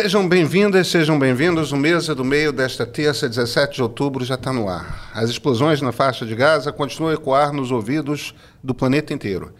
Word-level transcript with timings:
Sejam 0.00 0.28
bem-vindas, 0.28 0.86
sejam 0.86 1.18
bem-vindos. 1.18 1.72
O 1.72 1.76
Mesa 1.76 2.14
do 2.14 2.24
Meio 2.24 2.52
desta 2.52 2.86
terça, 2.86 3.28
17 3.28 3.74
de 3.74 3.82
outubro, 3.82 4.24
já 4.24 4.36
está 4.36 4.52
no 4.52 4.68
ar. 4.68 5.10
As 5.12 5.28
explosões 5.28 5.82
na 5.82 5.90
faixa 5.90 6.24
de 6.24 6.36
Gaza 6.36 6.70
continuam 6.70 7.10
a 7.10 7.14
ecoar 7.14 7.52
nos 7.52 7.72
ouvidos 7.72 8.32
do 8.62 8.72
planeta 8.72 9.12
inteiro. 9.12 9.52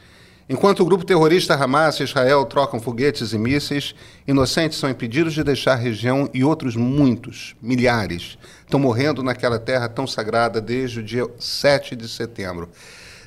Enquanto 0.49 0.79
o 0.79 0.85
grupo 0.85 1.05
terrorista 1.05 1.57
Hamas 1.57 1.99
e 1.99 2.05
Israel 2.05 2.45
trocam 2.45 2.79
foguetes 2.79 3.33
e 3.33 3.37
mísseis, 3.39 3.97
inocentes 4.29 4.79
são 4.79 4.89
impedidos 4.89 5.35
de 5.35 5.43
deixar 5.43 5.73
a 5.73 5.75
região 5.75 6.31
e 6.33 6.45
outros 6.45 6.77
muitos, 6.77 7.57
milhares, 7.61 8.39
estão 8.61 8.79
morrendo 8.79 9.25
naquela 9.25 9.59
terra 9.59 9.89
tão 9.89 10.07
sagrada 10.07 10.61
desde 10.61 11.01
o 11.01 11.03
dia 11.03 11.29
7 11.37 11.97
de 11.97 12.09
setembro. 12.09 12.69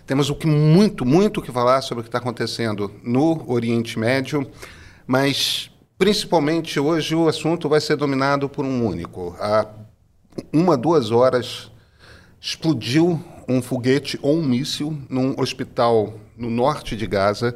Temos 0.08 0.30
o 0.30 0.36
que 0.36 0.48
muito, 0.48 1.06
muito 1.06 1.42
que 1.42 1.52
falar 1.52 1.82
sobre 1.82 2.00
o 2.00 2.04
que 2.04 2.08
está 2.08 2.20
acontecendo 2.20 2.90
no 3.04 3.44
Oriente 3.52 4.00
Médio, 4.00 4.50
mas 5.06 5.71
Principalmente 6.02 6.80
hoje 6.80 7.14
o 7.14 7.28
assunto 7.28 7.70
vai 7.70 7.80
ser 7.80 7.96
dominado 7.96 8.50
por 8.50 8.66
um 8.66 8.88
único. 8.88 9.36
Há 9.40 9.68
uma, 10.52 10.76
duas 10.76 11.12
horas 11.12 11.72
explodiu 12.42 13.24
um 13.48 13.62
foguete 13.62 14.18
ou 14.20 14.40
um 14.40 14.44
míssil 14.44 15.00
num 15.08 15.40
hospital 15.40 16.16
no 16.36 16.50
norte 16.50 16.96
de 16.96 17.06
Gaza. 17.06 17.56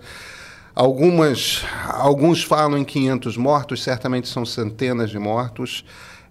Algumas, 0.76 1.66
alguns 1.90 2.44
falam 2.44 2.78
em 2.78 2.86
500 2.86 3.36
mortos, 3.36 3.82
certamente 3.82 4.28
são 4.28 4.46
centenas 4.46 5.10
de 5.10 5.18
mortos. 5.18 5.84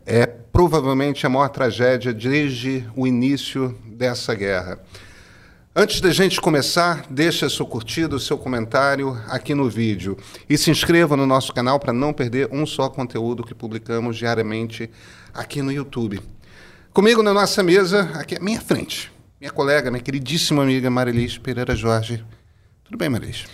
É 0.06 0.24
provavelmente 0.24 1.26
a 1.26 1.28
maior 1.28 1.48
tragédia 1.48 2.14
desde 2.14 2.88
o 2.94 3.08
início 3.08 3.76
dessa 3.86 4.36
guerra. 4.36 4.78
Antes 5.76 6.00
da 6.00 6.12
gente 6.12 6.40
começar, 6.40 7.04
deixa 7.10 7.50
seu 7.50 7.66
curtido, 7.66 8.20
seu 8.20 8.38
comentário 8.38 9.20
aqui 9.26 9.56
no 9.56 9.68
vídeo 9.68 10.16
e 10.48 10.56
se 10.56 10.70
inscreva 10.70 11.16
no 11.16 11.26
nosso 11.26 11.52
canal 11.52 11.80
para 11.80 11.92
não 11.92 12.12
perder 12.12 12.48
um 12.52 12.64
só 12.64 12.88
conteúdo 12.88 13.42
que 13.42 13.56
publicamos 13.56 14.16
diariamente 14.16 14.88
aqui 15.34 15.62
no 15.62 15.72
YouTube. 15.72 16.20
Comigo 16.92 17.24
na 17.24 17.34
nossa 17.34 17.60
mesa, 17.60 18.02
aqui 18.14 18.36
à 18.36 18.40
minha 18.40 18.60
frente, 18.60 19.10
minha 19.40 19.50
colega, 19.50 19.90
minha 19.90 20.00
queridíssima 20.00 20.62
amiga 20.62 20.88
Marilis 20.88 21.38
Pereira 21.38 21.74
Jorge. 21.74 22.24
Tudo 22.84 22.96
bem, 22.96 23.08
Marilis? 23.08 23.44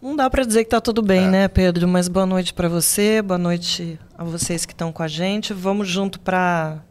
Não 0.00 0.14
dá 0.14 0.30
para 0.30 0.44
dizer 0.44 0.60
que 0.60 0.68
está 0.68 0.80
tudo 0.80 1.02
bem, 1.02 1.24
é. 1.24 1.28
né, 1.28 1.48
Pedro? 1.48 1.88
Mas 1.88 2.06
boa 2.06 2.24
noite 2.24 2.54
para 2.54 2.68
você, 2.68 3.20
boa 3.20 3.36
noite 3.36 3.98
a 4.16 4.22
vocês 4.22 4.64
que 4.64 4.72
estão 4.72 4.92
com 4.92 5.02
a 5.02 5.08
gente. 5.08 5.52
Vamos 5.52 5.88
junto 5.88 6.20
para 6.20 6.84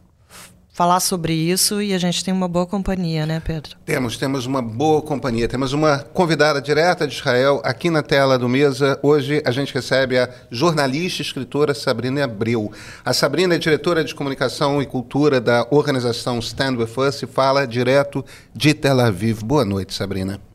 falar 0.76 1.00
sobre 1.00 1.32
isso 1.32 1.80
e 1.80 1.94
a 1.94 1.98
gente 1.98 2.22
tem 2.22 2.34
uma 2.34 2.46
boa 2.46 2.66
companhia, 2.66 3.24
né, 3.24 3.40
Pedro? 3.42 3.74
Temos, 3.86 4.18
temos 4.18 4.44
uma 4.44 4.60
boa 4.60 5.00
companhia. 5.00 5.48
Temos 5.48 5.72
uma 5.72 6.00
convidada 6.00 6.60
direta 6.60 7.08
de 7.08 7.14
Israel 7.14 7.62
aqui 7.64 7.88
na 7.88 8.02
tela 8.02 8.38
do 8.38 8.46
Mesa. 8.46 9.00
Hoje 9.02 9.42
a 9.46 9.50
gente 9.50 9.72
recebe 9.72 10.18
a 10.18 10.28
jornalista 10.50 11.22
e 11.22 11.24
escritora 11.24 11.72
Sabrina 11.72 12.22
Abreu. 12.24 12.70
A 13.02 13.14
Sabrina 13.14 13.54
é 13.54 13.58
diretora 13.58 14.04
de 14.04 14.14
comunicação 14.14 14.82
e 14.82 14.86
cultura 14.86 15.40
da 15.40 15.66
organização 15.70 16.38
Stand 16.40 16.76
With 16.76 16.92
Us 17.08 17.22
e 17.22 17.26
fala 17.26 17.66
direto 17.66 18.22
de 18.54 18.74
Tel 18.74 19.00
Aviv. 19.00 19.42
Boa 19.42 19.64
noite, 19.64 19.94
Sabrina. 19.94 20.45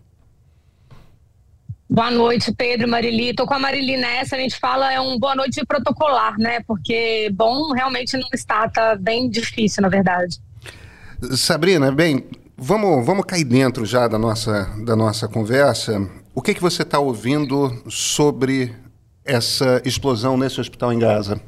Boa 1.93 2.09
noite, 2.09 2.53
Pedro, 2.53 2.87
Marili. 2.87 3.33
Tô 3.33 3.45
com 3.45 3.53
a 3.53 3.59
Marili 3.59 3.97
nessa, 3.97 4.37
a 4.37 4.39
gente 4.39 4.57
fala, 4.57 4.93
é 4.93 5.01
um 5.01 5.19
boa 5.19 5.35
noite 5.35 5.61
protocolar, 5.65 6.37
né? 6.39 6.61
Porque 6.65 7.29
bom 7.33 7.73
realmente 7.73 8.15
não 8.15 8.29
está, 8.33 8.69
tá 8.69 8.95
bem 8.95 9.29
difícil, 9.29 9.81
na 9.81 9.89
verdade. 9.89 10.39
Sabrina, 11.35 11.91
bem, 11.91 12.23
vamos, 12.57 13.05
vamos 13.05 13.25
cair 13.25 13.43
dentro 13.43 13.85
já 13.85 14.07
da 14.07 14.17
nossa, 14.17 14.73
da 14.85 14.95
nossa 14.95 15.27
conversa. 15.27 16.09
O 16.33 16.41
que, 16.41 16.53
que 16.53 16.61
você 16.61 16.83
está 16.83 16.97
ouvindo 16.97 17.83
sobre 17.89 18.73
essa 19.25 19.81
explosão 19.83 20.37
nesse 20.37 20.61
hospital 20.61 20.93
em 20.93 20.99
Gaza? 20.99 21.41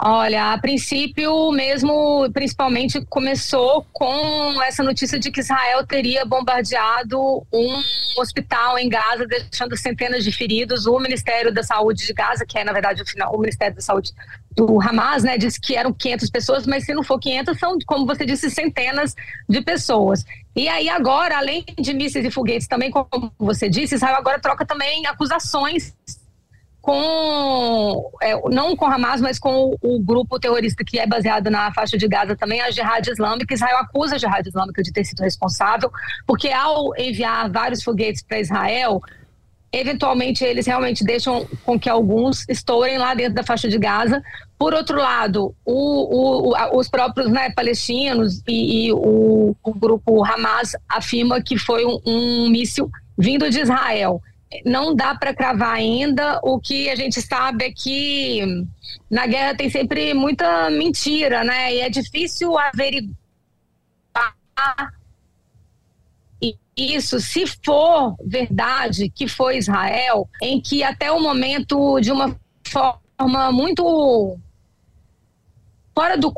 Olha, 0.00 0.52
a 0.52 0.58
princípio 0.58 1.50
mesmo, 1.50 2.30
principalmente 2.32 3.04
começou 3.06 3.84
com 3.92 4.62
essa 4.62 4.80
notícia 4.80 5.18
de 5.18 5.28
que 5.28 5.40
Israel 5.40 5.84
teria 5.84 6.24
bombardeado 6.24 7.18
um 7.52 7.82
hospital 8.16 8.78
em 8.78 8.88
Gaza, 8.88 9.26
deixando 9.26 9.76
centenas 9.76 10.22
de 10.22 10.30
feridos. 10.30 10.86
O 10.86 11.00
Ministério 11.00 11.52
da 11.52 11.64
Saúde 11.64 12.06
de 12.06 12.12
Gaza, 12.12 12.46
que 12.46 12.56
é 12.56 12.62
na 12.62 12.72
verdade 12.72 13.02
o, 13.02 13.38
Ministério 13.38 13.74
da 13.74 13.80
Saúde 13.80 14.12
do 14.54 14.80
Hamas, 14.80 15.24
né, 15.24 15.36
disse 15.36 15.60
que 15.60 15.74
eram 15.74 15.92
500 15.92 16.30
pessoas, 16.30 16.64
mas 16.64 16.84
se 16.84 16.94
não 16.94 17.02
for 17.02 17.18
500 17.18 17.58
são, 17.58 17.76
como 17.84 18.06
você 18.06 18.24
disse, 18.24 18.48
centenas 18.52 19.16
de 19.48 19.60
pessoas. 19.62 20.24
E 20.54 20.68
aí 20.68 20.88
agora, 20.88 21.38
além 21.38 21.64
de 21.76 21.92
mísseis 21.92 22.24
e 22.24 22.30
foguetes, 22.30 22.68
também 22.68 22.92
como 22.92 23.32
você 23.36 23.68
disse, 23.68 23.96
Israel 23.96 24.16
agora 24.16 24.38
troca 24.38 24.64
também 24.64 25.04
acusações 25.06 25.92
com, 26.88 28.10
é, 28.22 28.34
não 28.48 28.74
com 28.74 28.86
Hamas, 28.86 29.20
mas 29.20 29.38
com 29.38 29.76
o, 29.82 29.96
o, 29.96 30.00
grupo 30.00 30.40
terrorista 30.40 30.82
que 30.82 30.98
é 30.98 31.06
baseado 31.06 31.50
na 31.50 31.70
faixa 31.70 31.98
de 31.98 32.08
Gaza 32.08 32.34
também, 32.34 32.62
a 32.62 32.70
Jihad 32.70 33.06
Islâmica. 33.06 33.52
Israel 33.52 33.76
acusa 33.76 34.14
a 34.14 34.18
Jihad 34.18 34.46
Islâmica 34.46 34.82
de 34.82 34.90
ter 34.90 35.04
sido 35.04 35.20
responsável, 35.20 35.92
porque 36.26 36.48
ao 36.48 36.96
enviar 36.96 37.50
vários 37.50 37.82
foguetes 37.82 38.22
para 38.22 38.40
Israel, 38.40 39.02
eventualmente 39.70 40.42
eles 40.42 40.66
realmente 40.66 41.04
deixam 41.04 41.46
com 41.62 41.78
que 41.78 41.90
alguns 41.90 42.48
estourem 42.48 42.96
lá 42.96 43.12
dentro 43.12 43.34
da 43.34 43.42
faixa 43.42 43.68
de 43.68 43.76
Gaza. 43.76 44.22
Por 44.58 44.72
outro 44.72 44.96
lado, 44.96 45.54
o, 45.66 46.54
o, 46.54 46.78
os 46.78 46.88
próprios 46.88 47.30
né, 47.30 47.50
palestinos 47.50 48.42
e, 48.48 48.86
e 48.86 48.92
o, 48.94 49.54
grupo 49.76 50.24
Hamas 50.24 50.72
afirma 50.88 51.42
que 51.42 51.58
foi 51.58 51.84
um, 51.84 52.00
um 52.06 52.48
míssil 52.48 52.90
vindo 53.18 53.50
de 53.50 53.60
Israel 53.60 54.22
não 54.64 54.94
dá 54.94 55.14
para 55.14 55.34
cravar 55.34 55.74
ainda. 55.74 56.40
O 56.42 56.58
que 56.58 56.88
a 56.88 56.96
gente 56.96 57.20
sabe 57.20 57.64
é 57.64 57.72
que 57.72 58.42
na 59.10 59.26
guerra 59.26 59.54
tem 59.56 59.70
sempre 59.70 60.14
muita 60.14 60.70
mentira, 60.70 61.44
né? 61.44 61.74
E 61.74 61.80
é 61.80 61.88
difícil 61.88 62.58
averiguar 62.58 63.16
isso, 66.78 67.18
se 67.18 67.44
for 67.64 68.14
verdade 68.24 69.10
que 69.10 69.26
foi 69.26 69.58
Israel, 69.58 70.28
em 70.40 70.60
que 70.60 70.84
até 70.84 71.10
o 71.10 71.20
momento, 71.20 71.98
de 71.98 72.12
uma 72.12 72.38
forma 72.64 73.50
muito 73.50 74.38
fora 75.92 76.16
do 76.16 76.32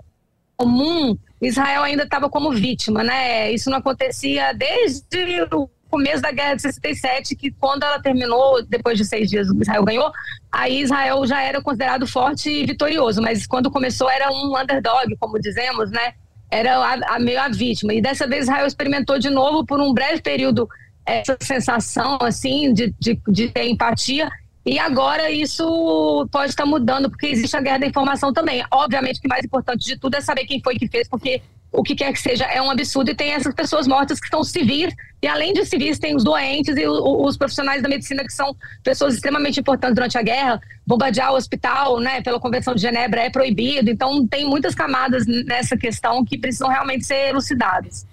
comum, 0.56 1.18
Israel 1.42 1.82
ainda 1.82 2.04
estava 2.04 2.30
como 2.30 2.52
vítima, 2.52 3.04
né? 3.04 3.52
Isso 3.52 3.68
não 3.68 3.78
acontecia 3.78 4.54
desde 4.54 5.42
o 5.52 5.68
começo 5.90 6.22
da 6.22 6.30
guerra 6.30 6.54
de 6.54 6.62
67, 6.62 7.34
que 7.34 7.50
quando 7.50 7.82
ela 7.82 8.00
terminou, 8.00 8.62
depois 8.62 8.96
de 8.96 9.04
seis 9.04 9.28
dias, 9.28 9.48
Israel 9.48 9.84
ganhou, 9.84 10.12
aí 10.50 10.80
Israel 10.80 11.26
já 11.26 11.42
era 11.42 11.60
considerado 11.60 12.06
forte 12.06 12.48
e 12.48 12.64
vitorioso, 12.64 13.20
mas 13.20 13.46
quando 13.46 13.70
começou 13.70 14.08
era 14.08 14.30
um 14.30 14.56
underdog, 14.56 15.14
como 15.18 15.38
dizemos, 15.38 15.90
né? 15.90 16.14
Era 16.50 16.78
a, 16.78 17.16
a 17.16 17.18
meio 17.18 17.40
a 17.40 17.48
vítima. 17.48 17.92
E 17.92 18.00
dessa 18.00 18.26
vez 18.26 18.44
Israel 18.44 18.66
experimentou 18.66 19.18
de 19.18 19.30
novo 19.30 19.64
por 19.64 19.80
um 19.80 19.92
breve 19.92 20.22
período 20.22 20.68
essa 21.04 21.36
sensação, 21.40 22.18
assim, 22.20 22.72
de, 22.72 22.94
de, 22.98 23.20
de 23.28 23.48
ter 23.48 23.68
empatia. 23.68 24.28
E 24.64 24.78
agora 24.78 25.30
isso 25.30 26.28
pode 26.30 26.50
estar 26.50 26.66
mudando, 26.66 27.08
porque 27.10 27.26
existe 27.26 27.56
a 27.56 27.60
guerra 27.60 27.78
da 27.78 27.86
informação 27.86 28.32
também. 28.32 28.64
Obviamente 28.70 29.20
que 29.20 29.26
o 29.26 29.30
mais 29.30 29.44
importante 29.44 29.84
de 29.84 29.98
tudo 29.98 30.14
é 30.14 30.20
saber 30.20 30.44
quem 30.44 30.60
foi 30.62 30.76
que 30.76 30.86
fez, 30.88 31.08
porque 31.08 31.42
o 31.72 31.82
que 31.82 31.94
quer 31.94 32.12
que 32.12 32.20
seja, 32.20 32.44
é 32.44 32.60
um 32.60 32.70
absurdo. 32.70 33.10
E 33.10 33.14
tem 33.14 33.32
essas 33.32 33.54
pessoas 33.54 33.86
mortas 33.86 34.18
que 34.18 34.28
são 34.28 34.42
civis, 34.42 34.92
e 35.22 35.26
além 35.26 35.52
de 35.52 35.64
civis, 35.64 35.98
tem 35.98 36.16
os 36.16 36.24
doentes 36.24 36.76
e 36.76 36.86
os 36.86 37.36
profissionais 37.36 37.82
da 37.82 37.88
medicina, 37.88 38.24
que 38.24 38.32
são 38.32 38.56
pessoas 38.82 39.14
extremamente 39.14 39.60
importantes 39.60 39.94
durante 39.94 40.18
a 40.18 40.22
guerra. 40.22 40.60
Bombardear 40.86 41.32
o 41.32 41.36
hospital, 41.36 42.00
né, 42.00 42.20
pela 42.22 42.40
Convenção 42.40 42.74
de 42.74 42.80
Genebra, 42.80 43.20
é 43.20 43.30
proibido. 43.30 43.90
Então, 43.90 44.26
tem 44.26 44.48
muitas 44.48 44.74
camadas 44.74 45.24
nessa 45.26 45.76
questão 45.76 46.24
que 46.24 46.36
precisam 46.38 46.68
realmente 46.68 47.06
ser 47.06 47.28
elucidadas. 47.28 48.06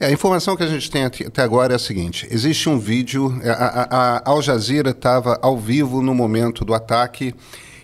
É, 0.00 0.06
a 0.06 0.10
informação 0.10 0.56
que 0.56 0.62
a 0.62 0.66
gente 0.66 0.90
tem 0.90 1.04
até 1.04 1.42
agora 1.42 1.72
é 1.72 1.76
a 1.76 1.78
seguinte: 1.78 2.26
existe 2.30 2.68
um 2.68 2.78
vídeo, 2.78 3.40
a, 3.44 3.52
a, 3.52 4.18
a 4.18 4.30
Al 4.30 4.42
Jazeera 4.42 4.90
estava 4.90 5.38
ao 5.42 5.56
vivo 5.56 6.02
no 6.02 6.14
momento 6.14 6.64
do 6.64 6.74
ataque 6.74 7.34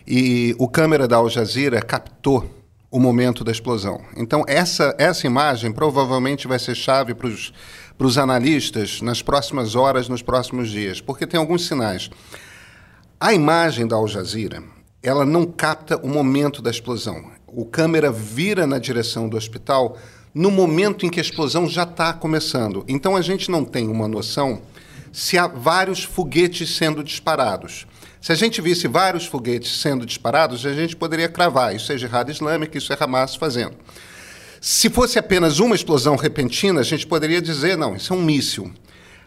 e 0.07 0.55
o 0.59 0.67
câmera 0.67 1.07
da 1.07 1.17
Al 1.17 1.29
Jazeera 1.29 1.81
captou 1.81 2.60
o 2.91 2.99
momento 2.99 3.45
da 3.45 3.53
explosão. 3.53 4.01
Então, 4.17 4.45
essa, 4.49 4.95
essa 4.99 5.27
imagem 5.27 5.73
provavelmente 5.73 6.49
vai 6.49 6.59
ser 6.59 6.75
chave 6.75 7.15
para 7.15 7.29
os 8.07 8.19
analistas 8.19 9.01
nas 9.01 9.23
próximas 9.23 9.77
horas, 9.77 10.09
nos 10.09 10.23
próximos 10.23 10.71
dias, 10.71 11.01
porque 11.01 11.27
tem 11.27 11.39
alguns 11.39 11.67
sinais. 11.67 12.11
A 13.19 13.33
imagem 13.33 13.87
da 13.87 13.97
Al 13.97 14.09
Jazeera, 14.09 14.63
ela 15.03 15.25
não 15.25 15.47
capta 15.47 15.97
o 15.99 16.09
momento 16.09 16.61
da 16.61 16.71
explosão. 16.71 17.31
O 17.47 17.65
câmera 17.65 18.11
vira 18.11 18.67
na 18.67 18.79
direção 18.79 19.29
do 19.29 19.37
hospital 19.37 19.97
no 20.35 20.51
momento 20.51 21.07
em 21.07 21.11
que 21.11 21.21
a 21.21 21.23
explosão 21.23 21.69
já 21.69 21.85
está 21.85 22.13
começando. 22.13 22.85
Então, 22.89 23.17
a 23.17 23.23
gente 23.23 23.51
não 23.51 23.65
tem 23.65 23.89
uma 23.89 24.09
noção 24.09 24.63
se 25.13 25.37
há 25.39 25.47
vários 25.47 26.03
foguetes 26.03 26.77
sendo 26.77 27.05
disparados. 27.05 27.87
Se 28.21 28.33
a 28.33 28.35
gente 28.35 28.61
visse 28.61 28.87
vários 28.87 29.25
foguetes 29.25 29.81
sendo 29.81 30.05
disparados, 30.05 30.67
a 30.67 30.75
gente 30.75 30.95
poderia 30.95 31.29
cravar. 31.29 31.75
Isso 31.75 31.91
é 31.91 31.97
jihad 31.97 32.31
islâmica, 32.31 32.77
isso 32.77 32.93
é 32.93 32.97
Hamas 33.01 33.35
fazendo. 33.35 33.77
Se 34.61 34.91
fosse 34.91 35.19
apenas 35.19 35.59
uma 35.59 35.75
explosão 35.75 36.17
repentina, 36.17 36.81
a 36.81 36.85
gente 36.85 37.07
poderia 37.07 37.41
dizer, 37.41 37.79
não, 37.79 37.97
isso 37.97 38.13
é 38.13 38.17
um 38.17 38.23
míssil. 38.23 38.71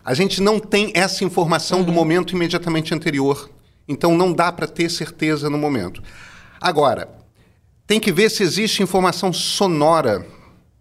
A 0.06 0.13
gente 0.13 0.40
não 0.40 0.60
tem 0.60 0.92
essa 0.94 1.24
informação 1.24 1.80
uhum. 1.80 1.86
do 1.86 1.92
momento 1.92 2.36
imediatamente 2.36 2.94
anterior 2.94 3.50
Então 3.88 4.16
não 4.16 4.31
dá 4.31 4.51
para 4.51 4.68
ter 4.68 4.90
certeza 4.92 5.50
no 5.50 5.57
momento. 5.57 6.04
Agora, 6.62 7.10
tem 7.88 8.00
que 8.00 8.12
ver 8.12 8.30
se 8.30 8.44
existe 8.44 8.84
informação 8.84 9.34
sonora 9.34 10.25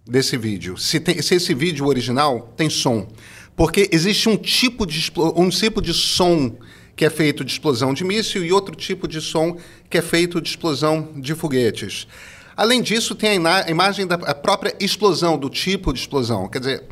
desse 0.06 0.36
vídeo. 0.36 0.76
Se, 0.76 1.00
tem, 1.00 1.20
se 1.22 1.34
esse 1.36 1.54
vídeo 1.54 1.86
original 1.86 2.52
tem 2.56 2.68
som. 2.68 3.08
Porque 3.56 3.88
existe 3.90 4.28
um 4.28 4.36
tipo, 4.36 4.86
de, 4.86 5.10
um 5.34 5.48
tipo 5.48 5.80
de 5.80 5.94
som 5.94 6.56
que 6.94 7.04
é 7.04 7.10
feito 7.10 7.44
de 7.44 7.52
explosão 7.52 7.94
de 7.94 8.04
míssil 8.04 8.44
e 8.44 8.52
outro 8.52 8.74
tipo 8.74 9.08
de 9.08 9.20
som 9.20 9.56
que 9.88 9.98
é 9.98 10.02
feito 10.02 10.40
de 10.40 10.48
explosão 10.48 11.12
de 11.16 11.34
foguetes. 11.34 12.06
Além 12.56 12.82
disso, 12.82 13.14
tem 13.14 13.44
a, 13.46 13.70
imagem 13.70 14.06
da 14.06 14.18
própria 14.34 14.74
explosão, 14.78 15.38
do 15.38 15.48
tipo 15.48 15.92
de 15.92 16.00
explosão. 16.00 16.48
Quer 16.48 16.58
dizer, 16.58 16.84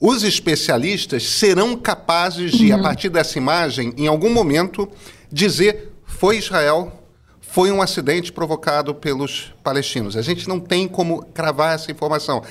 os 0.00 0.22
especialistas 0.22 1.24
serão 1.24 1.76
capazes 1.76 2.52
de, 2.52 2.70
uhum. 2.70 2.78
a 2.78 2.82
partir 2.82 3.08
dessa 3.08 3.38
imagem, 3.38 3.92
em 3.96 4.06
algum 4.06 4.30
momento, 4.30 4.88
dizer 5.32 5.92
foi 6.04 6.38
Israel, 6.38 6.92
foi 7.40 7.72
um 7.72 7.80
acidente 7.80 8.32
provocado 8.32 8.94
pelos 8.94 9.52
palestinos. 9.62 10.16
A 10.16 10.22
gente 10.22 10.48
não 10.48 10.60
tem 10.60 10.86
como 10.86 11.24
cravar 11.26 11.74
essa 11.74 11.90
informação. 11.90 12.42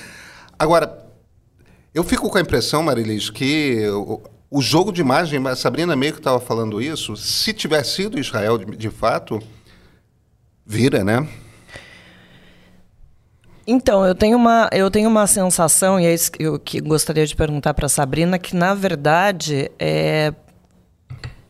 Agora, 0.58 1.06
eu 1.94 2.02
fico 2.02 2.28
com 2.28 2.38
a 2.38 2.40
impressão, 2.40 2.82
Marilis, 2.82 3.30
que 3.30 3.82
o, 4.50 4.60
jogo 4.60 4.92
de 4.92 5.00
imagem, 5.00 5.46
a 5.46 5.56
Sabrina 5.56 5.94
meio 5.96 6.12
que 6.12 6.20
estava 6.20 6.40
falando 6.40 6.80
isso, 6.80 7.16
se 7.16 7.52
tivesse 7.52 7.96
sido 7.96 8.18
Israel 8.18 8.58
de, 8.58 8.76
de 8.76 8.90
fato, 8.90 9.42
vira, 10.64 11.04
né? 11.04 11.26
Então, 13.66 14.06
eu 14.06 14.14
tenho 14.14 14.36
uma, 14.36 14.70
eu 14.72 14.90
tenho 14.90 15.10
uma 15.10 15.26
sensação, 15.26 16.00
e 16.00 16.06
é 16.06 16.14
isso 16.14 16.32
que 16.32 16.42
eu 16.42 16.58
que 16.58 16.80
gostaria 16.80 17.26
de 17.26 17.36
perguntar 17.36 17.74
para 17.74 17.84
a 17.84 17.88
Sabrina, 17.90 18.38
que, 18.38 18.56
na 18.56 18.72
verdade, 18.72 19.70
é, 19.78 20.32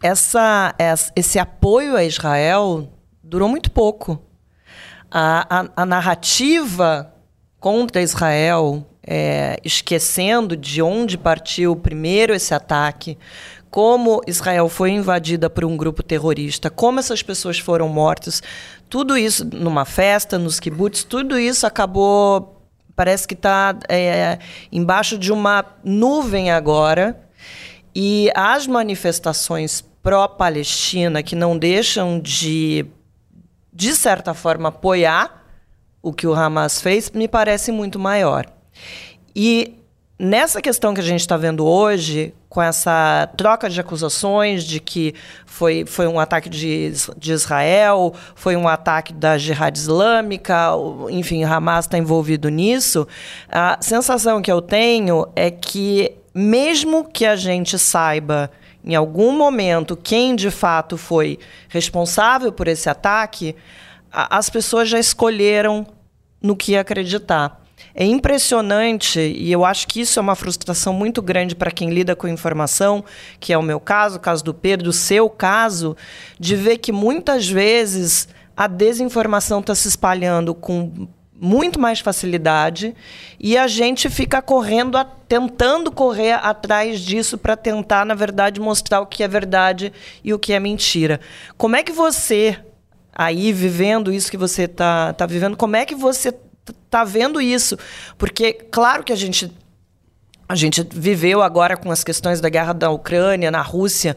essa, 0.03 0.75
esse 1.15 1.39
apoio 1.39 1.97
a 1.97 2.05
Israel 2.05 2.89
durou 3.23 3.49
muito 3.49 3.71
pouco. 3.71 4.21
A, 5.11 5.61
a, 5.61 5.83
a 5.83 5.87
narrativa 5.87 7.15
contra 7.61 8.03
Israel, 8.03 8.85
é, 9.11 9.59
esquecendo 9.65 10.55
de 10.55 10.83
onde 10.83 11.17
partiu 11.17 11.75
primeiro 11.75 12.35
esse 12.35 12.53
ataque, 12.53 13.17
como 13.71 14.21
Israel 14.27 14.69
foi 14.69 14.91
invadida 14.91 15.49
por 15.49 15.65
um 15.65 15.79
grupo 15.79 16.03
terrorista, 16.03 16.69
como 16.69 17.01
essas 17.01 17.23
pessoas 17.23 17.59
foram 17.59 17.89
mortas, 17.89 18.43
tudo 18.91 19.17
isso 19.17 19.49
numa 19.51 19.87
festa, 19.87 20.39
nos 20.39 20.61
kibbutz, 20.61 21.05
tudo 21.05 21.39
isso 21.39 21.67
acabou, 21.67 22.63
parece 22.95 23.27
que 23.27 23.33
está 23.33 23.79
é, 23.89 24.39
embaixo 24.71 25.17
de 25.17 25.33
uma 25.33 25.65
nuvem 25.83 26.51
agora. 26.51 27.19
E 27.95 28.31
as 28.35 28.67
manifestações 28.67 29.83
pró-Palestina, 30.03 31.23
que 31.23 31.35
não 31.35 31.57
deixam 31.59 32.21
de, 32.21 32.85
de 33.73 33.95
certa 33.95 34.35
forma, 34.35 34.69
apoiar 34.69 35.45
o 36.03 36.13
que 36.13 36.27
o 36.27 36.35
Hamas 36.35 36.81
fez, 36.81 37.11
me 37.11 37.27
parece 37.27 37.73
muito 37.73 37.99
maior. 37.99 38.58
E 39.35 39.79
nessa 40.19 40.61
questão 40.61 40.93
que 40.93 41.01
a 41.01 41.05
gente 41.05 41.21
está 41.21 41.37
vendo 41.37 41.65
hoje, 41.65 42.35
com 42.49 42.61
essa 42.61 43.29
troca 43.37 43.71
de 43.71 43.81
acusações 43.81 44.65
de 44.65 44.81
que 44.81 45.15
foi, 45.47 45.85
foi 45.87 46.09
um 46.09 46.19
ataque 46.19 46.49
de, 46.49 46.93
de 47.17 47.33
Israel, 47.33 48.15
foi 48.35 48.57
um 48.57 48.67
ataque 48.67 49.13
da 49.13 49.39
Jihad 49.39 49.77
Islâmica, 49.77 50.71
enfim, 51.11 51.45
Hamas 51.45 51.85
está 51.85 51.97
envolvido 51.97 52.49
nisso, 52.49 53.07
a 53.49 53.79
sensação 53.81 54.43
que 54.43 54.51
eu 54.51 54.61
tenho 54.61 55.29
é 55.37 55.51
que, 55.51 56.13
mesmo 56.35 57.05
que 57.05 57.25
a 57.25 57.37
gente 57.37 57.79
saiba 57.79 58.51
em 58.85 58.95
algum 58.95 59.37
momento 59.37 59.97
quem 59.97 60.35
de 60.35 60.51
fato 60.51 60.97
foi 60.97 61.39
responsável 61.69 62.51
por 62.51 62.67
esse 62.67 62.89
ataque, 62.89 63.55
a, 64.11 64.39
as 64.39 64.49
pessoas 64.49 64.89
já 64.89 64.99
escolheram 64.99 65.87
no 66.41 66.57
que 66.57 66.77
acreditar. 66.77 67.68
É 68.01 68.05
impressionante, 68.05 69.19
e 69.19 69.51
eu 69.51 69.65
acho 69.65 69.89
que 69.89 70.01
isso 70.01 70.21
é 70.21 70.23
uma 70.23 70.37
frustração 70.37 70.93
muito 70.93 71.21
grande 71.21 71.57
para 71.57 71.73
quem 71.73 71.91
lida 71.91 72.15
com 72.15 72.29
informação, 72.29 73.05
que 73.41 73.53
é 73.53 73.59
o 73.59 73.63
meu 73.63 73.81
caso, 73.81 74.19
o 74.19 74.21
caso 74.21 74.45
do 74.45 74.55
Pedro, 74.55 74.91
o 74.91 74.93
seu 74.93 75.29
caso, 75.29 75.97
de 76.39 76.55
ver 76.55 76.79
que 76.79 76.93
muitas 76.93 77.49
vezes 77.49 78.29
a 78.57 78.69
desinformação 78.69 79.59
está 79.59 79.75
se 79.75 79.89
espalhando 79.89 80.55
com 80.55 81.09
muito 81.35 81.81
mais 81.81 81.99
facilidade 81.99 82.95
e 83.37 83.59
a 83.59 83.67
gente 83.67 84.09
fica 84.09 84.41
correndo, 84.41 84.97
tentando 85.27 85.91
correr 85.91 86.35
atrás 86.35 87.01
disso 87.01 87.37
para 87.37 87.57
tentar, 87.57 88.07
na 88.07 88.15
verdade, 88.15 88.61
mostrar 88.61 89.01
o 89.01 89.07
que 89.07 89.25
é 89.25 89.29
verdade 89.29 89.93
e 90.23 90.33
o 90.33 90.39
que 90.39 90.53
é 90.53 90.61
mentira. 90.61 91.19
Como 91.57 91.75
é 91.75 91.83
que 91.83 91.91
você, 91.91 92.61
aí 93.13 93.53
vivendo 93.53 94.13
isso 94.13 94.31
que 94.31 94.37
você 94.37 94.63
está 94.63 95.13
tá 95.15 95.27
vivendo, 95.27 95.57
como 95.57 95.75
é 95.75 95.85
que 95.85 95.97
você 95.97 96.33
tá 96.73 97.05
vendo 97.05 97.41
isso. 97.41 97.79
Porque, 98.17 98.53
claro 98.53 99.03
que 99.05 99.13
a 99.13 99.17
gente. 99.17 99.53
A 100.49 100.55
gente 100.55 100.83
viveu 100.91 101.43
agora 101.43 101.77
com 101.77 101.91
as 101.91 102.03
questões 102.03 102.41
da 102.41 102.49
guerra 102.49 102.73
da 102.73 102.89
Ucrânia, 102.89 103.51
na 103.51 103.61
Rússia, 103.61 104.17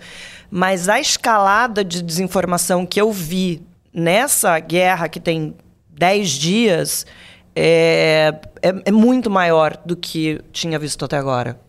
mas 0.50 0.88
a 0.88 0.98
escalada 0.98 1.84
de 1.84 2.02
desinformação 2.02 2.86
que 2.86 3.02
eu 3.02 3.12
vi 3.12 3.62
nessa 3.94 4.58
guerra 4.60 5.10
que 5.10 5.20
tem 5.20 5.54
10 5.90 6.30
dias 6.30 7.06
é, 7.54 8.34
é, 8.62 8.74
é 8.86 8.92
muito 8.92 9.30
maior 9.30 9.76
do 9.86 9.96
que 9.96 10.40
tinha 10.54 10.80
visto 10.80 11.04
até 11.04 11.18
agora. 11.18 11.60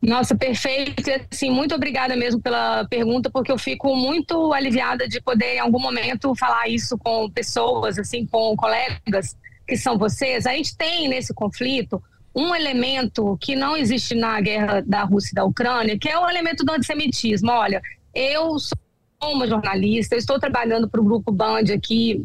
Nossa, 0.00 0.36
perfeito. 0.36 1.02
Assim, 1.32 1.50
muito 1.50 1.74
obrigada 1.74 2.14
mesmo 2.16 2.40
pela 2.40 2.84
pergunta, 2.86 3.30
porque 3.30 3.50
eu 3.50 3.58
fico 3.58 3.94
muito 3.96 4.52
aliviada 4.52 5.08
de 5.08 5.20
poder, 5.20 5.54
em 5.54 5.58
algum 5.58 5.80
momento, 5.80 6.34
falar 6.36 6.68
isso 6.68 6.96
com 6.98 7.30
pessoas, 7.30 7.98
assim, 7.98 8.26
com 8.26 8.54
colegas 8.56 9.36
que 9.66 9.76
são 9.76 9.98
vocês. 9.98 10.46
A 10.46 10.52
gente 10.52 10.76
tem 10.76 11.08
nesse 11.08 11.34
conflito 11.34 12.02
um 12.34 12.54
elemento 12.54 13.36
que 13.40 13.56
não 13.56 13.76
existe 13.76 14.14
na 14.14 14.40
guerra 14.40 14.82
da 14.82 15.02
Rússia 15.04 15.30
e 15.32 15.34
da 15.34 15.44
Ucrânia, 15.44 15.98
que 15.98 16.08
é 16.08 16.18
o 16.18 16.28
elemento 16.28 16.64
do 16.64 16.72
antissemitismo. 16.72 17.50
Olha, 17.50 17.80
eu 18.14 18.58
sou 18.58 18.76
uma 19.22 19.46
jornalista, 19.46 20.14
eu 20.14 20.18
estou 20.18 20.38
trabalhando 20.38 20.88
para 20.88 21.00
o 21.00 21.04
Grupo 21.04 21.32
Band 21.32 21.64
aqui 21.74 22.22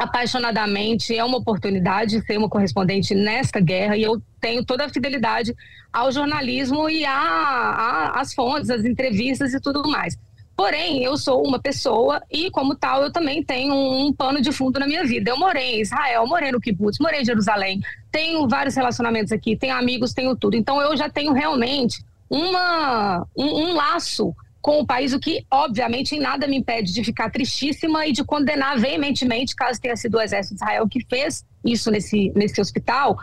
apaixonadamente. 0.00 1.14
É 1.14 1.22
uma 1.22 1.38
oportunidade 1.38 2.20
ser 2.22 2.38
uma 2.38 2.48
correspondente 2.48 3.14
nesta 3.14 3.60
guerra 3.60 3.96
e 3.96 4.02
eu 4.02 4.20
tenho 4.40 4.64
toda 4.64 4.86
a 4.86 4.88
fidelidade 4.88 5.54
ao 5.92 6.10
jornalismo 6.10 6.88
e 6.88 7.04
às 7.04 8.32
fontes, 8.32 8.70
às 8.70 8.84
entrevistas 8.84 9.52
e 9.52 9.60
tudo 9.60 9.86
mais. 9.88 10.16
Porém, 10.56 11.02
eu 11.02 11.16
sou 11.16 11.46
uma 11.46 11.58
pessoa 11.58 12.22
e, 12.30 12.50
como 12.50 12.74
tal, 12.74 13.02
eu 13.02 13.10
também 13.10 13.42
tenho 13.42 13.74
um, 13.74 14.06
um, 14.06 14.12
pano 14.12 14.42
de 14.42 14.52
fundo 14.52 14.78
na 14.78 14.86
minha 14.86 15.04
vida. 15.04 15.30
Eu 15.30 15.38
morei 15.38 15.76
em 15.76 15.80
Israel, 15.80 16.26
morei 16.26 16.52
no 16.52 16.60
Kibbutz, 16.60 16.98
morei 16.98 17.22
em 17.22 17.24
Jerusalém, 17.24 17.80
tenho 18.12 18.46
vários 18.46 18.74
relacionamentos 18.74 19.32
aqui, 19.32 19.56
tenho 19.56 19.74
amigos, 19.74 20.12
tenho 20.12 20.36
tudo. 20.36 20.56
Então, 20.56 20.80
eu 20.82 20.94
já 20.96 21.08
tenho 21.08 21.32
realmente 21.32 22.04
uma, 22.28 23.26
um, 23.34 23.44
um 23.44 23.74
laço 23.74 24.34
com 24.60 24.80
o 24.80 24.86
país, 24.86 25.12
o 25.12 25.20
que 25.20 25.44
obviamente 25.50 26.14
em 26.14 26.20
nada 26.20 26.46
me 26.46 26.58
impede 26.58 26.92
de 26.92 27.02
ficar 27.02 27.30
tristíssima 27.30 28.06
e 28.06 28.12
de 28.12 28.22
condenar 28.24 28.78
veementemente, 28.78 29.56
caso 29.56 29.80
tenha 29.80 29.96
sido 29.96 30.16
o 30.16 30.20
exército 30.20 30.54
de 30.54 30.62
Israel 30.62 30.88
que 30.88 31.04
fez 31.08 31.44
isso 31.64 31.90
nesse, 31.90 32.30
nesse 32.34 32.60
hospital. 32.60 33.18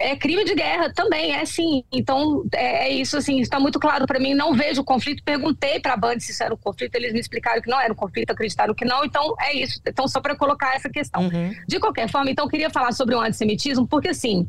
É 0.00 0.14
crime 0.14 0.44
de 0.44 0.54
guerra 0.54 0.92
também, 0.92 1.32
é 1.32 1.44
sim. 1.44 1.82
Então, 1.90 2.44
é, 2.54 2.86
é 2.86 2.92
isso, 2.92 3.16
assim, 3.16 3.40
está 3.40 3.58
muito 3.58 3.80
claro 3.80 4.06
para 4.06 4.20
mim. 4.20 4.32
Não 4.32 4.54
vejo 4.54 4.82
o 4.82 4.84
conflito. 4.84 5.24
Perguntei 5.24 5.80
para 5.80 5.94
a 5.94 5.96
Band 5.96 6.20
se 6.20 6.30
isso 6.30 6.42
era 6.42 6.54
um 6.54 6.56
conflito, 6.56 6.94
eles 6.94 7.12
me 7.12 7.18
explicaram 7.18 7.60
que 7.60 7.68
não 7.68 7.80
era 7.80 7.92
um 7.92 7.96
conflito, 7.96 8.30
acreditaram 8.30 8.74
que 8.74 8.84
não. 8.84 9.04
Então, 9.04 9.34
é 9.40 9.54
isso. 9.54 9.80
Então, 9.84 10.06
só 10.06 10.20
para 10.20 10.36
colocar 10.36 10.76
essa 10.76 10.88
questão. 10.88 11.22
Uhum. 11.22 11.52
De 11.66 11.80
qualquer 11.80 12.08
forma, 12.08 12.30
então, 12.30 12.46
queria 12.46 12.70
falar 12.70 12.92
sobre 12.92 13.16
o 13.16 13.20
antissemitismo, 13.20 13.88
porque, 13.88 14.10
assim, 14.10 14.48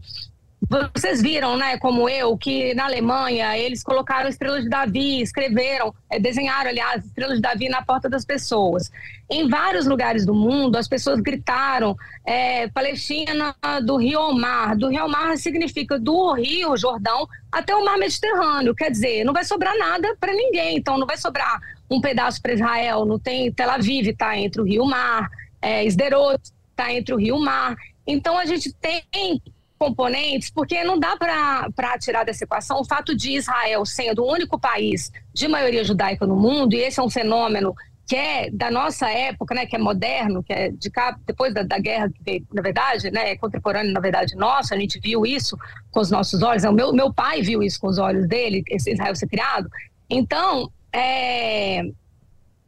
vocês 0.93 1.21
viram, 1.21 1.55
né, 1.55 1.77
como 1.77 2.09
eu, 2.09 2.37
que 2.37 2.73
na 2.73 2.85
Alemanha 2.85 3.57
eles 3.57 3.81
colocaram 3.81 4.29
estrelas 4.29 4.63
de 4.63 4.69
Davi, 4.69 5.21
escreveram, 5.21 5.93
é, 6.09 6.19
desenharam, 6.19 6.69
aliás, 6.69 7.05
estrelas 7.05 7.37
de 7.37 7.41
Davi 7.41 7.69
na 7.69 7.81
porta 7.81 8.09
das 8.09 8.25
pessoas. 8.25 8.91
Em 9.29 9.47
vários 9.47 9.85
lugares 9.87 10.25
do 10.25 10.33
mundo, 10.33 10.75
as 10.75 10.87
pessoas 10.87 11.21
gritaram 11.21 11.95
é, 12.25 12.67
Palestina 12.67 13.55
do 13.83 13.95
rio 13.95 14.33
mar. 14.33 14.75
Do 14.75 14.89
rio 14.89 15.07
mar 15.07 15.37
significa 15.37 15.97
do 15.97 16.33
rio 16.33 16.75
Jordão 16.75 17.27
até 17.51 17.75
o 17.75 17.85
mar 17.85 17.97
Mediterrâneo. 17.97 18.75
Quer 18.75 18.91
dizer, 18.91 19.23
não 19.23 19.33
vai 19.33 19.45
sobrar 19.45 19.77
nada 19.77 20.15
para 20.19 20.33
ninguém. 20.33 20.77
Então, 20.77 20.97
não 20.97 21.07
vai 21.07 21.17
sobrar 21.17 21.59
um 21.89 22.01
pedaço 22.01 22.41
para 22.41 22.53
Israel. 22.53 23.05
Não 23.05 23.17
tem 23.17 23.51
Tel 23.51 23.69
Aviv, 23.69 24.09
está 24.09 24.37
entre 24.37 24.61
o 24.61 24.65
rio 24.65 24.85
mar. 24.85 25.29
É, 25.61 25.85
Sderot 25.85 26.41
está 26.71 26.91
entre 26.91 27.13
o 27.13 27.17
rio 27.17 27.39
mar. 27.39 27.75
Então, 28.05 28.37
a 28.37 28.45
gente 28.45 28.73
tem 28.73 29.03
componentes, 29.79 30.51
porque 30.51 30.83
não 30.83 30.99
dá 30.99 31.15
para 31.15 31.97
tirar 31.97 32.25
dessa 32.25 32.43
equação 32.43 32.81
o 32.81 32.85
fato 32.85 33.15
de 33.15 33.31
Israel 33.31 33.85
sendo 33.85 34.23
o 34.23 34.31
único 34.31 34.59
país 34.59 35.09
de 35.33 35.47
maioria 35.47 35.85
judaica 35.85 36.27
no 36.27 36.35
mundo, 36.35 36.73
e 36.73 36.79
esse 36.81 36.99
é 36.99 37.03
um 37.03 37.09
fenômeno 37.09 37.73
que 38.05 38.15
é 38.15 38.49
da 38.51 38.71
nossa 38.71 39.07
época, 39.09 39.53
né, 39.53 39.67
que 39.67 39.75
é 39.75 39.79
moderno, 39.79 40.43
que 40.43 40.51
é 40.51 40.71
de 40.71 40.89
cá, 40.89 41.15
depois 41.25 41.53
da, 41.53 41.61
da 41.61 41.77
guerra, 41.77 42.09
que 42.25 42.43
na 42.51 42.61
verdade, 42.61 43.11
né, 43.11 43.31
é 43.31 43.37
contemporâneo, 43.37 43.93
na 43.93 43.99
verdade, 43.99 44.35
nossa, 44.35 44.73
a 44.73 44.79
gente 44.79 44.99
viu 44.99 45.25
isso 45.25 45.55
com 45.91 45.99
os 45.99 46.09
nossos 46.09 46.41
olhos, 46.41 46.63
o 46.63 46.71
meu, 46.71 46.91
meu 46.91 47.13
pai 47.13 47.43
viu 47.43 47.61
isso 47.61 47.79
com 47.79 47.87
os 47.87 47.99
olhos 47.99 48.27
dele, 48.27 48.63
esse 48.67 48.91
Israel 48.91 49.15
ser 49.15 49.27
criado. 49.27 49.69
Então, 50.09 50.71
é, 50.91 51.83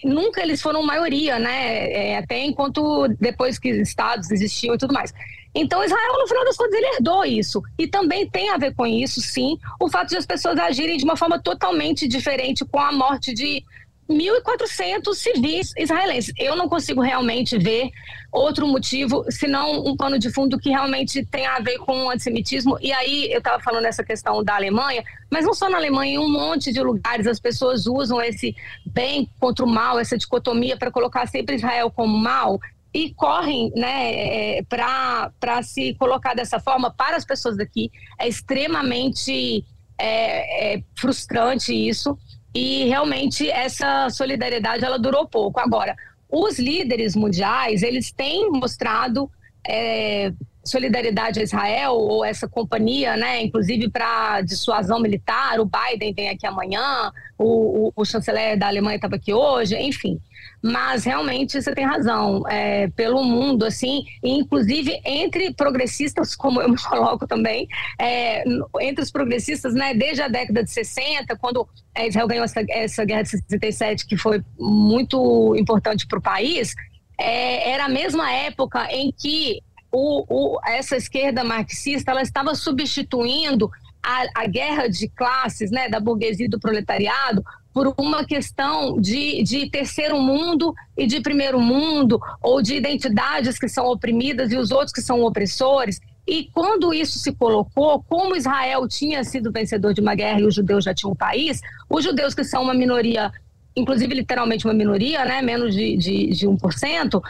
nunca 0.04 0.42
eles 0.42 0.62
foram 0.62 0.84
maioria, 0.84 1.40
né? 1.40 1.92
É, 1.92 2.18
até 2.18 2.40
enquanto 2.46 3.08
depois 3.20 3.58
que 3.58 3.70
estados 3.70 4.30
existiam 4.32 4.76
e 4.76 4.78
tudo 4.78 4.94
mais. 4.94 5.12
Então, 5.54 5.84
Israel, 5.84 6.14
no 6.18 6.28
final 6.28 6.46
das 6.46 6.56
contas, 6.56 6.74
ele 6.74 6.96
herdou 6.96 7.26
isso. 7.26 7.62
E 7.78 7.88
também 7.88 8.30
tem 8.30 8.50
a 8.50 8.58
ver 8.58 8.74
com 8.74 8.88
isso, 8.88 9.20
sim, 9.20 9.58
o 9.80 9.90
fato 9.90 10.10
de 10.10 10.18
as 10.18 10.26
pessoas 10.26 10.58
agirem 10.58 10.98
de 10.98 11.04
uma 11.04 11.18
forma 11.18 11.42
totalmente 11.42 12.08
diferente 12.08 12.64
com 12.66 12.80
a 12.80 12.92
morte 12.92 13.34
de 13.34 13.64
1.400 14.10 15.14
civis 15.14 15.74
israelenses. 15.78 16.34
Eu 16.38 16.56
não 16.56 16.68
consigo 16.68 17.02
realmente 17.02 17.58
ver 17.58 17.90
outro 18.32 18.68
motivo, 18.68 19.26
senão 19.30 19.86
um 19.86 19.96
pano 19.96 20.20
de 20.20 20.32
fundo 20.32 20.58
que 20.58 20.70
realmente 20.70 21.26
tem 21.26 21.46
a 21.46 21.60
ver 21.60 21.78
com 21.80 22.06
o 22.06 22.10
antissemitismo. 22.10 22.78
E 22.82 22.92
aí, 22.92 23.32
eu 23.32 23.40
estava 23.40 23.62
falando 23.62 23.86
essa 23.86 24.04
questão 24.04 24.44
da 24.44 24.56
Alemanha, 24.56 25.04
mas 25.30 25.46
não 25.46 25.54
só 25.54 25.70
na 25.70 25.78
Alemanha, 25.78 26.14
em 26.14 26.20
um 26.20 26.30
monte 26.30 26.72
de 26.72 26.82
lugares 26.82 27.28
as 27.28 27.40
pessoas 27.40 27.88
usam 27.88 28.22
esse 28.22 28.56
bem 28.86 29.30
contra 29.40 29.66
o 29.66 29.70
mal, 29.70 30.00
essa 30.00 30.18
dicotomia 30.18 30.78
para 30.78 30.92
colocar 30.92 31.28
sempre 31.28 31.56
Israel 31.56 31.92
como 31.92 32.18
mal 32.18 32.60
e 32.94 33.14
correm 33.14 33.72
né, 33.76 34.58
é, 34.58 34.64
para 34.64 35.64
se 35.64 35.94
colocar 35.96 36.34
dessa 36.34 36.60
forma 36.60 36.92
para 36.92 37.16
as 37.16 37.26
pessoas 37.26 37.58
daqui. 37.58 37.90
É 38.20 38.28
extremamente 38.28 39.66
é, 39.98 40.76
é 40.76 40.84
frustrante 40.98 41.74
isso 41.74 42.18
e 42.54 42.86
realmente 42.86 43.50
essa 43.50 44.10
solidariedade 44.10 44.84
ela 44.84 45.00
durou 45.00 45.28
pouco. 45.28 45.60
Agora, 45.60 45.96
os 46.30 46.60
líderes 46.60 47.16
mundiais 47.16 47.82
eles 47.82 48.12
têm 48.12 48.50
mostrado 48.52 49.30
é, 49.68 50.34
solidariedade 50.64 51.40
a 51.40 51.44
Israel 51.44 51.94
ou 51.94 52.24
essa 52.24 52.48
companhia, 52.48 53.16
né, 53.16 53.42
inclusive 53.42 53.90
para 53.90 54.42
dissuasão 54.42 55.00
militar. 55.00 55.60
O 55.60 55.66
Biden 55.66 56.14
vem 56.14 56.30
aqui 56.30 56.46
amanhã, 56.46 57.12
o, 57.38 57.88
o, 57.88 57.94
o 57.96 58.06
chanceler 58.06 58.58
da 58.58 58.68
Alemanha 58.68 58.96
estava 58.96 59.16
aqui 59.16 59.34
hoje, 59.34 59.76
enfim. 59.78 60.20
Mas 60.64 61.06
realmente 61.06 61.60
você 61.60 61.74
tem 61.74 61.86
razão, 61.86 62.48
é, 62.48 62.88
pelo 62.90 63.24
mundo, 63.24 63.66
assim, 63.66 64.04
inclusive 64.24 65.02
entre 65.04 65.54
progressistas, 65.54 66.36
como 66.38 66.62
eu 66.62 66.70
me 66.70 66.78
coloco 66.78 67.26
também, 67.26 67.68
é, 68.00 68.44
entre 68.82 69.04
os 69.04 69.12
progressistas, 69.12 69.74
né, 69.74 69.94
desde 69.96 70.22
a 70.22 70.28
década 70.28 70.64
de 70.64 70.70
60, 70.70 71.36
quando 71.38 71.68
é, 71.96 72.08
Israel 72.08 72.28
ganhou 72.28 72.46
essa, 72.46 72.64
essa 72.70 73.04
guerra 73.04 73.24
de 73.24 73.30
67, 73.30 74.06
que 74.06 74.16
foi 74.16 74.44
muito 74.60 75.56
importante 75.58 76.06
para 76.06 76.20
o 76.20 76.22
país, 76.22 76.76
é, 77.20 77.72
era 77.72 77.86
a 77.86 77.90
mesma 77.90 78.32
época 78.32 78.88
em 78.92 79.12
que 79.12 79.62
o, 79.92 80.26
o, 80.28 80.60
essa 80.66 80.96
esquerda 80.96 81.44
marxista 81.44 82.12
ela 82.12 82.22
estava 82.22 82.56
substituindo 82.56 83.70
a, 84.02 84.44
a, 84.44 84.48
guerra 84.48 84.88
de 84.88 85.08
classes 85.10 85.70
né, 85.70 85.90
da 85.90 86.00
burguesia 86.00 86.46
e 86.46 86.50
do 86.50 86.60
proletariado 86.60 87.44
por 87.74 87.94
uma 87.98 88.26
questão 88.26 89.00
de, 89.00 89.44
de 89.44 89.70
terceiro 89.70 90.20
mundo 90.20 90.74
e 90.98 91.06
de 91.06 91.22
primeiro 91.22 91.60
mundo, 91.60 92.20
ou 92.42 92.62
de 92.62 92.76
identidades 92.76 93.58
que 93.58 93.70
são 93.70 93.86
oprimidas 93.86 94.52
e 94.52 94.58
os 94.58 94.72
outros 94.72 94.92
que 94.92 95.02
são 95.02 95.22
opressores. 95.24 96.00
E 96.28 96.50
quando 96.54 96.94
isso 96.94 97.18
se 97.20 97.34
colocou, 97.34 98.04
como 98.04 98.36
Israel 98.36 98.88
tinha 98.88 99.24
sido 99.24 99.52
vencedor 99.52 99.94
de 99.94 100.02
uma 100.02 100.16
guerra 100.16 100.42
e 100.42 100.46
os 100.46 100.56
judeus 100.56 100.84
já 100.84 100.94
tinham 100.94 101.14
um 101.14 101.16
país, 101.16 101.62
os 101.90 102.04
judeus 102.04 102.36
que 102.36 102.44
são 102.44 102.64
uma 102.64 102.74
minoria, 102.74 103.32
inclusive 103.76 104.14
literalmente 104.16 104.66
uma 104.66 104.74
minoria, 104.74 105.24
né, 105.24 105.42
menos 105.42 105.74
de, 105.74 105.96
de, 105.96 106.28
de 106.28 106.48
1%, 106.48 107.22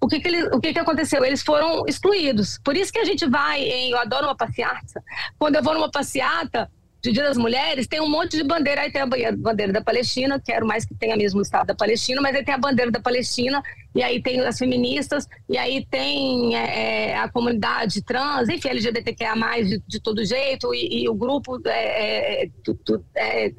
o 0.00 0.08
que, 0.08 0.20
que, 0.20 0.28
ele, 0.28 0.42
o 0.48 0.60
que, 0.60 0.72
que 0.72 0.78
aconteceu? 0.78 1.24
Eles 1.24 1.42
foram 1.42 1.84
excluídos. 1.86 2.58
Por 2.62 2.76
isso 2.76 2.92
que 2.92 2.98
a 2.98 3.04
gente 3.04 3.26
vai 3.26 3.62
em. 3.62 3.90
Eu 3.90 3.98
adoro 3.98 4.26
uma 4.26 4.36
passeata. 4.36 5.02
Quando 5.38 5.56
eu 5.56 5.62
vou 5.62 5.74
numa 5.74 5.90
passeata 5.90 6.70
de 7.02 7.12
Dia 7.12 7.24
das 7.24 7.36
Mulheres, 7.36 7.86
tem 7.86 8.00
um 8.00 8.08
monte 8.08 8.36
de 8.36 8.42
bandeira. 8.42 8.82
Aí 8.82 8.90
tem 8.90 9.00
a 9.00 9.06
bandeira 9.06 9.72
da 9.72 9.80
Palestina, 9.80 10.40
quero 10.40 10.66
mais 10.66 10.84
que 10.84 10.94
tenha 10.94 11.16
mesmo 11.16 11.38
o 11.38 11.42
Estado 11.42 11.68
da 11.68 11.74
Palestina, 11.74 12.20
mas 12.20 12.34
aí 12.34 12.44
tem 12.44 12.54
a 12.54 12.58
bandeira 12.58 12.90
da 12.90 13.00
Palestina, 13.00 13.62
e 13.94 14.02
aí 14.02 14.20
tem 14.20 14.40
as 14.40 14.58
feministas, 14.58 15.26
e 15.48 15.56
aí 15.56 15.86
tem 15.86 16.56
é, 16.56 17.10
é 17.10 17.16
a 17.16 17.28
comunidade 17.28 18.02
trans, 18.02 18.48
enfim, 18.48 18.68
LGBTQIA, 18.68 19.34
de, 19.64 19.82
de 19.86 20.00
todo 20.00 20.24
jeito, 20.24 20.74
e, 20.74 21.02
e 21.02 21.08
o 21.08 21.14
grupo 21.14 21.60
é, 21.66 22.44
é 22.44 22.50
do, 22.64 22.74
do, 22.74 23.04
é, 23.14 23.50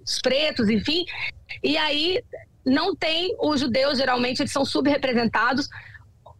dos 0.00 0.20
pretos, 0.20 0.68
enfim. 0.68 1.04
E 1.62 1.76
aí 1.76 2.22
não 2.66 2.94
tem 2.94 3.34
os 3.40 3.60
judeus, 3.60 3.98
geralmente, 3.98 4.42
eles 4.42 4.52
são 4.52 4.64
subrepresentados. 4.64 5.68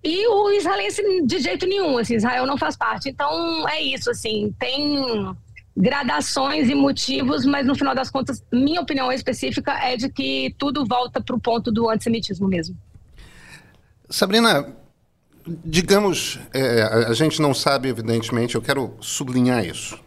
E 0.03 0.27
o 0.27 0.51
israelense, 0.51 1.03
de 1.25 1.39
jeito 1.39 1.67
nenhum, 1.67 1.97
assim, 1.99 2.17
Israel 2.17 2.47
não 2.47 2.59
faz 2.59 2.77
parte. 2.77 3.09
Então, 3.09 3.69
é 3.69 3.81
isso, 3.81 4.11
assim, 4.11 4.55
tem 4.59 5.35
gradações 5.77 6.69
e 6.69 6.75
motivos, 6.75 7.45
mas 7.45 7.67
no 7.67 7.75
final 7.75 7.95
das 7.95 8.11
contas, 8.11 8.43
minha 8.53 8.81
opinião 8.81 9.13
específica 9.13 9.73
é 9.73 9.97
de 9.97 10.09
que 10.09 10.55
tudo 10.59 10.85
volta 10.85 11.21
para 11.21 11.37
o 11.37 11.41
ponto 11.41 11.71
do 11.71 11.89
antissemitismo 11.89 12.49
mesmo. 12.49 12.77
Sabrina, 14.09 14.75
digamos, 15.65 16.41
é, 16.53 16.83
a 16.83 17.13
gente 17.13 17.41
não 17.41 17.53
sabe, 17.53 17.89
evidentemente, 17.89 18.55
eu 18.55 18.63
quero 18.63 18.95
sublinhar 19.01 19.65
isso. 19.65 19.99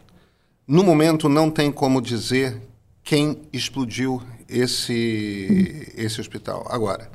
No 0.66 0.82
momento, 0.82 1.28
não 1.28 1.50
tem 1.50 1.70
como 1.70 2.00
dizer 2.00 2.60
quem 3.02 3.42
explodiu 3.52 4.22
esse, 4.50 5.92
esse 5.96 6.20
hospital. 6.20 6.66
Agora, 6.68 7.08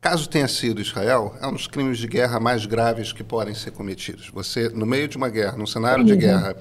caso 0.00 0.28
tenha 0.28 0.48
sido 0.48 0.80
Israel, 0.80 1.34
é 1.40 1.46
um 1.46 1.52
dos 1.52 1.66
crimes 1.66 1.98
de 1.98 2.06
guerra 2.06 2.38
mais 2.40 2.66
graves 2.66 3.12
que 3.12 3.24
podem 3.24 3.54
ser 3.54 3.70
cometidos. 3.70 4.30
Você, 4.34 4.68
no 4.68 4.84
meio 4.84 5.08
de 5.08 5.16
uma 5.16 5.28
guerra, 5.28 5.56
num 5.56 5.66
cenário 5.66 6.04
de 6.04 6.14
guerra, 6.16 6.56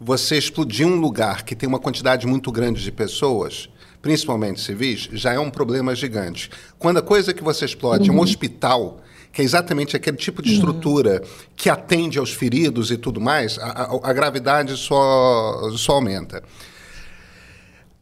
você 0.00 0.36
explodir 0.36 0.86
um 0.86 0.96
lugar 0.96 1.44
que 1.44 1.56
tem 1.56 1.68
uma 1.68 1.78
quantidade 1.78 2.26
muito 2.26 2.52
grande 2.52 2.82
de 2.82 2.92
pessoas, 2.92 3.68
principalmente 4.02 4.60
civis, 4.60 5.08
já 5.12 5.32
é 5.32 5.38
um 5.38 5.50
problema 5.50 5.94
gigante. 5.94 6.50
Quando 6.78 6.98
a 6.98 7.02
coisa 7.02 7.32
que 7.32 7.42
você 7.42 7.64
explode 7.64 8.10
uhum. 8.10 8.16
é 8.16 8.18
um 8.18 8.18
uhum. 8.18 8.24
hospital, 8.24 9.00
que 9.32 9.40
é 9.40 9.44
exatamente 9.44 9.96
aquele 9.96 10.16
tipo 10.16 10.42
de 10.42 10.50
uhum. 10.50 10.54
estrutura 10.56 11.22
uhum. 11.22 11.28
que 11.56 11.70
atende 11.70 12.18
aos 12.18 12.32
feridos 12.32 12.90
e 12.90 12.96
tudo 12.96 13.20
mais, 13.20 13.58
a, 13.58 13.70
a, 13.70 14.10
a 14.10 14.12
gravidade 14.12 14.76
só, 14.76 15.70
só 15.76 15.94
aumenta. 15.94 16.42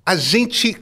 A 0.04 0.16
gente 0.16 0.76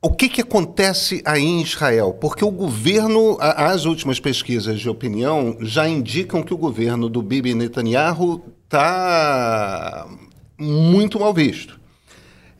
o 0.00 0.10
que, 0.10 0.28
que 0.28 0.42
acontece 0.42 1.20
aí 1.24 1.44
em 1.44 1.60
Israel? 1.60 2.12
Porque 2.12 2.44
o 2.44 2.50
governo, 2.50 3.36
as 3.40 3.84
últimas 3.84 4.20
pesquisas 4.20 4.78
de 4.78 4.88
opinião 4.88 5.56
já 5.60 5.88
indicam 5.88 6.42
que 6.42 6.54
o 6.54 6.58
governo 6.58 7.08
do 7.08 7.20
Bibi 7.20 7.52
Netanyahu 7.52 8.44
está 8.64 10.06
muito 10.56 11.18
mal 11.18 11.34
visto. 11.34 11.80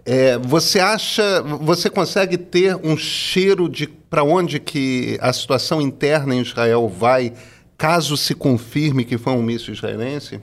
É, 0.05 0.37
você 0.39 0.81
acha, 0.81 1.43
você 1.43 1.89
consegue 1.89 2.37
ter 2.39 2.75
um 2.77 2.97
cheiro 2.97 3.69
de 3.69 3.87
para 3.87 4.25
onde 4.25 4.59
que 4.59 5.19
a 5.21 5.33
situação 5.33 5.81
interna 5.83 6.35
em 6.35 6.41
Israel 6.41 6.89
vai, 6.89 7.35
caso 7.77 8.17
se 8.17 8.35
confirme 8.35 9.05
que 9.05 9.19
foi 9.19 9.35
um 9.35 9.43
míssil 9.43 9.75
israelense? 9.75 10.41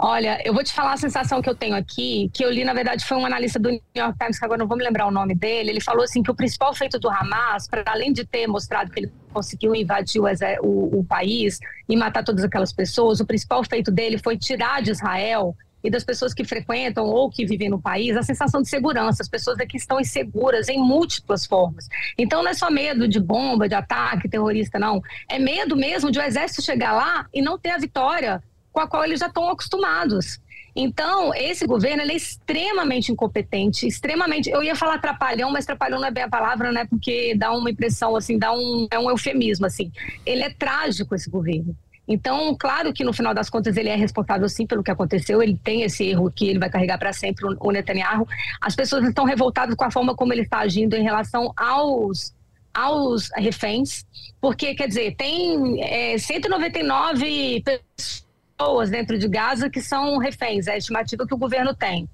Olha, 0.00 0.40
eu 0.44 0.54
vou 0.54 0.62
te 0.62 0.72
falar 0.72 0.92
a 0.92 0.96
sensação 0.96 1.42
que 1.42 1.50
eu 1.50 1.56
tenho 1.56 1.74
aqui, 1.74 2.30
que 2.32 2.44
eu 2.44 2.52
li, 2.52 2.64
na 2.64 2.72
verdade, 2.72 3.04
foi 3.04 3.16
um 3.16 3.26
analista 3.26 3.58
do 3.58 3.68
New 3.68 3.82
York 3.96 4.16
Times, 4.16 4.38
que 4.38 4.44
agora 4.44 4.56
não 4.56 4.68
vou 4.68 4.76
me 4.76 4.84
lembrar 4.84 5.08
o 5.08 5.10
nome 5.10 5.34
dele. 5.34 5.70
Ele 5.70 5.80
falou 5.80 6.04
assim 6.04 6.22
que 6.22 6.30
o 6.30 6.36
principal 6.36 6.72
feito 6.72 7.00
do 7.00 7.10
Hamas, 7.10 7.66
para 7.66 7.82
além 7.84 8.12
de 8.12 8.24
ter 8.24 8.46
mostrado 8.46 8.92
que 8.92 9.00
ele 9.00 9.12
conseguiu 9.32 9.74
invadir 9.74 10.22
o, 10.22 10.26
o, 10.62 11.00
o 11.00 11.04
país 11.04 11.58
e 11.88 11.96
matar 11.96 12.22
todas 12.22 12.44
aquelas 12.44 12.72
pessoas, 12.72 13.18
o 13.18 13.26
principal 13.26 13.64
feito 13.64 13.90
dele 13.90 14.18
foi 14.18 14.38
tirar 14.38 14.80
de 14.82 14.92
Israel 14.92 15.56
e 15.82 15.90
das 15.90 16.04
pessoas 16.04 16.32
que 16.32 16.44
frequentam 16.44 17.04
ou 17.04 17.28
que 17.28 17.44
vivem 17.44 17.68
no 17.68 17.82
país 17.82 18.16
a 18.16 18.22
sensação 18.22 18.62
de 18.62 18.68
segurança. 18.68 19.24
As 19.24 19.28
pessoas 19.28 19.58
daqui 19.58 19.78
estão 19.78 19.98
inseguras 19.98 20.68
em 20.68 20.78
múltiplas 20.78 21.44
formas. 21.44 21.88
Então 22.16 22.44
não 22.44 22.50
é 22.50 22.54
só 22.54 22.70
medo 22.70 23.08
de 23.08 23.18
bomba, 23.18 23.68
de 23.68 23.74
ataque 23.74 24.28
terrorista, 24.28 24.78
não. 24.78 25.02
É 25.28 25.40
medo 25.40 25.74
mesmo 25.76 26.08
de 26.08 26.20
o 26.20 26.22
exército 26.22 26.62
chegar 26.62 26.92
lá 26.92 27.26
e 27.34 27.42
não 27.42 27.58
ter 27.58 27.70
a 27.70 27.78
vitória 27.78 28.40
com 28.78 28.82
a 28.82 28.86
qual 28.86 29.04
eles 29.04 29.18
já 29.18 29.26
estão 29.26 29.50
acostumados. 29.50 30.38
Então, 30.76 31.34
esse 31.34 31.66
governo 31.66 32.02
é 32.02 32.14
extremamente 32.14 33.10
incompetente, 33.10 33.88
extremamente. 33.88 34.48
Eu 34.48 34.62
ia 34.62 34.76
falar 34.76 34.98
trapalhão, 34.98 35.50
mas 35.50 35.66
trapalhão 35.66 35.98
não 35.98 36.06
é 36.06 36.10
bem 36.12 36.22
a 36.22 36.28
palavra, 36.28 36.70
né? 36.70 36.84
Porque 36.84 37.34
dá 37.34 37.50
uma 37.50 37.68
impressão, 37.68 38.14
assim, 38.14 38.38
dá 38.38 38.52
um, 38.52 38.86
é 38.88 38.96
um 38.96 39.10
eufemismo, 39.10 39.66
assim. 39.66 39.90
Ele 40.24 40.44
é 40.44 40.50
trágico, 40.50 41.12
esse 41.16 41.28
governo. 41.28 41.76
Então, 42.06 42.56
claro 42.56 42.92
que 42.92 43.02
no 43.02 43.12
final 43.12 43.34
das 43.34 43.50
contas 43.50 43.76
ele 43.76 43.88
é 43.88 43.96
responsável 43.96 44.48
sim 44.48 44.64
pelo 44.64 44.84
que 44.84 44.92
aconteceu, 44.92 45.42
ele 45.42 45.58
tem 45.62 45.82
esse 45.82 46.04
erro 46.04 46.30
que 46.30 46.48
ele 46.48 46.60
vai 46.60 46.70
carregar 46.70 46.98
para 46.98 47.12
sempre 47.12 47.44
o 47.58 47.72
Netanyahu. 47.72 48.28
As 48.60 48.76
pessoas 48.76 49.04
estão 49.04 49.24
revoltadas 49.24 49.74
com 49.74 49.84
a 49.84 49.90
forma 49.90 50.14
como 50.14 50.32
ele 50.32 50.42
está 50.42 50.60
agindo 50.60 50.94
em 50.94 51.02
relação 51.02 51.52
aos 51.56 52.32
aos 52.72 53.28
reféns, 53.34 54.06
porque 54.40 54.72
quer 54.72 54.86
dizer 54.86 55.16
tem 55.16 55.82
é, 55.82 56.16
199 56.16 57.62
pessoas 57.62 58.27
pessoas 58.58 58.90
dentro 58.90 59.16
de 59.16 59.28
Gaza 59.28 59.70
que 59.70 59.80
são 59.80 60.18
reféns, 60.18 60.66
é 60.66 60.72
a 60.72 60.76
estimativa 60.76 61.26
que 61.26 61.34
o 61.34 61.38
governo 61.38 61.74
tem. 61.74 62.08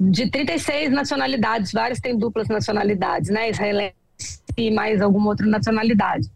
De 0.00 0.30
36 0.30 0.90
nacionalidades, 0.90 1.72
várias 1.72 2.00
têm 2.00 2.18
duplas 2.18 2.48
nacionalidades, 2.48 3.30
né? 3.30 3.50
Israelense 3.50 3.94
e 4.56 4.70
mais 4.70 5.00
alguma 5.02 5.28
outra 5.28 5.46
nacionalidade. 5.46 6.30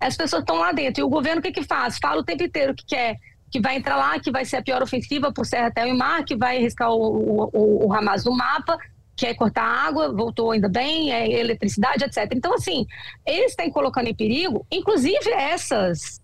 As 0.00 0.16
pessoas 0.16 0.42
estão 0.42 0.56
lá 0.56 0.72
dentro. 0.72 1.00
E 1.00 1.04
o 1.04 1.08
governo 1.08 1.40
o 1.40 1.42
que, 1.42 1.52
que 1.52 1.62
faz? 1.62 1.98
Fala 1.98 2.20
o 2.20 2.24
tempo 2.24 2.42
inteiro 2.42 2.74
que 2.74 2.84
quer 2.86 3.18
que 3.50 3.60
vai 3.60 3.76
entrar 3.76 3.96
lá, 3.96 4.18
que 4.18 4.32
vai 4.32 4.44
ser 4.44 4.56
a 4.56 4.62
pior 4.62 4.82
ofensiva 4.82 5.32
por 5.32 5.46
serra, 5.46 5.70
terra 5.70 5.86
e 5.86 5.96
mar, 5.96 6.24
que 6.24 6.34
vai 6.34 6.58
riscar 6.58 6.90
o, 6.90 7.50
o, 7.52 7.86
o 7.86 7.92
Hamas 7.92 8.24
do 8.24 8.32
mapa, 8.32 8.76
quer 9.14 9.32
cortar 9.34 9.62
água, 9.62 10.12
voltou 10.12 10.50
ainda 10.50 10.68
bem, 10.68 11.12
é 11.12 11.30
eletricidade, 11.38 12.04
etc. 12.04 12.32
Então, 12.34 12.52
assim, 12.54 12.84
eles 13.24 13.52
estão 13.52 13.70
colocando 13.70 14.08
em 14.08 14.14
perigo, 14.14 14.66
inclusive 14.72 15.30
essas 15.30 16.20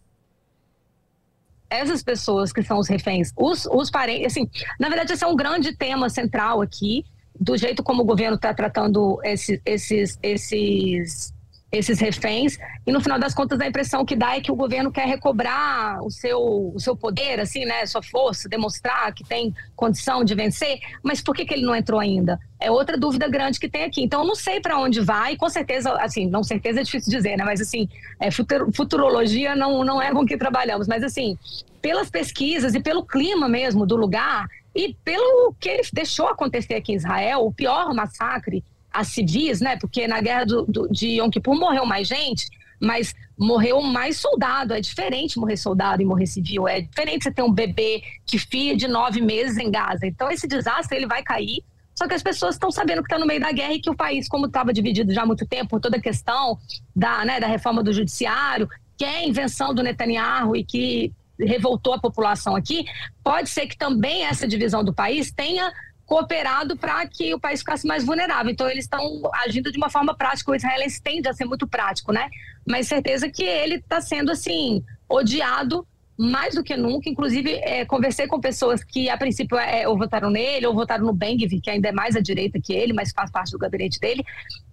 essas 1.70 2.02
pessoas 2.02 2.52
que 2.52 2.62
são 2.62 2.78
os 2.78 2.88
reféns, 2.88 3.32
os, 3.36 3.66
os 3.66 3.90
parentes, 3.90 4.26
assim, 4.26 4.50
na 4.78 4.88
verdade 4.88 5.12
esse 5.12 5.24
é 5.24 5.26
um 5.26 5.36
grande 5.36 5.74
tema 5.74 6.10
central 6.10 6.60
aqui, 6.60 7.04
do 7.38 7.56
jeito 7.56 7.82
como 7.82 8.02
o 8.02 8.04
governo 8.04 8.36
está 8.36 8.52
tratando 8.52 9.18
esse, 9.24 9.62
esses, 9.64 10.18
esses 10.22 11.32
esses 11.72 12.00
reféns 12.00 12.58
e 12.86 12.90
no 12.90 13.00
final 13.00 13.18
das 13.18 13.32
contas 13.32 13.60
a 13.60 13.66
impressão 13.66 14.04
que 14.04 14.16
dá 14.16 14.36
é 14.36 14.40
que 14.40 14.50
o 14.50 14.56
governo 14.56 14.90
quer 14.90 15.06
recobrar 15.06 16.02
o 16.02 16.10
seu, 16.10 16.72
o 16.74 16.80
seu 16.80 16.96
poder, 16.96 17.38
assim, 17.38 17.64
né, 17.64 17.86
sua 17.86 18.02
força, 18.02 18.48
demonstrar 18.48 19.12
que 19.14 19.22
tem 19.22 19.54
condição 19.76 20.24
de 20.24 20.34
vencer, 20.34 20.80
mas 21.02 21.22
por 21.22 21.34
que, 21.34 21.44
que 21.44 21.54
ele 21.54 21.64
não 21.64 21.74
entrou 21.74 22.00
ainda? 22.00 22.38
É 22.58 22.70
outra 22.70 22.98
dúvida 22.98 23.28
grande 23.28 23.60
que 23.60 23.68
tem 23.68 23.84
aqui. 23.84 24.02
Então 24.02 24.22
eu 24.22 24.26
não 24.26 24.34
sei 24.34 24.60
para 24.60 24.78
onde 24.78 25.00
vai, 25.00 25.36
com 25.36 25.48
certeza, 25.48 25.92
assim, 25.94 26.26
não 26.26 26.42
certeza 26.42 26.80
é 26.80 26.82
difícil 26.82 27.10
dizer, 27.10 27.36
né, 27.36 27.44
mas 27.44 27.60
assim, 27.60 27.88
é, 28.18 28.30
futurologia 28.30 29.54
não, 29.54 29.84
não 29.84 30.02
é 30.02 30.12
com 30.12 30.26
que 30.26 30.36
trabalhamos, 30.36 30.88
mas 30.88 31.04
assim, 31.04 31.38
pelas 31.80 32.10
pesquisas 32.10 32.74
e 32.74 32.80
pelo 32.80 33.04
clima 33.04 33.48
mesmo 33.48 33.86
do 33.86 33.96
lugar 33.96 34.46
e 34.74 34.94
pelo 35.04 35.54
que 35.58 35.68
ele 35.68 35.82
deixou 35.92 36.26
acontecer 36.26 36.74
aqui 36.74 36.92
em 36.92 36.96
Israel, 36.96 37.44
o 37.44 37.52
pior 37.52 37.94
massacre 37.94 38.64
a 38.92 39.04
civis, 39.04 39.60
né? 39.60 39.76
Porque 39.76 40.06
na 40.06 40.20
guerra 40.20 40.44
do, 40.44 40.64
do, 40.66 40.88
de 40.88 41.20
Yom 41.20 41.30
Kippur 41.30 41.54
morreu 41.54 41.86
mais 41.86 42.08
gente, 42.08 42.48
mas 42.80 43.14
morreu 43.38 43.80
mais 43.82 44.16
soldado. 44.16 44.74
É 44.74 44.80
diferente 44.80 45.38
morrer 45.38 45.56
soldado 45.56 46.02
e 46.02 46.04
morrer 46.04 46.26
civil. 46.26 46.66
É 46.66 46.80
diferente 46.80 47.24
você 47.24 47.30
ter 47.30 47.42
um 47.42 47.52
bebê 47.52 48.02
de 48.24 48.38
filha 48.38 48.76
de 48.76 48.88
nove 48.88 49.20
meses 49.20 49.56
em 49.58 49.70
Gaza. 49.70 50.06
Então 50.06 50.30
esse 50.30 50.46
desastre 50.46 50.96
ele 50.96 51.06
vai 51.06 51.22
cair. 51.22 51.62
Só 51.94 52.08
que 52.08 52.14
as 52.14 52.22
pessoas 52.22 52.54
estão 52.54 52.70
sabendo 52.70 53.02
que 53.02 53.08
está 53.08 53.18
no 53.18 53.26
meio 53.26 53.40
da 53.40 53.52
guerra 53.52 53.74
e 53.74 53.80
que 53.80 53.90
o 53.90 53.94
país, 53.94 54.26
como 54.26 54.46
estava 54.46 54.72
dividido 54.72 55.12
já 55.12 55.22
há 55.22 55.26
muito 55.26 55.46
tempo 55.46 55.70
por 55.70 55.80
toda 55.80 55.98
a 55.98 56.00
questão 56.00 56.58
da, 56.96 57.24
né, 57.26 57.38
da 57.38 57.46
reforma 57.46 57.82
do 57.82 57.92
judiciário, 57.92 58.68
que 58.96 59.04
é 59.04 59.18
a 59.18 59.26
invenção 59.26 59.74
do 59.74 59.82
Netanyahu 59.82 60.56
e 60.56 60.64
que 60.64 61.12
revoltou 61.38 61.94
a 61.94 61.98
população 61.98 62.56
aqui, 62.56 62.84
pode 63.22 63.50
ser 63.50 63.66
que 63.66 63.76
também 63.76 64.24
essa 64.24 64.46
divisão 64.46 64.84
do 64.84 64.94
país 64.94 65.30
tenha 65.30 65.72
cooperado 66.10 66.76
para 66.76 67.06
que 67.06 67.32
o 67.32 67.38
país 67.38 67.60
ficasse 67.60 67.86
mais 67.86 68.04
vulnerável. 68.04 68.50
Então, 68.50 68.68
eles 68.68 68.84
estão 68.84 69.22
agindo 69.32 69.70
de 69.70 69.78
uma 69.78 69.88
forma 69.88 70.12
prática. 70.12 70.50
O 70.50 70.56
israelense 70.56 71.00
tende 71.00 71.28
a 71.28 71.32
ser 71.32 71.44
muito 71.44 71.68
prático, 71.68 72.12
né? 72.12 72.28
Mas 72.68 72.88
certeza 72.88 73.30
que 73.30 73.44
ele 73.44 73.76
está 73.76 74.00
sendo, 74.00 74.32
assim, 74.32 74.82
odiado 75.08 75.86
mais 76.18 76.56
do 76.56 76.64
que 76.64 76.76
nunca. 76.76 77.08
Inclusive, 77.08 77.52
é, 77.62 77.84
conversei 77.84 78.26
com 78.26 78.40
pessoas 78.40 78.82
que, 78.82 79.08
a 79.08 79.16
princípio, 79.16 79.56
é, 79.56 79.86
ou 79.86 79.96
votaram 79.96 80.30
nele, 80.30 80.66
ou 80.66 80.74
votaram 80.74 81.06
no 81.06 81.12
Bengvi, 81.12 81.60
que 81.60 81.70
ainda 81.70 81.90
é 81.90 81.92
mais 81.92 82.16
à 82.16 82.20
direita 82.20 82.58
que 82.60 82.72
ele, 82.72 82.92
mas 82.92 83.12
faz 83.12 83.30
parte 83.30 83.52
do 83.52 83.58
gabinete 83.58 84.00
dele, 84.00 84.24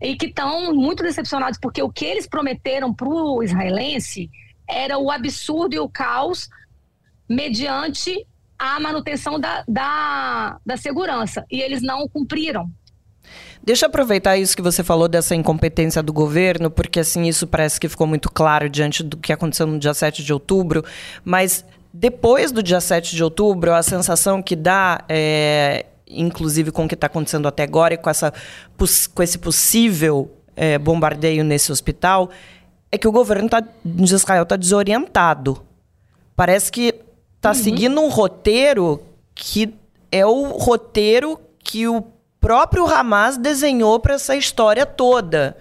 e 0.01 0.15
que 0.15 0.25
estão 0.25 0.74
muito 0.74 1.03
decepcionados, 1.03 1.60
porque 1.62 1.84
o 1.84 1.91
que 1.91 2.06
eles 2.06 2.25
prometeram 2.25 2.91
para 2.91 3.08
o 3.08 3.44
israelense 3.44 4.27
era 4.67 4.98
o 4.98 5.12
absurdo 5.12 5.75
e 5.75 5.79
o 5.79 5.88
caos 5.88 6.50
mediante 7.29 8.25
a 8.57 8.79
manutenção 8.79 9.39
da, 9.39 9.63
da, 9.67 10.57
da 10.65 10.77
segurança. 10.77 11.45
E 11.51 11.61
eles 11.61 11.81
não 11.81 12.07
cumpriram. 12.07 12.69
Deixa 13.63 13.85
eu 13.85 13.89
aproveitar 13.89 14.37
isso 14.37 14.55
que 14.55 14.61
você 14.61 14.83
falou 14.83 15.07
dessa 15.07 15.35
incompetência 15.35 16.01
do 16.01 16.13
governo, 16.13 16.71
porque 16.71 17.01
assim 17.01 17.23
isso 17.27 17.45
parece 17.45 17.79
que 17.79 17.89
ficou 17.89 18.07
muito 18.07 18.31
claro 18.31 18.69
diante 18.69 19.03
do 19.03 19.17
que 19.17 19.33
aconteceu 19.33 19.67
no 19.67 19.77
dia 19.77 19.93
7 19.93 20.23
de 20.23 20.31
outubro, 20.31 20.85
mas 21.23 21.65
depois 21.93 22.51
do 22.51 22.63
dia 22.63 22.79
7 22.79 23.15
de 23.15 23.23
outubro, 23.23 23.73
a 23.73 23.83
sensação 23.83 24.41
que 24.41 24.55
dá, 24.55 25.03
é, 25.09 25.85
inclusive 26.07 26.71
com 26.71 26.85
o 26.85 26.87
que 26.87 26.93
está 26.93 27.07
acontecendo 27.07 27.47
até 27.47 27.63
agora 27.63 27.93
e 27.93 27.97
com, 27.97 28.09
essa, 28.09 28.31
com 29.13 29.23
esse 29.23 29.38
possível 29.38 30.32
é, 30.55 30.77
bombardeio 30.77 31.43
nesse 31.43 31.71
hospital, 31.71 32.29
é 32.91 32.97
que 32.97 33.08
o 33.08 33.12
governo 33.12 33.49
tá, 33.49 33.62
de 33.84 34.13
Israel 34.13 34.43
está 34.43 34.55
desorientado. 34.55 35.62
Parece 36.36 36.71
que 36.71 36.95
tá 37.47 37.57
uhum. 37.57 37.63
seguindo 37.63 38.01
um 38.01 38.10
roteiro 38.10 39.01
que 39.33 39.73
é 40.12 40.25
o 40.25 40.49
roteiro 40.49 41.39
que 41.63 41.88
o 41.88 42.03
próprio 42.39 42.86
Hamas 42.86 43.38
desenhou 43.38 43.99
para 43.99 44.15
essa 44.15 44.36
história 44.36 44.86
toda 44.86 45.57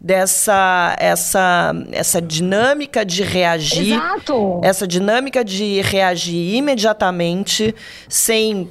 dessa 0.00 0.96
essa 0.98 1.74
essa 1.92 2.20
dinâmica 2.20 3.04
de 3.04 3.22
reagir 3.22 3.94
Exato. 3.94 4.60
essa 4.62 4.86
dinâmica 4.86 5.44
de 5.44 5.80
reagir 5.82 6.56
imediatamente 6.56 7.74
sem 8.08 8.68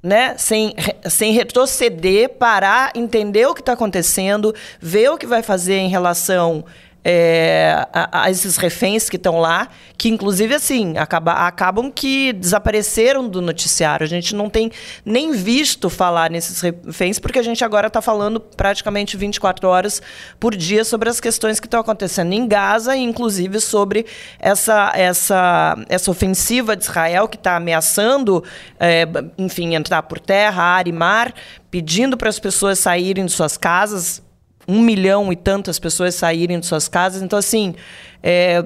né? 0.00 0.36
Sem, 0.38 0.74
sem 1.10 1.32
retroceder, 1.32 2.28
parar, 2.28 2.92
entender 2.94 3.46
o 3.46 3.54
que 3.54 3.60
está 3.60 3.72
acontecendo, 3.72 4.54
ver 4.80 5.10
o 5.10 5.18
que 5.18 5.26
vai 5.26 5.42
fazer 5.42 5.74
em 5.74 5.88
relação 5.88 6.64
é, 7.10 7.86
a, 7.90 8.24
a, 8.24 8.30
esses 8.30 8.58
reféns 8.58 9.08
que 9.08 9.16
estão 9.16 9.40
lá, 9.40 9.68
que 9.96 10.10
inclusive 10.10 10.54
assim 10.54 10.98
acaba, 10.98 11.32
acabam 11.46 11.90
que 11.90 12.34
desapareceram 12.34 13.26
do 13.26 13.40
noticiário. 13.40 14.04
A 14.04 14.08
gente 14.08 14.34
não 14.34 14.50
tem 14.50 14.70
nem 15.06 15.32
visto 15.32 15.88
falar 15.88 16.30
nesses 16.30 16.60
reféns, 16.60 17.18
porque 17.18 17.38
a 17.38 17.42
gente 17.42 17.64
agora 17.64 17.86
está 17.86 18.02
falando 18.02 18.38
praticamente 18.38 19.16
24 19.16 19.66
horas 19.66 20.02
por 20.38 20.54
dia 20.54 20.84
sobre 20.84 21.08
as 21.08 21.18
questões 21.18 21.58
que 21.58 21.66
estão 21.66 21.80
acontecendo 21.80 22.34
em 22.34 22.46
Gaza, 22.46 22.94
inclusive 22.94 23.58
sobre 23.58 24.04
essa, 24.38 24.92
essa, 24.94 25.78
essa 25.88 26.10
ofensiva 26.10 26.76
de 26.76 26.84
Israel 26.84 27.26
que 27.26 27.38
está 27.38 27.56
ameaçando, 27.56 28.44
é, 28.78 29.06
enfim, 29.38 29.74
entrar 29.74 30.02
por 30.02 30.20
terra, 30.20 30.62
ar 30.62 30.86
e 30.86 30.92
mar, 30.92 31.32
pedindo 31.70 32.18
para 32.18 32.28
as 32.28 32.38
pessoas 32.38 32.78
saírem 32.78 33.24
de 33.24 33.32
suas 33.32 33.56
casas 33.56 34.27
um 34.68 34.82
milhão 34.82 35.32
e 35.32 35.36
tantas 35.36 35.78
pessoas 35.78 36.14
saírem 36.14 36.60
de 36.60 36.66
suas 36.66 36.86
casas. 36.86 37.22
Então, 37.22 37.38
assim, 37.38 37.74
é, 38.22 38.62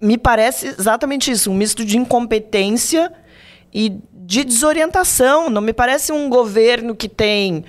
me 0.00 0.18
parece 0.18 0.66
exatamente 0.66 1.30
isso, 1.30 1.50
um 1.50 1.54
misto 1.54 1.84
de 1.84 1.96
incompetência 1.96 3.12
e 3.72 3.96
de 4.12 4.42
desorientação. 4.42 5.48
Não 5.48 5.62
me 5.62 5.72
parece 5.72 6.10
um 6.12 6.28
governo 6.28 6.96
que 6.96 7.08
tem 7.08 7.64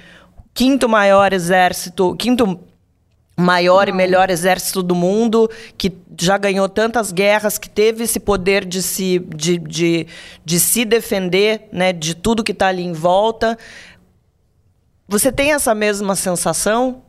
quinto 0.53 0.89
maior 0.89 1.31
exército, 1.31 2.15
quinto 2.15 2.59
maior 3.37 3.87
Não. 3.87 3.93
e 3.93 3.97
melhor 3.97 4.29
exército 4.29 4.81
do 4.81 4.95
mundo, 4.95 5.49
que 5.77 5.91
já 6.19 6.37
ganhou 6.37 6.67
tantas 6.67 7.11
guerras, 7.11 7.57
que 7.57 7.69
teve 7.69 8.03
esse 8.03 8.19
poder 8.19 8.65
de 8.65 8.81
se, 8.81 9.19
de, 9.19 9.57
de, 9.57 10.07
de 10.43 10.59
se 10.59 10.85
defender 10.85 11.67
né, 11.71 11.93
de 11.93 12.15
tudo 12.15 12.43
que 12.43 12.51
está 12.51 12.67
ali 12.67 12.83
em 12.83 12.93
volta. 12.93 13.57
Você 15.07 15.31
tem 15.31 15.53
essa 15.53 15.75
mesma 15.75 16.15
sensação? 16.15 17.03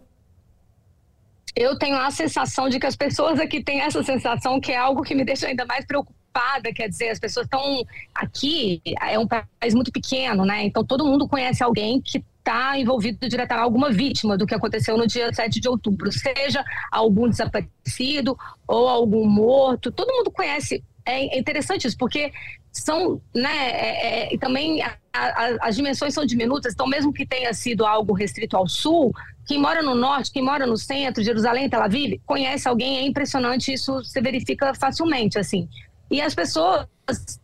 Eu 1.55 1.79
tenho 1.79 1.97
a 1.97 2.11
sensação 2.11 2.69
de 2.69 2.79
que 2.79 2.87
as 2.87 2.97
pessoas 2.97 3.39
aqui 3.39 3.63
têm 3.63 3.81
essa 3.81 4.03
sensação 4.03 4.61
que 4.61 4.73
é 4.73 4.77
algo 4.77 5.03
que 5.03 5.15
me 5.15 5.25
deixa 5.25 5.47
ainda 5.47 5.67
mais 5.67 5.85
preocupada, 5.85 6.73
quer 6.75 6.89
dizer, 6.89 7.11
as 7.11 7.19
pessoas 7.19 7.45
estão 7.45 7.85
aqui, 8.15 8.81
é 9.01 9.19
um 9.19 9.27
país 9.27 9.75
muito 9.75 9.93
pequeno, 9.93 10.45
né? 10.45 10.65
Então 10.65 10.85
todo 10.85 11.05
mundo 11.05 11.29
conhece 11.29 11.63
alguém 11.63 12.01
que 12.01 12.25
está 12.39 12.79
envolvido 12.79 13.29
diretamente, 13.29 13.65
alguma 13.65 13.91
vítima 13.91 14.37
do 14.37 14.47
que 14.47 14.55
aconteceu 14.55 14.97
no 14.97 15.07
dia 15.07 15.33
7 15.33 15.61
de 15.61 15.69
outubro, 15.69 16.11
seja 16.11 16.65
algum 16.91 17.29
desaparecido 17.29 18.37
ou 18.67 18.89
algum 18.89 19.27
morto, 19.27 19.93
todo 19.93 20.13
mundo 20.13 20.31
conhece. 20.31 20.83
É 21.05 21.39
interessante 21.39 21.87
isso, 21.87 21.97
porque 21.99 22.33
são, 22.71 23.21
né, 23.35 23.71
é, 23.71 24.35
é, 24.35 24.39
também 24.39 24.83
a, 24.83 24.97
a, 25.13 25.69
as 25.69 25.77
dimensões 25.77 26.15
são 26.15 26.25
diminutas, 26.25 26.73
então 26.73 26.87
mesmo 26.87 27.13
que 27.13 27.27
tenha 27.27 27.53
sido 27.53 27.85
algo 27.85 28.13
restrito 28.13 28.57
ao 28.57 28.69
sul, 28.69 29.13
quem 29.47 29.59
mora 29.59 29.83
no 29.83 29.95
norte, 29.95 30.33
quem 30.33 30.43
mora 30.43 30.67
no 30.67 30.77
centro, 30.77 31.23
Jerusalém, 31.23 31.69
Tel 31.69 31.83
Aviv, 31.83 32.21
conhece 32.25 32.69
alguém, 32.69 32.99
é 32.99 33.03
impressionante, 33.03 33.73
isso 33.73 34.03
se 34.05 34.21
verifica 34.21 34.73
facilmente, 34.75 35.39
assim. 35.39 35.69
E 36.11 36.21
as 36.21 36.35
pessoas 36.35 36.87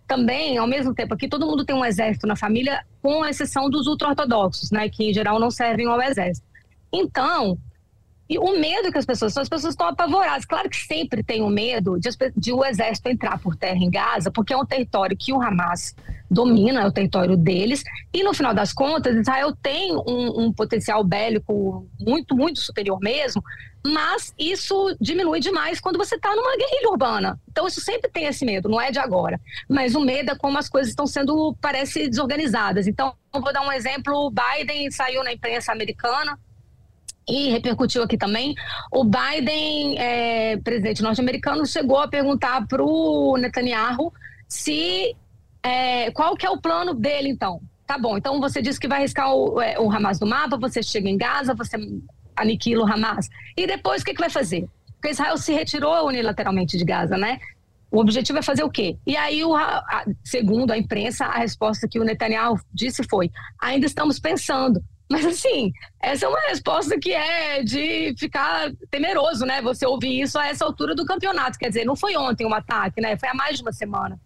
também, 0.07 0.57
ao 0.57 0.67
mesmo 0.67 0.95
tempo, 0.95 1.15
aqui 1.15 1.29
todo 1.29 1.47
mundo 1.47 1.65
tem 1.65 1.75
um 1.75 1.85
exército 1.85 2.27
na 2.27 2.37
família, 2.37 2.85
com 3.03 3.25
exceção 3.27 3.69
dos 3.69 3.87
ultra-ortodoxos, 3.87 4.71
né, 4.71 4.89
que 4.89 5.11
em 5.11 5.13
geral 5.13 5.41
não 5.41 5.51
servem 5.51 5.87
ao 5.87 6.01
exército. 6.01 6.47
Então, 6.93 7.59
e 8.29 8.39
o 8.39 8.59
medo 8.59 8.93
que 8.93 8.99
as 8.99 9.07
pessoas, 9.07 9.37
as 9.37 9.49
pessoas 9.49 9.73
estão 9.73 9.89
apavoradas. 9.89 10.45
Claro 10.45 10.69
que 10.69 10.77
sempre 10.77 11.23
tem 11.23 11.43
o 11.43 11.49
medo 11.49 11.99
de, 11.99 12.11
de, 12.37 12.53
o 12.53 12.65
exército 12.65 13.09
entrar 13.09 13.39
por 13.39 13.57
terra 13.57 13.79
em 13.79 13.91
Gaza, 13.91 14.31
porque 14.31 14.53
é 14.53 14.57
um 14.57 14.67
território 14.67 15.17
que 15.17 15.33
o 15.33 15.41
Hamas 15.41 15.97
domina, 16.31 16.83
é 16.83 16.87
o 16.87 16.93
território 16.93 17.39
deles. 17.39 17.83
E 18.13 18.23
no 18.23 18.35
final 18.35 18.53
das 18.53 18.73
contas, 18.73 19.17
Israel 19.17 19.57
tem 19.63 19.97
um, 19.97 20.45
um 20.45 20.53
potencial 20.53 21.03
bélico 21.03 21.89
muito, 21.99 22.37
muito 22.37 22.61
superior 22.61 22.99
mesmo, 23.01 23.43
mas 23.87 24.35
isso 24.39 24.95
diminui 25.01 25.41
demais 25.41 25.81
quando 25.81 25.97
você 25.97 26.17
está 26.17 26.35
numa 26.37 26.55
guerrilha 26.55 26.91
urbana. 26.91 27.41
Então 27.49 27.67
isso 27.67 27.81
sempre 27.81 28.11
tem 28.11 28.27
esse 28.27 28.45
medo, 28.45 28.69
não 28.69 28.79
é 28.79 28.91
de 28.91 28.99
agora. 28.99 29.41
Mas 29.67 29.95
o 29.95 30.01
medo 30.01 30.33
é 30.33 30.37
como 30.37 30.59
as 30.59 30.69
coisas 30.69 30.91
estão 30.91 31.07
sendo, 31.07 31.57
parece, 31.63 32.09
desorganizadas. 32.09 32.87
Então, 32.87 33.15
vou 33.33 33.53
dar 33.53 33.63
um 33.63 33.73
exemplo: 33.73 34.31
Biden 34.31 34.91
saiu 34.91 35.25
na 35.25 35.33
imprensa 35.33 35.73
americana 35.73 36.39
e 37.29 37.51
repercutiu 37.51 38.03
aqui 38.03 38.17
também. 38.17 38.55
O 38.91 39.05
Biden, 39.05 39.99
é, 39.99 40.57
presidente 40.57 41.03
norte-americano, 41.03 41.67
chegou 41.67 41.99
a 41.99 42.09
perguntar 42.09 42.67
para 42.67 42.83
o 42.83 43.37
Netanyahu 43.37 44.13
se 44.49 45.15
é, 45.63 46.11
qual 46.13 46.35
que 46.37 46.47
é 46.47 46.51
o 46.51 46.61
plano 46.61 46.95
dele, 46.95 47.29
então. 47.29 47.61
tá 47.87 47.99
bom, 47.99 48.17
então 48.17 48.41
você 48.41 48.63
disse 48.63 48.81
que 48.81 48.89
vai 48.89 49.01
riscar 49.01 49.35
o, 49.35 49.61
é, 49.61 49.79
o 49.79 49.91
Hamas 49.91 50.19
do 50.19 50.27
mapa, 50.27 50.57
você 50.57 50.83
chega 50.83 51.09
em 51.09 51.17
Gaza, 51.17 51.55
você 51.55 51.77
aniquila 52.35 52.85
o 52.85 52.91
Hamas. 52.91 53.29
E 53.57 53.67
depois 53.67 54.03
o 54.03 54.05
que, 54.05 54.15
que 54.15 54.21
vai 54.21 54.31
fazer? 54.31 54.67
Porque 54.95 55.11
Israel 55.11 55.37
se 55.37 55.53
retirou 55.53 56.07
unilateralmente 56.07 56.77
de 56.77 56.85
Gaza, 56.85 57.17
né? 57.17 57.39
O 57.91 58.01
objetivo 58.01 58.39
é 58.39 58.43
fazer 58.43 58.65
o 58.65 58.71
quê? 58.71 58.99
E 59.07 59.17
aí, 59.17 59.43
o, 59.43 59.57
a, 59.57 60.05
segundo 60.23 60.71
a 60.73 60.79
imprensa, 60.79 61.25
a 61.25 61.39
resposta 61.39 61.89
que 61.89 61.99
o 61.99 62.05
Netanyahu 62.05 62.59
disse 62.73 63.03
foi: 63.09 63.31
ainda 63.61 63.87
estamos 63.87 64.19
pensando. 64.19 64.83
Mas 65.11 65.25
assim, 65.25 65.73
essa 66.03 66.27
é 66.27 66.29
uma 66.29 66.41
resposta 66.49 66.99
que 66.99 67.13
é 67.13 67.63
de 67.63 68.15
ficar 68.19 68.71
temeroso, 68.91 69.47
né? 69.47 69.63
Você 69.63 69.87
ouvir 69.87 70.21
isso 70.21 70.39
a 70.39 70.49
essa 70.49 70.65
altura 70.65 70.95
do 70.95 71.07
campeonato. 71.07 71.59
Quer 71.59 71.69
dizer, 71.69 71.85
não 71.85 71.97
foi 71.97 72.17
ontem 72.17 72.47
um 72.47 72.53
ataque, 72.53 73.01
né? 73.01 73.17
Foi 73.17 73.29
há 73.29 73.35
mais 73.35 73.57
de 73.57 73.63
uma 73.63 73.73
semana. 73.73 74.21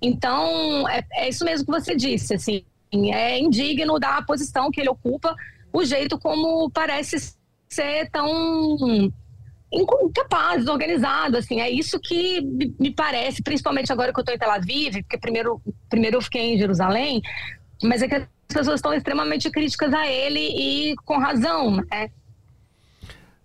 Então, 0.00 0.88
é, 0.88 1.04
é 1.12 1.28
isso 1.28 1.44
mesmo 1.44 1.66
que 1.66 1.72
você 1.72 1.96
disse, 1.96 2.34
assim, 2.34 2.64
é 3.12 3.38
indigno 3.38 3.98
da 3.98 4.22
posição 4.22 4.70
que 4.70 4.80
ele 4.80 4.88
ocupa, 4.88 5.34
o 5.72 5.84
jeito 5.84 6.18
como 6.18 6.70
parece 6.70 7.34
ser 7.68 8.08
tão 8.10 9.12
incapaz, 9.72 10.60
desorganizado, 10.60 11.36
assim, 11.36 11.60
é 11.60 11.70
isso 11.70 12.00
que 12.00 12.40
me 12.40 12.92
parece, 12.92 13.42
principalmente 13.42 13.92
agora 13.92 14.12
que 14.12 14.18
eu 14.18 14.22
estou 14.22 14.34
em 14.34 14.38
Tel 14.38 14.50
Aviv, 14.50 15.02
porque 15.02 15.18
primeiro, 15.18 15.60
primeiro 15.88 16.16
eu 16.16 16.22
fiquei 16.22 16.54
em 16.54 16.58
Jerusalém, 16.58 17.20
mas 17.82 18.02
é 18.02 18.08
que 18.08 18.26
as 18.50 18.54
pessoas 18.54 18.76
estão 18.76 18.92
extremamente 18.92 19.48
críticas 19.48 19.94
a 19.94 20.06
ele 20.06 20.40
e 20.40 20.96
com 21.04 21.18
razão, 21.18 21.76
né? 21.76 22.10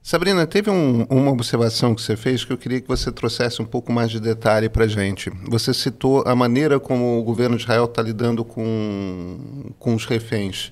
Sabrina, 0.01 0.45
teve 0.45 0.69
um, 0.69 1.03
uma 1.03 1.31
observação 1.31 1.95
que 1.95 2.01
você 2.01 2.15
fez 2.15 2.45
que 2.45 2.53
eu 2.53 2.57
queria 2.57 2.79
que 2.79 2.87
você 2.87 3.11
trouxesse 3.11 3.61
um 3.61 3.65
pouco 3.65 3.91
mais 3.91 4.11
de 4.11 4.19
detalhe 4.19 4.69
para 4.69 4.85
a 4.85 4.87
gente. 4.87 5.31
Você 5.47 5.73
citou 5.73 6.23
a 6.27 6.35
maneira 6.35 6.79
como 6.79 7.19
o 7.19 7.23
governo 7.23 7.55
de 7.55 7.63
Israel 7.63 7.85
está 7.85 8.03
lidando 8.03 8.45
com, 8.45 9.71
com 9.79 9.95
os 9.95 10.05
reféns. 10.05 10.71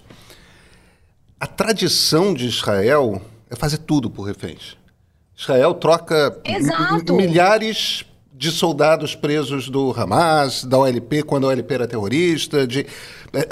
A 1.39 1.47
tradição 1.47 2.33
de 2.33 2.45
Israel 2.45 3.21
é 3.49 3.55
fazer 3.55 3.79
tudo 3.79 4.09
por 4.09 4.23
reféns. 4.23 4.77
Israel 5.35 5.73
troca 5.73 6.39
milhares 7.09 8.05
de 8.31 8.51
soldados 8.51 9.15
presos 9.15 9.67
do 9.67 9.91
Hamas, 9.97 10.63
da 10.63 10.77
OLP, 10.77 11.23
quando 11.23 11.45
a 11.45 11.49
OLP 11.49 11.73
era 11.73 11.87
terrorista, 11.87 12.67
de, 12.67 12.85
é, 13.33 13.47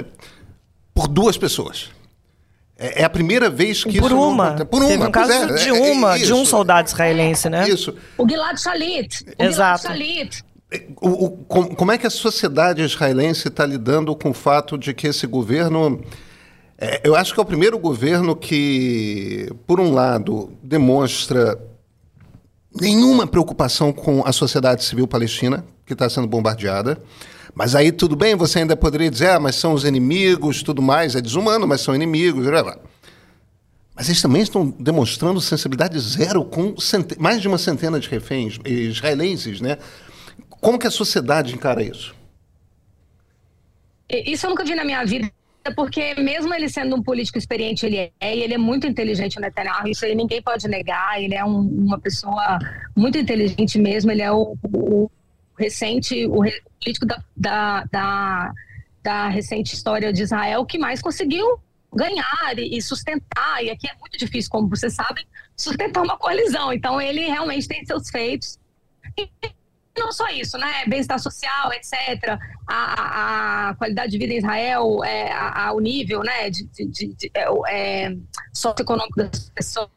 por 1.01 1.07
duas 1.07 1.37
pessoas. 1.37 1.89
É, 2.77 3.01
é 3.01 3.03
a 3.03 3.09
primeira 3.09 3.49
vez 3.49 3.83
que 3.83 3.99
por 3.99 4.11
isso 4.11 4.21
uma. 4.21 4.51
Não, 4.51 4.65
por 4.65 4.81
uma. 4.81 4.89
Teve 4.89 5.03
um 5.03 5.11
caso 5.11 5.31
é, 5.31 5.53
de 5.55 5.69
é, 5.69 5.73
uma, 5.73 6.17
de 6.17 6.33
um 6.33 6.45
soldado 6.45 6.87
israelense, 6.87 7.49
né? 7.49 7.67
Isso. 7.67 7.95
O 8.17 8.27
Gilad 8.27 8.57
Shalit. 8.57 9.25
O 9.39 9.43
Exato. 9.43 9.81
Gilad 9.81 9.97
Shalit. 9.97 10.43
O, 11.01 11.25
o, 11.25 11.31
como 11.75 11.91
é 11.91 11.97
que 11.97 12.07
a 12.07 12.09
sociedade 12.09 12.81
israelense 12.81 13.49
está 13.49 13.65
lidando 13.65 14.15
com 14.15 14.29
o 14.29 14.33
fato 14.33 14.77
de 14.77 14.93
que 14.93 15.07
esse 15.07 15.27
governo. 15.27 16.01
É, 16.77 17.01
eu 17.03 17.15
acho 17.15 17.33
que 17.33 17.39
é 17.39 17.43
o 17.43 17.45
primeiro 17.45 17.77
governo 17.77 18.35
que, 18.35 19.47
por 19.67 19.79
um 19.79 19.93
lado, 19.93 20.51
demonstra 20.63 21.59
nenhuma 22.73 23.27
preocupação 23.27 23.91
com 23.91 24.25
a 24.25 24.31
sociedade 24.31 24.83
civil 24.83 25.07
palestina, 25.07 25.63
que 25.85 25.93
está 25.93 26.09
sendo 26.09 26.25
bombardeada. 26.27 26.99
Mas 27.53 27.75
aí 27.75 27.91
tudo 27.91 28.15
bem, 28.15 28.35
você 28.35 28.59
ainda 28.59 28.75
poderia 28.75 29.09
dizer, 29.09 29.29
ah, 29.31 29.39
mas 29.39 29.55
são 29.55 29.73
os 29.73 29.83
inimigos, 29.83 30.63
tudo 30.63 30.81
mais, 30.81 31.15
é 31.15 31.21
desumano, 31.21 31.67
mas 31.67 31.81
são 31.81 31.93
inimigos. 31.93 32.45
Mas 33.93 34.07
eles 34.07 34.21
também 34.21 34.41
estão 34.41 34.69
demonstrando 34.79 35.39
sensibilidade 35.41 35.99
zero 35.99 36.45
com 36.45 36.73
mais 37.19 37.41
de 37.41 37.47
uma 37.47 37.57
centena 37.57 37.99
de 37.99 38.07
reféns 38.07 38.57
israelenses, 38.65 39.59
né? 39.59 39.77
Como 40.49 40.79
que 40.79 40.87
a 40.87 40.91
sociedade 40.91 41.53
encara 41.53 41.83
isso? 41.83 42.15
Isso 44.09 44.45
eu 44.45 44.49
nunca 44.49 44.63
vi 44.63 44.75
na 44.75 44.85
minha 44.85 45.03
vida, 45.05 45.31
porque 45.75 46.15
mesmo 46.15 46.53
ele 46.53 46.67
sendo 46.69 46.95
um 46.95 47.03
político 47.03 47.37
experiente, 47.37 47.85
ele 47.85 47.97
é, 47.97 48.37
ele 48.37 48.53
é 48.53 48.57
muito 48.57 48.87
inteligente, 48.87 49.37
o 49.37 49.41
Netanyahu, 49.41 49.87
isso 49.87 50.05
aí 50.05 50.15
ninguém 50.15 50.41
pode 50.41 50.67
negar, 50.67 51.21
ele 51.21 51.35
é 51.35 51.43
um, 51.43 51.59
uma 51.59 51.99
pessoa 51.99 52.59
muito 52.95 53.17
inteligente 53.17 53.77
mesmo, 53.77 54.11
ele 54.11 54.21
é 54.21 54.31
o, 54.31 54.55
o 54.73 55.09
recente, 55.61 56.25
o 56.25 56.41
político 56.79 57.05
da, 57.05 57.23
da, 57.37 57.83
da, 57.91 58.53
da, 59.03 59.27
recente 59.29 59.75
história 59.75 60.11
de 60.11 60.23
Israel 60.23 60.65
que 60.65 60.77
mais 60.77 61.01
conseguiu 61.01 61.59
ganhar 61.93 62.57
e, 62.57 62.77
e 62.77 62.81
sustentar, 62.81 63.63
e 63.63 63.69
aqui 63.69 63.87
é 63.87 63.93
muito 63.99 64.17
difícil, 64.17 64.49
como 64.49 64.67
vocês 64.67 64.93
sabem, 64.93 65.25
sustentar 65.55 66.03
uma 66.03 66.17
coalizão, 66.17 66.73
então 66.73 66.99
ele 66.99 67.21
realmente 67.21 67.67
tem 67.67 67.85
seus 67.85 68.09
feitos. 68.09 68.59
E, 69.17 69.29
não 69.97 70.11
só 70.11 70.27
isso, 70.29 70.57
né? 70.57 70.85
Bem-estar 70.87 71.19
social, 71.19 71.71
etc. 71.73 72.39
A, 72.67 73.69
a, 73.69 73.75
qualidade 73.75 74.11
de 74.11 74.17
vida 74.17 74.33
em 74.33 74.37
Israel, 74.37 75.03
é, 75.03 75.31
a, 75.31 75.67
a 75.67 75.73
o 75.73 75.79
nível 75.79 76.21
né, 76.21 76.49
de, 76.49 76.63
de, 76.63 76.85
de, 76.85 77.07
de 77.13 77.31
é, 77.33 78.05
é, 78.05 78.17
socioeconômico 78.53 79.17
das 79.17 79.49
pessoas 79.49 79.89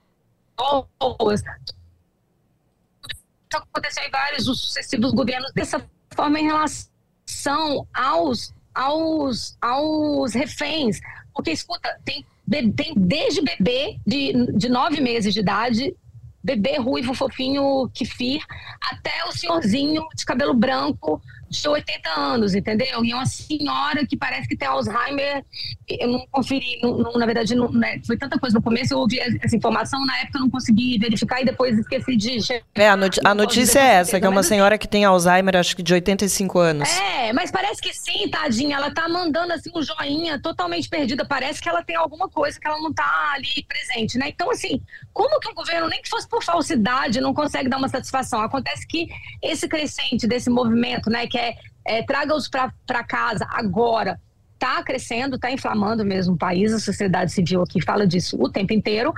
aconteceu 3.57 4.05
em 4.05 4.11
vários 4.11 4.49
os 4.49 4.61
sucessivos 4.61 5.13
governos 5.13 5.53
dessa 5.53 5.85
forma 6.15 6.39
em 6.41 6.45
relação 6.45 7.87
aos, 7.93 8.55
aos, 8.75 9.57
aos 9.61 10.35
reféns. 10.35 11.01
Porque, 11.33 11.51
escuta, 11.51 11.99
tem, 12.05 12.25
tem 12.73 12.95
desde 12.97 13.43
bebê 13.43 13.99
de, 14.07 14.33
de 14.53 14.69
nove 14.69 15.01
meses 15.01 15.35
de 15.35 15.41
idade, 15.41 15.95
bebê 16.43 16.77
ruivo, 16.77 17.15
fofinho, 17.15 17.91
kefir, 17.95 18.45
até 18.81 19.25
o 19.25 19.33
senhorzinho 19.33 20.07
de 20.15 20.25
cabelo 20.25 20.55
branco, 20.55 21.21
de 21.61 21.69
80 21.69 22.11
anos, 22.11 22.55
entendeu? 22.55 23.05
E 23.05 23.13
é 23.13 23.15
uma 23.15 23.27
senhora 23.27 24.07
que 24.07 24.17
parece 24.17 24.49
que 24.49 24.57
tem 24.57 24.69
Alzheimer. 24.69 25.45
Eu 25.89 26.09
não 26.09 26.27
conferi, 26.31 26.79
não, 26.83 26.99
não, 26.99 27.13
na 27.13 27.27
verdade, 27.27 27.55
não, 27.55 27.71
né, 27.71 28.01
foi 28.07 28.17
tanta 28.17 28.39
coisa 28.39 28.57
no 28.57 28.63
começo, 28.63 28.95
eu 28.95 28.99
ouvi 28.99 29.19
essa 29.21 29.57
informação, 29.57 30.05
na 30.05 30.19
época 30.19 30.39
eu 30.39 30.43
não 30.43 30.51
consegui 30.51 30.99
verificar 30.99 31.41
e 31.41 31.45
depois 31.45 31.79
esqueci 31.79 32.17
de. 32.17 32.39
É, 32.75 32.89
a, 32.89 32.97
a 33.25 33.35
notícia 33.35 33.79
é 33.79 33.95
essa, 33.95 34.21
que 34.21 34.27
é 34.27 34.29
uma 34.29 34.43
senhora 34.43 34.79
que 34.79 34.89
tem 34.89 35.05
Alzheimer, 35.05 35.57
acho 35.57 35.77
que 35.77 35.83
de 35.83 35.93
85 35.95 36.59
anos. 36.59 36.89
É, 36.89 37.33
mas 37.33 37.51
parece 37.51 37.81
que 37.81 37.93
sim, 37.93 38.29
tadinha. 38.29 38.77
Ela 38.77 38.91
tá 38.91 39.09
mandando 39.09 39.53
assim 39.53 39.71
um 39.75 39.83
joinha 39.83 40.41
totalmente 40.41 40.89
perdida. 40.89 41.25
Parece 41.25 41.61
que 41.61 41.69
ela 41.69 41.83
tem 41.83 41.97
alguma 41.97 42.29
coisa 42.29 42.59
que 42.59 42.67
ela 42.67 42.79
não 42.79 42.93
tá 42.93 43.33
ali 43.35 43.65
presente, 43.69 44.19
né? 44.19 44.29
Então, 44.29 44.51
assim, 44.51 44.81
como 45.13 45.39
que 45.41 45.49
o 45.49 45.55
governo, 45.55 45.89
nem 45.89 46.03
que 46.03 46.09
fosse 46.09 46.29
por 46.29 46.43
falsidade, 46.43 47.21
não 47.21 47.35
consegue 47.35 47.69
dar 47.69 47.79
uma 47.79 47.89
satisfação? 47.89 48.41
Acontece 48.41 48.87
que 48.87 49.09
esse 49.43 49.69
crescente 49.69 50.27
desse 50.27 50.51
movimento, 50.51 51.11
né, 51.11 51.27
que 51.27 51.39
é, 51.39 51.44
é 51.87 52.03
traga-os 52.03 52.49
para 52.49 53.05
casa 53.05 53.47
agora, 53.51 54.21
está 54.55 54.83
crescendo, 54.83 55.37
está 55.37 55.51
inflamando 55.51 56.05
mesmo 56.05 56.35
o 56.35 56.39
país, 56.39 56.73
a 56.73 56.79
sociedade 56.79 57.33
civil 57.33 57.63
aqui 57.63 57.83
fala 57.83 58.07
disso 58.07 58.37
o 58.41 58.49
tempo 58.49 58.73
inteiro. 58.73 59.13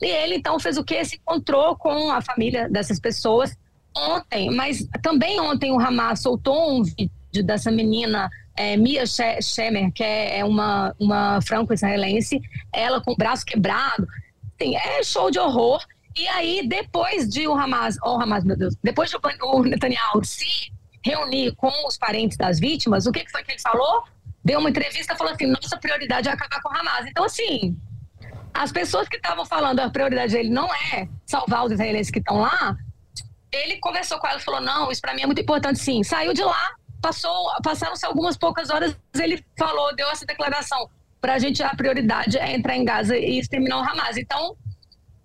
E 0.00 0.06
ele 0.06 0.36
então 0.36 0.58
fez 0.60 0.76
o 0.76 0.84
que? 0.84 1.02
Se 1.04 1.16
encontrou 1.16 1.76
com 1.76 2.10
a 2.10 2.20
família 2.20 2.68
dessas 2.68 3.00
pessoas 3.00 3.56
ontem, 3.96 4.50
mas 4.50 4.86
também 5.02 5.40
ontem 5.40 5.72
o 5.72 5.80
Hamas 5.80 6.20
soltou 6.20 6.78
um 6.78 6.82
vídeo 6.82 7.44
dessa 7.44 7.70
menina 7.70 8.30
é, 8.56 8.76
Mia 8.76 9.04
Shemer, 9.06 9.90
que 9.92 10.02
é, 10.02 10.40
é 10.40 10.44
uma, 10.44 10.94
uma 10.98 11.40
franco-israelense, 11.40 12.40
ela 12.72 13.00
com 13.00 13.12
o 13.12 13.16
braço 13.16 13.44
quebrado. 13.44 14.06
Assim, 14.60 14.76
é 14.76 15.02
show 15.02 15.30
de 15.30 15.38
horror. 15.38 15.82
E 16.16 16.28
aí, 16.28 16.66
depois 16.68 17.28
de 17.28 17.48
o 17.48 17.54
Hamas, 17.54 17.96
oh 18.04 18.20
Hamas, 18.20 18.44
meu 18.44 18.56
Deus, 18.56 18.76
depois 18.82 19.08
de 19.08 19.16
o 19.16 19.62
Netanyahu 19.62 20.24
se 20.24 20.70
reunir 21.04 21.54
com 21.56 21.72
os 21.86 21.96
parentes 21.96 22.36
das 22.36 22.58
vítimas, 22.58 23.06
o 23.06 23.12
que, 23.12 23.28
foi 23.30 23.42
que 23.42 23.52
ele 23.52 23.60
falou? 23.60 24.04
Deu 24.44 24.58
uma 24.58 24.70
entrevista 24.70 25.16
falou 25.16 25.32
assim: 25.32 25.46
nossa 25.46 25.76
prioridade 25.76 26.28
é 26.28 26.32
acabar 26.32 26.60
com 26.62 26.68
o 26.68 26.76
Hamas. 26.76 27.06
Então, 27.06 27.24
assim, 27.24 27.76
as 28.54 28.72
pessoas 28.72 29.08
que 29.08 29.16
estavam 29.16 29.44
falando 29.44 29.80
a 29.80 29.90
prioridade 29.90 30.32
dele 30.32 30.50
não 30.50 30.72
é 30.74 31.08
salvar 31.26 31.64
os 31.64 31.72
israelenses 31.72 32.10
que 32.10 32.18
estão 32.18 32.38
lá, 32.38 32.76
ele 33.52 33.78
conversou 33.78 34.18
com 34.18 34.26
ela 34.26 34.38
e 34.38 34.42
falou: 34.42 34.60
não, 34.60 34.90
isso 34.90 35.00
para 35.00 35.14
mim 35.14 35.22
é 35.22 35.26
muito 35.26 35.40
importante, 35.40 35.78
sim. 35.78 36.02
Saiu 36.02 36.32
de 36.32 36.42
lá, 36.42 36.74
passou, 37.00 37.50
passaram-se 37.62 38.06
algumas 38.06 38.36
poucas 38.36 38.70
horas, 38.70 38.96
ele 39.18 39.44
falou, 39.58 39.94
deu 39.94 40.08
essa 40.10 40.24
declaração: 40.24 40.88
para 41.20 41.34
a 41.34 41.38
gente 41.38 41.62
a 41.62 41.74
prioridade 41.74 42.38
é 42.38 42.54
entrar 42.54 42.76
em 42.76 42.84
Gaza 42.84 43.16
e 43.16 43.38
exterminar 43.38 43.78
o 43.78 43.82
Hamas. 43.82 44.16
Então, 44.16 44.56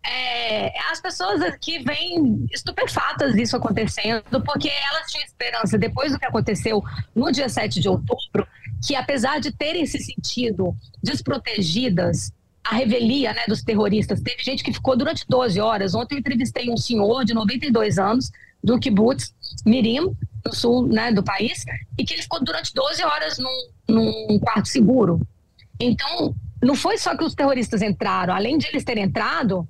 é, 0.08 0.72
as 0.92 1.02
pessoas 1.02 1.42
aqui 1.42 1.80
vêm 1.80 2.46
estupefatas 2.52 3.34
disso 3.34 3.58
acontecendo, 3.58 4.42
porque 4.46 4.70
elas 4.70 5.12
tinham 5.12 5.26
esperança, 5.26 5.78
depois 5.78 6.12
do 6.12 6.20
que 6.20 6.26
aconteceu 6.26 6.84
no 7.16 7.32
dia 7.32 7.50
7 7.50 7.80
de 7.80 7.90
outubro, 7.90 8.48
que 8.86 8.96
apesar 8.96 9.40
de 9.40 9.52
terem 9.52 9.86
se 9.86 9.98
sentido 10.00 10.76
desprotegidas, 11.02 12.32
a 12.64 12.76
revelia 12.76 13.34
né, 13.34 13.44
dos 13.48 13.64
terroristas, 13.64 14.22
teve 14.22 14.44
gente 14.44 14.64
que 14.64 14.74
ficou 14.74 14.98
durante 14.98 15.26
12 15.28 15.60
horas. 15.60 15.94
Ontem 15.94 16.16
eu 16.16 16.20
entrevistei 16.20 16.70
um 16.70 16.78
senhor 16.78 17.24
de 17.24 17.34
92 17.34 18.00
anos, 18.00 18.32
do 18.64 18.80
kibbutz 18.80 19.36
Mirim, 19.66 20.16
no 20.44 20.54
sul 20.54 20.88
né, 20.88 21.12
do 21.12 21.24
país, 21.24 21.64
e 21.98 22.04
que 22.04 22.14
ele 22.14 22.24
ficou 22.24 22.44
durante 22.44 22.74
12 22.74 23.04
horas 23.04 23.38
num, 23.38 23.70
num 23.88 24.40
quarto 24.40 24.68
seguro. 24.68 25.22
Então, 25.80 26.36
não 26.62 26.76
foi 26.76 26.98
só 26.98 27.16
que 27.16 27.24
os 27.24 27.36
terroristas 27.36 27.84
entraram, 27.84 28.34
além 28.34 28.58
de 28.58 28.68
eles 28.68 28.84
terem 28.84 29.04
entrado, 29.04 29.68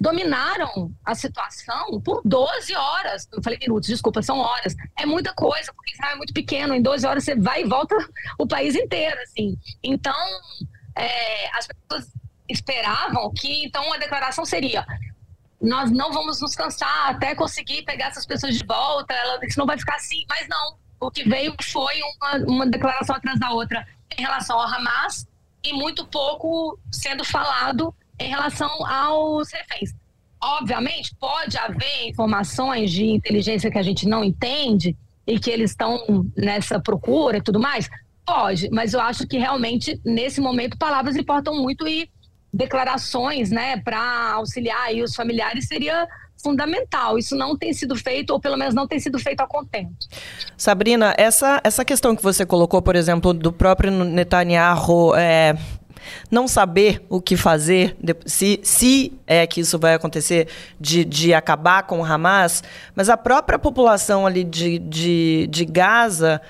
dominaram 0.00 0.92
a 1.04 1.14
situação 1.14 2.00
por 2.00 2.22
12 2.24 2.74
horas. 2.74 3.28
Eu 3.32 3.42
falei 3.42 3.58
minutos, 3.58 3.88
desculpa, 3.88 4.22
são 4.22 4.38
horas. 4.38 4.74
É 4.98 5.06
muita 5.06 5.32
coisa, 5.34 5.72
porque 5.74 5.92
Israel 5.92 6.14
é 6.14 6.16
muito 6.16 6.32
pequeno. 6.32 6.74
Em 6.74 6.82
12 6.82 7.06
horas 7.06 7.24
você 7.24 7.34
vai 7.34 7.62
e 7.62 7.68
volta 7.68 7.96
o 8.38 8.46
país 8.46 8.74
inteiro, 8.74 9.20
assim. 9.22 9.56
Então, 9.82 10.14
é, 10.96 11.50
as 11.56 11.66
pessoas 11.66 12.12
esperavam 12.48 13.32
que, 13.32 13.64
então, 13.64 13.92
a 13.92 13.96
declaração 13.96 14.44
seria 14.44 14.86
nós 15.64 15.90
não 15.90 16.12
vamos 16.12 16.40
nos 16.40 16.54
cansar 16.54 17.10
até 17.10 17.34
conseguir 17.34 17.82
pegar 17.84 18.08
essas 18.08 18.26
pessoas 18.26 18.56
de 18.56 18.64
volta, 18.66 19.14
ela, 19.14 19.38
isso 19.44 19.58
não 19.58 19.66
vai 19.66 19.78
ficar 19.78 19.96
assim, 19.96 20.24
mas 20.28 20.46
não. 20.48 20.76
O 21.00 21.10
que 21.10 21.26
veio 21.28 21.54
foi 21.62 21.94
uma, 22.02 22.36
uma 22.46 22.66
declaração 22.66 23.16
atrás 23.16 23.38
da 23.40 23.50
outra 23.50 23.86
em 24.16 24.22
relação 24.22 24.58
ao 24.58 24.66
Hamas 24.66 25.26
e 25.62 25.72
muito 25.72 26.06
pouco 26.06 26.78
sendo 26.92 27.24
falado 27.24 27.94
em 28.18 28.28
relação 28.28 28.68
aos 28.86 29.50
reféns. 29.52 29.94
Obviamente, 30.42 31.14
pode 31.18 31.56
haver 31.56 32.08
informações 32.08 32.90
de 32.90 33.04
inteligência 33.06 33.70
que 33.70 33.78
a 33.78 33.82
gente 33.82 34.06
não 34.06 34.22
entende 34.22 34.96
e 35.26 35.38
que 35.38 35.50
eles 35.50 35.70
estão 35.70 36.26
nessa 36.36 36.78
procura 36.78 37.38
e 37.38 37.42
tudo 37.42 37.58
mais? 37.58 37.88
Pode, 38.26 38.68
mas 38.70 38.94
eu 38.94 39.00
acho 39.00 39.26
que 39.26 39.38
realmente, 39.38 40.00
nesse 40.04 40.40
momento, 40.40 40.78
palavras 40.78 41.16
importam 41.16 41.54
muito 41.54 41.86
e 41.86 42.08
declarações 42.52 43.50
né, 43.50 43.78
para 43.78 44.32
auxiliar 44.34 44.82
aí 44.82 45.02
os 45.02 45.14
familiares 45.14 45.66
seria 45.66 46.06
fundamental. 46.42 47.18
Isso 47.18 47.34
não 47.34 47.56
tem 47.56 47.72
sido 47.72 47.96
feito, 47.96 48.30
ou 48.30 48.40
pelo 48.40 48.56
menos 48.56 48.74
não 48.74 48.86
tem 48.86 49.00
sido 49.00 49.18
feito 49.18 49.40
a 49.40 49.46
contento. 49.46 50.06
Sabrina, 50.56 51.14
essa, 51.16 51.60
essa 51.64 51.84
questão 51.84 52.14
que 52.14 52.22
você 52.22 52.44
colocou, 52.44 52.80
por 52.82 52.96
exemplo, 52.96 53.32
do 53.32 53.52
próprio 53.52 53.90
Netanyahu. 53.90 55.14
É 55.16 55.56
não 56.30 56.48
saber 56.48 57.04
o 57.08 57.20
que 57.20 57.36
fazer, 57.36 57.96
se, 58.26 58.60
se 58.62 59.12
é 59.26 59.46
que 59.46 59.60
isso 59.60 59.78
vai 59.78 59.94
acontecer, 59.94 60.48
de, 60.80 61.04
de 61.04 61.34
acabar 61.34 61.84
com 61.84 62.00
o 62.00 62.04
Hamas, 62.04 62.62
mas 62.94 63.08
a 63.08 63.16
própria 63.16 63.58
população 63.58 64.26
ali 64.26 64.44
de, 64.44 64.78
de, 64.78 65.46
de 65.50 65.64
Gaza 65.64 66.40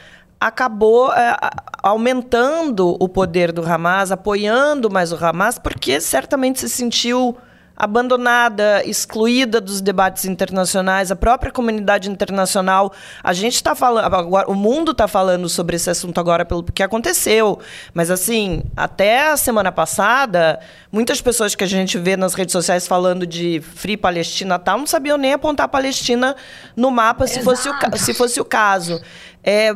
acabou 0.40 1.12
é, 1.12 1.36
aumentando 1.82 2.96
o 3.00 3.08
poder 3.08 3.50
do 3.52 3.64
Hamas, 3.64 4.12
apoiando 4.12 4.90
mais 4.90 5.12
o 5.12 5.24
Hamas, 5.24 5.58
porque 5.58 6.00
certamente 6.00 6.60
se 6.60 6.68
sentiu 6.68 7.36
abandonada, 7.76 8.82
excluída 8.86 9.60
dos 9.60 9.80
debates 9.80 10.24
internacionais, 10.24 11.10
a 11.10 11.16
própria 11.16 11.50
comunidade 11.50 12.08
internacional. 12.08 12.92
A 13.22 13.32
gente 13.32 13.56
está 13.56 13.74
falando, 13.74 14.04
agora, 14.04 14.48
o 14.48 14.54
mundo 14.54 14.92
está 14.92 15.08
falando 15.08 15.48
sobre 15.48 15.76
esse 15.76 15.90
assunto 15.90 16.18
agora 16.18 16.44
pelo 16.44 16.62
que 16.62 16.82
aconteceu. 16.82 17.58
Mas 17.92 18.10
assim, 18.10 18.62
até 18.76 19.30
a 19.30 19.36
semana 19.36 19.72
passada, 19.72 20.60
muitas 20.92 21.20
pessoas 21.20 21.54
que 21.54 21.64
a 21.64 21.68
gente 21.68 21.98
vê 21.98 22.16
nas 22.16 22.34
redes 22.34 22.52
sociais 22.52 22.86
falando 22.86 23.26
de 23.26 23.60
Free 23.60 23.96
Palestina 23.96 24.58
tal, 24.58 24.78
não 24.78 24.86
sabiam 24.86 25.18
nem 25.18 25.32
apontar 25.32 25.64
a 25.64 25.68
Palestina 25.68 26.36
no 26.76 26.90
mapa 26.90 27.26
se 27.26 27.42
fosse, 27.42 27.68
o, 27.68 27.74
se 27.96 28.14
fosse 28.14 28.40
o 28.40 28.44
caso. 28.44 29.00
É, 29.42 29.74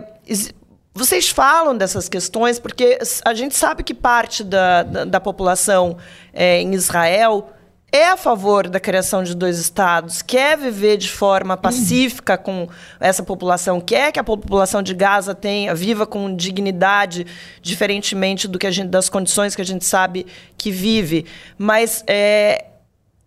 vocês 0.95 1.29
falam 1.29 1.77
dessas 1.77 2.09
questões 2.09 2.59
porque 2.59 2.99
a 3.25 3.35
gente 3.35 3.57
sabe 3.57 3.83
que 3.83 3.95
parte 3.95 4.45
da, 4.45 4.83
da, 4.83 5.05
da 5.05 5.21
população 5.21 5.97
é, 6.33 6.61
em 6.61 6.75
Israel 6.75 7.51
é 7.91 8.09
a 8.09 8.17
favor 8.17 8.69
da 8.69 8.79
criação 8.79 9.23
de 9.23 9.35
dois 9.35 9.59
estados, 9.59 10.21
quer 10.21 10.59
viver 10.59 10.99
de 10.99 11.11
forma 11.11 11.57
pacífica 11.57 12.37
com 12.37 12.69
essa 13.01 13.23
população, 13.23 13.81
quer 13.81 14.13
que 14.13 14.21
a 14.21 14.25
população 14.25 14.83
de 14.83 14.93
Gaza 14.93 15.35
tenha 15.35 15.75
viva 15.75 16.07
com 16.07 16.35
dignidade, 16.35 17.27
diferentemente 17.63 18.47
do 18.47 18.59
que 18.59 18.67
a 18.67 18.71
gente, 18.71 18.89
das 18.89 19.09
condições 19.09 19.57
que 19.57 19.63
a 19.63 19.65
gente 19.65 19.87
sabe 19.87 20.27
que 20.57 20.71
vive. 20.71 21.25
Mas 21.57 22.05
é, 22.07 22.67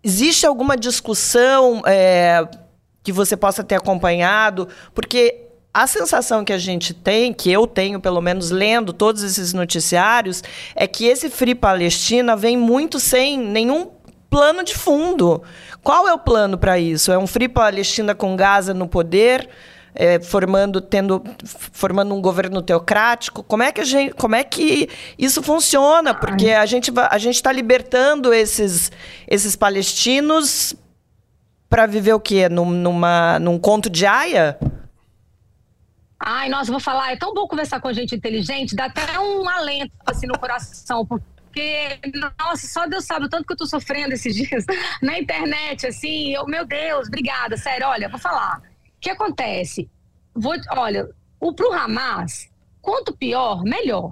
existe 0.02 0.46
alguma 0.46 0.76
discussão 0.76 1.82
é, 1.84 2.46
que 3.02 3.10
você 3.10 3.36
possa 3.36 3.64
ter 3.64 3.74
acompanhado? 3.74 4.68
Porque 4.94 5.42
a 5.74 5.88
sensação 5.88 6.44
que 6.44 6.52
a 6.52 6.58
gente 6.58 6.94
tem, 6.94 7.32
que 7.32 7.50
eu 7.50 7.66
tenho, 7.66 7.98
pelo 7.98 8.20
menos 8.20 8.50
lendo 8.50 8.92
todos 8.92 9.24
esses 9.24 9.52
noticiários, 9.52 10.40
é 10.76 10.86
que 10.86 11.06
esse 11.06 11.28
Free 11.30 11.54
Palestina 11.54 12.36
vem 12.36 12.56
muito 12.56 13.00
sem 13.00 13.36
nenhum 13.38 13.90
plano 14.32 14.64
de 14.64 14.74
fundo. 14.74 15.42
Qual 15.82 16.08
é 16.08 16.14
o 16.14 16.18
plano 16.18 16.56
para 16.56 16.78
isso? 16.78 17.12
É 17.12 17.18
um 17.18 17.26
Free 17.26 17.48
Palestina 17.48 18.14
com 18.14 18.34
Gaza 18.34 18.72
no 18.72 18.88
poder? 18.88 19.46
É, 19.94 20.18
formando 20.18 20.80
tendo 20.80 21.22
formando 21.44 22.14
um 22.14 22.22
governo 22.22 22.62
teocrático 22.62 23.42
como 23.42 23.62
é 23.62 23.70
que 23.70 23.82
a 23.82 23.84
gente, 23.84 24.14
como 24.14 24.34
é 24.34 24.42
que 24.42 24.88
isso 25.18 25.42
funciona 25.42 26.14
porque 26.14 26.48
a 26.48 26.64
gente 26.64 26.90
a 26.96 27.18
gente 27.18 27.34
está 27.34 27.52
libertando 27.52 28.32
esses 28.32 28.90
esses 29.28 29.54
palestinos 29.54 30.74
para 31.68 31.84
viver 31.84 32.14
o 32.14 32.20
quê 32.20 32.48
num, 32.48 32.70
numa 32.70 33.38
num 33.38 33.58
conto 33.58 33.90
de 33.90 34.06
Aya 34.06 34.58
Ai, 36.24 36.48
nossa, 36.48 36.70
vou 36.70 36.80
falar, 36.80 37.12
é 37.12 37.16
tão 37.16 37.34
bom 37.34 37.48
conversar 37.48 37.80
com 37.80 37.92
gente 37.92 38.14
inteligente, 38.14 38.76
dá 38.76 38.84
até 38.84 39.18
um 39.18 39.48
alento 39.48 39.92
assim 40.06 40.28
no 40.28 40.38
coração, 40.38 41.04
porque, 41.04 41.26
nossa, 42.38 42.66
só 42.66 42.86
Deus 42.86 43.04
sabe 43.04 43.26
o 43.26 43.28
tanto 43.28 43.46
que 43.46 43.52
eu 43.52 43.56
tô 43.56 43.66
sofrendo 43.66 44.14
esses 44.14 44.34
dias 44.36 44.64
na 45.00 45.18
internet, 45.18 45.86
assim, 45.86 46.32
eu, 46.32 46.46
meu 46.46 46.66
Deus, 46.66 47.08
obrigada, 47.08 47.56
sério, 47.56 47.86
olha, 47.86 48.08
vou 48.08 48.18
falar. 48.18 48.58
O 48.58 49.00
que 49.00 49.10
acontece? 49.10 49.90
Vou, 50.34 50.54
olha, 50.70 51.08
o 51.40 51.52
pro 51.52 51.72
Hamas, 51.72 52.50
quanto 52.80 53.16
pior, 53.16 53.62
melhor. 53.64 54.10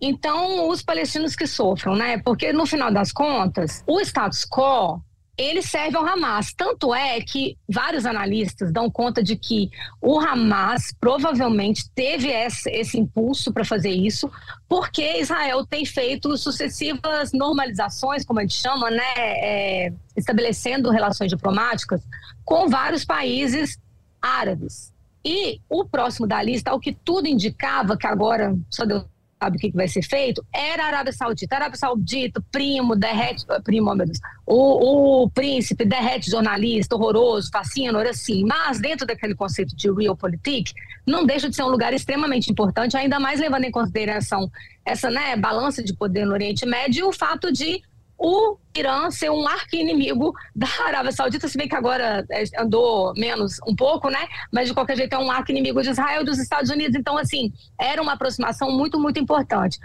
Então, 0.00 0.68
os 0.68 0.82
palestinos 0.82 1.34
que 1.34 1.46
sofram, 1.46 1.96
né? 1.96 2.18
Porque 2.18 2.52
no 2.52 2.66
final 2.66 2.92
das 2.92 3.12
contas, 3.12 3.82
o 3.86 3.98
status 4.00 4.44
quo 4.44 5.02
ele 5.36 5.60
serve 5.62 5.96
ao 5.96 6.06
Hamas. 6.06 6.52
Tanto 6.52 6.94
é 6.94 7.20
que 7.20 7.58
vários 7.68 8.06
analistas 8.06 8.72
dão 8.72 8.90
conta 8.90 9.22
de 9.22 9.36
que 9.36 9.70
o 10.00 10.18
Hamas 10.18 10.94
provavelmente 10.98 11.90
teve 11.94 12.28
esse, 12.28 12.70
esse 12.70 12.98
impulso 12.98 13.52
para 13.52 13.64
fazer 13.64 13.90
isso, 13.90 14.30
porque 14.68 15.20
Israel 15.20 15.66
tem 15.66 15.84
feito 15.84 16.36
sucessivas 16.36 17.32
normalizações, 17.32 18.24
como 18.24 18.40
a 18.40 18.42
gente 18.42 18.54
chama, 18.54 18.90
né, 18.90 19.14
é, 19.16 19.92
estabelecendo 20.16 20.90
relações 20.90 21.30
diplomáticas 21.30 22.02
com 22.44 22.68
vários 22.68 23.04
países 23.04 23.78
árabes. 24.20 24.92
E 25.24 25.60
o 25.68 25.84
próximo 25.84 26.26
da 26.26 26.40
lista, 26.42 26.70
ao 26.70 26.80
que 26.80 26.92
tudo 26.92 27.26
indicava, 27.26 27.96
que 27.96 28.06
agora 28.06 28.56
só 28.70 28.84
deu 28.84 29.04
sabe 29.38 29.56
o 29.56 29.60
que, 29.60 29.70
vai 29.70 29.86
ser 29.86 30.02
feito, 30.02 30.44
era 30.52 30.84
a 30.84 30.86
Arábia 30.86 31.12
Saudita. 31.12 31.54
A 31.54 31.58
Arábia 31.58 31.78
Saudita, 31.78 32.42
primo, 32.50 32.96
derrete, 32.96 33.44
primo, 33.62 33.94
meu 33.94 34.06
Deus, 34.06 34.18
o, 34.46 35.24
o 35.24 35.30
príncipe 35.30 35.84
derrete 35.84 36.30
jornalista, 36.30 36.96
horroroso, 36.96 37.50
fascino, 37.52 37.98
era 37.98 38.10
assim. 38.10 38.44
Mas 38.44 38.80
dentro 38.80 39.06
daquele 39.06 39.34
conceito 39.34 39.76
de 39.76 39.90
realpolitik, 39.90 40.72
não 41.06 41.24
deixa 41.24 41.48
de 41.48 41.56
ser 41.56 41.62
um 41.62 41.68
lugar 41.68 41.92
extremamente 41.92 42.50
importante, 42.50 42.96
ainda 42.96 43.20
mais 43.20 43.38
levando 43.38 43.64
em 43.64 43.70
consideração 43.70 44.50
essa 44.84 45.10
né, 45.10 45.36
balança 45.36 45.82
de 45.82 45.94
poder 45.94 46.24
no 46.24 46.32
Oriente 46.32 46.64
Médio 46.66 47.00
e 47.00 47.08
o 47.08 47.12
fato 47.12 47.52
de 47.52 47.82
o 48.18 48.56
Irã 48.76 49.10
ser 49.10 49.30
um 49.30 49.46
arqui-inimigo 49.46 50.32
da 50.54 50.66
Arábia 50.86 51.12
Saudita, 51.12 51.48
se 51.48 51.58
bem 51.58 51.68
que 51.68 51.74
agora 51.74 52.24
é, 52.30 52.44
andou 52.58 53.12
menos 53.14 53.58
um 53.66 53.74
pouco, 53.74 54.08
né? 54.08 54.26
Mas 54.52 54.68
de 54.68 54.74
qualquer 54.74 54.96
jeito 54.96 55.14
é 55.14 55.18
um 55.18 55.30
arqui-inimigo 55.30 55.82
de 55.82 55.90
Israel 55.90 56.22
e 56.22 56.24
dos 56.24 56.38
Estados 56.38 56.70
Unidos. 56.70 56.96
Então, 56.96 57.18
assim, 57.18 57.52
era 57.78 58.00
uma 58.00 58.12
aproximação 58.12 58.70
muito, 58.70 58.98
muito 58.98 59.20
importante. 59.20 59.78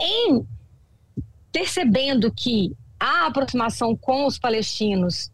Em 0.00 0.46
percebendo 1.52 2.32
que 2.32 2.72
a 2.98 3.26
aproximação 3.26 3.96
com 3.96 4.26
os 4.26 4.38
palestinos 4.38 5.30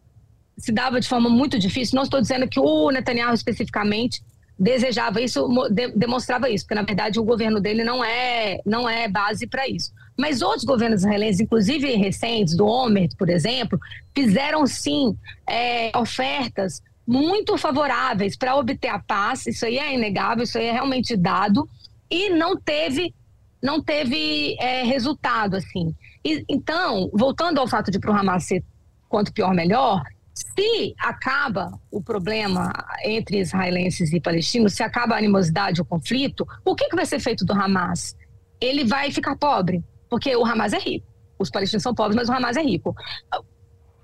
se 0.56 0.72
dava 0.72 1.00
de 1.00 1.08
forma 1.08 1.28
muito 1.28 1.58
difícil, 1.58 1.96
não 1.96 2.04
estou 2.04 2.20
dizendo 2.20 2.48
que 2.48 2.58
o 2.58 2.90
Netanyahu 2.90 3.34
especificamente 3.34 4.22
desejava 4.58 5.20
isso, 5.20 5.46
demonstrava 5.94 6.48
isso, 6.48 6.64
porque 6.64 6.74
na 6.74 6.82
verdade 6.82 7.20
o 7.20 7.24
governo 7.24 7.60
dele 7.60 7.84
não 7.84 8.02
é, 8.02 8.58
não 8.64 8.88
é 8.88 9.06
base 9.06 9.46
para 9.46 9.68
isso. 9.68 9.92
Mas 10.16 10.40
outros 10.40 10.64
governos 10.64 11.02
israelenses, 11.02 11.40
inclusive 11.40 11.94
recentes, 11.94 12.56
do 12.56 12.66
Omer, 12.66 13.08
por 13.18 13.28
exemplo, 13.28 13.78
fizeram 14.14 14.66
sim 14.66 15.16
é, 15.48 15.96
ofertas 15.96 16.82
muito 17.06 17.56
favoráveis 17.58 18.36
para 18.36 18.56
obter 18.56 18.88
a 18.88 18.98
paz. 18.98 19.46
Isso 19.46 19.66
aí 19.66 19.78
é 19.78 19.94
inegável, 19.94 20.44
isso 20.44 20.58
aí 20.58 20.66
é 20.66 20.72
realmente 20.72 21.16
dado 21.16 21.68
e 22.10 22.30
não 22.30 22.56
teve 22.56 23.14
não 23.62 23.82
teve 23.82 24.54
é, 24.60 24.84
resultado 24.84 25.56
assim. 25.56 25.94
E, 26.24 26.44
então, 26.48 27.10
voltando 27.12 27.58
ao 27.58 27.66
fato 27.66 27.90
de 27.90 27.98
para 27.98 28.12
o 28.12 28.14
Hamas 28.14 28.44
ser 28.44 28.62
quanto 29.08 29.32
pior 29.32 29.52
melhor, 29.54 30.02
se 30.34 30.94
acaba 30.98 31.72
o 31.90 32.00
problema 32.02 32.70
entre 33.02 33.40
israelenses 33.40 34.12
e 34.12 34.20
palestinos, 34.20 34.74
se 34.74 34.82
acaba 34.82 35.14
a 35.14 35.18
animosidade, 35.18 35.80
o 35.80 35.84
conflito, 35.84 36.46
o 36.64 36.74
que, 36.74 36.88
que 36.88 36.94
vai 36.94 37.06
ser 37.06 37.18
feito 37.18 37.44
do 37.44 37.52
Hamas? 37.52 38.14
Ele 38.60 38.84
vai 38.84 39.10
ficar 39.10 39.36
pobre 39.36 39.82
porque 40.08 40.34
o 40.36 40.44
Hamas 40.44 40.72
é 40.72 40.78
rico. 40.78 41.06
Os 41.38 41.50
palestinos 41.50 41.82
são 41.82 41.94
pobres, 41.94 42.16
mas 42.16 42.28
o 42.28 42.32
Hamas 42.32 42.56
é 42.56 42.62
rico. 42.62 42.94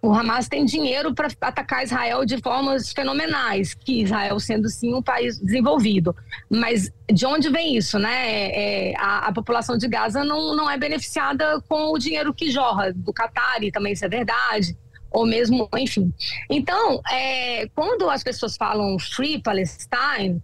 o 0.02 0.12
Hamas 0.12 0.48
tem 0.48 0.64
dinheiro 0.64 1.14
para 1.14 1.28
atacar 1.40 1.84
Israel 1.84 2.24
de 2.24 2.38
formas 2.38 2.92
fenomenais, 2.92 3.72
que 3.72 4.02
Israel 4.02 4.38
sendo 4.40 4.68
sim 4.68 4.92
um 4.92 5.02
país 5.02 5.38
desenvolvido. 5.38 6.14
Mas 6.50 6.92
de 7.10 7.24
onde 7.24 7.48
vem 7.48 7.76
isso, 7.76 7.98
né? 7.98 8.50
É, 8.50 8.94
a, 8.98 9.28
a, 9.28 9.32
população 9.32 9.78
de 9.78 9.86
Gaza 9.88 10.24
não, 10.24 10.56
não 10.56 10.68
é 10.68 10.76
beneficiada 10.76 11.60
com 11.68 11.92
o 11.92 11.98
dinheiro 11.98 12.34
que 12.34 12.50
jorra 12.50 12.92
do 12.92 13.12
Qatar, 13.12 13.62
e 13.62 13.70
também 13.70 13.92
isso 13.92 14.04
é 14.04 14.08
verdade, 14.08 14.76
ou 15.10 15.26
mesmo, 15.26 15.68
enfim. 15.76 16.12
Então, 16.50 17.00
é, 17.10 17.68
quando 17.68 18.10
as 18.10 18.24
pessoas 18.24 18.56
falam 18.56 18.98
Free 18.98 19.40
Palestine, 19.40 20.42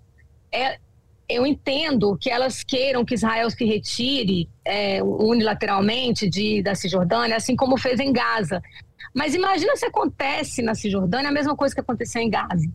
é, 0.53 0.79
eu 1.29 1.47
entendo 1.47 2.17
que 2.17 2.31
elas 2.31 2.65
queiram 2.65 3.05
que 3.05 3.15
Israel 3.15 3.51
se 3.51 3.65
retire 3.65 4.49
é, 4.65 5.03
unilateralmente 5.03 6.29
de, 6.29 6.63
da 6.63 6.75
Cisjordânia, 6.75 7.37
assim 7.37 7.55
como 7.55 7.77
fez 7.77 8.01
em 8.01 8.13
Gaza. 8.13 8.63
Mas 9.15 9.35
imagina 9.35 9.77
se 9.77 9.85
acontece 9.85 10.63
na 10.63 10.75
Cisjordânia 10.75 11.29
a 11.29 11.33
mesma 11.33 11.55
coisa 11.55 11.75
que 11.75 11.81
aconteceu 11.81 12.23
em 12.23 12.31
Gaza. 12.31 12.67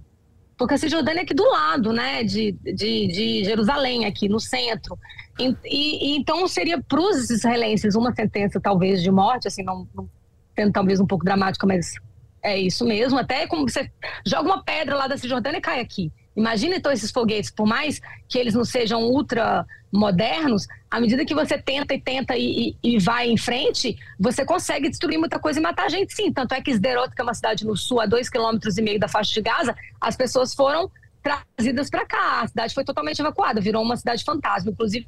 Porque 0.55 0.75
a 0.75 0.77
Cisjordânia 0.77 1.21
é 1.21 1.23
aqui 1.23 1.33
do 1.33 1.49
lado, 1.49 1.91
né, 1.91 2.23
de, 2.23 2.51
de, 2.51 3.07
de 3.07 3.43
Jerusalém, 3.43 4.05
aqui 4.05 4.29
no 4.29 4.39
centro. 4.39 4.97
E, 5.39 5.55
e 5.65 6.15
então 6.15 6.47
seria 6.47 6.81
para 6.81 7.01
os 7.01 7.29
israelenses 7.31 7.95
uma 7.95 8.13
sentença 8.13 8.59
talvez 8.59 9.01
de 9.01 9.09
morte, 9.09 9.47
assim, 9.47 9.63
não, 9.63 9.87
não 9.95 10.07
talvez 10.71 10.99
um 10.99 11.07
pouco 11.07 11.25
dramática, 11.25 11.65
mas 11.65 11.95
é 12.43 12.55
isso 12.55 12.85
mesmo. 12.85 13.17
Até 13.17 13.47
como 13.47 13.67
você 13.67 13.91
joga 14.25 14.47
uma 14.47 14.63
pedra 14.63 14.95
lá 14.95 15.07
da 15.07 15.17
Cisjordânia 15.17 15.57
e 15.57 15.61
cai 15.61 15.79
aqui. 15.79 16.11
Imagina 16.35 16.75
então 16.75 16.91
esses 16.91 17.11
foguetes, 17.11 17.51
por 17.51 17.67
mais 17.67 18.01
que 18.27 18.37
eles 18.37 18.53
não 18.53 18.65
sejam 18.65 19.03
ultra 19.03 19.65
modernos, 19.91 20.67
à 20.89 20.99
medida 20.99 21.23
que 21.23 21.35
você 21.35 21.55
tenta 21.55 21.93
e 21.93 22.01
tenta 22.01 22.35
e, 22.35 22.75
e, 22.83 22.95
e, 22.95 22.99
vai 22.99 23.29
em 23.29 23.37
frente, 23.37 23.95
você 24.19 24.43
consegue 24.43 24.89
destruir 24.89 25.19
muita 25.19 25.37
coisa 25.37 25.59
e 25.59 25.61
matar 25.61 25.89
gente 25.89 26.13
sim. 26.13 26.33
Tanto 26.33 26.53
é 26.53 26.61
que 26.61 26.71
Sderot, 26.71 27.13
que 27.13 27.21
é 27.21 27.23
uma 27.23 27.35
cidade 27.35 27.63
no 27.63 27.77
sul, 27.77 28.01
a 28.01 28.07
dois 28.07 28.27
quilômetros 28.27 28.77
e 28.79 28.81
meio 28.81 28.99
da 28.99 29.07
faixa 29.07 29.31
de 29.31 29.41
Gaza, 29.41 29.75
as 30.01 30.15
pessoas 30.15 30.55
foram 30.55 30.91
trazidas 31.21 31.91
para 31.91 32.05
cá. 32.05 32.41
A 32.41 32.47
cidade 32.47 32.73
foi 32.73 32.83
totalmente 32.83 33.19
evacuada, 33.19 33.61
virou 33.61 33.83
uma 33.83 33.95
cidade 33.95 34.23
fantasma. 34.23 34.71
Inclusive, 34.71 35.07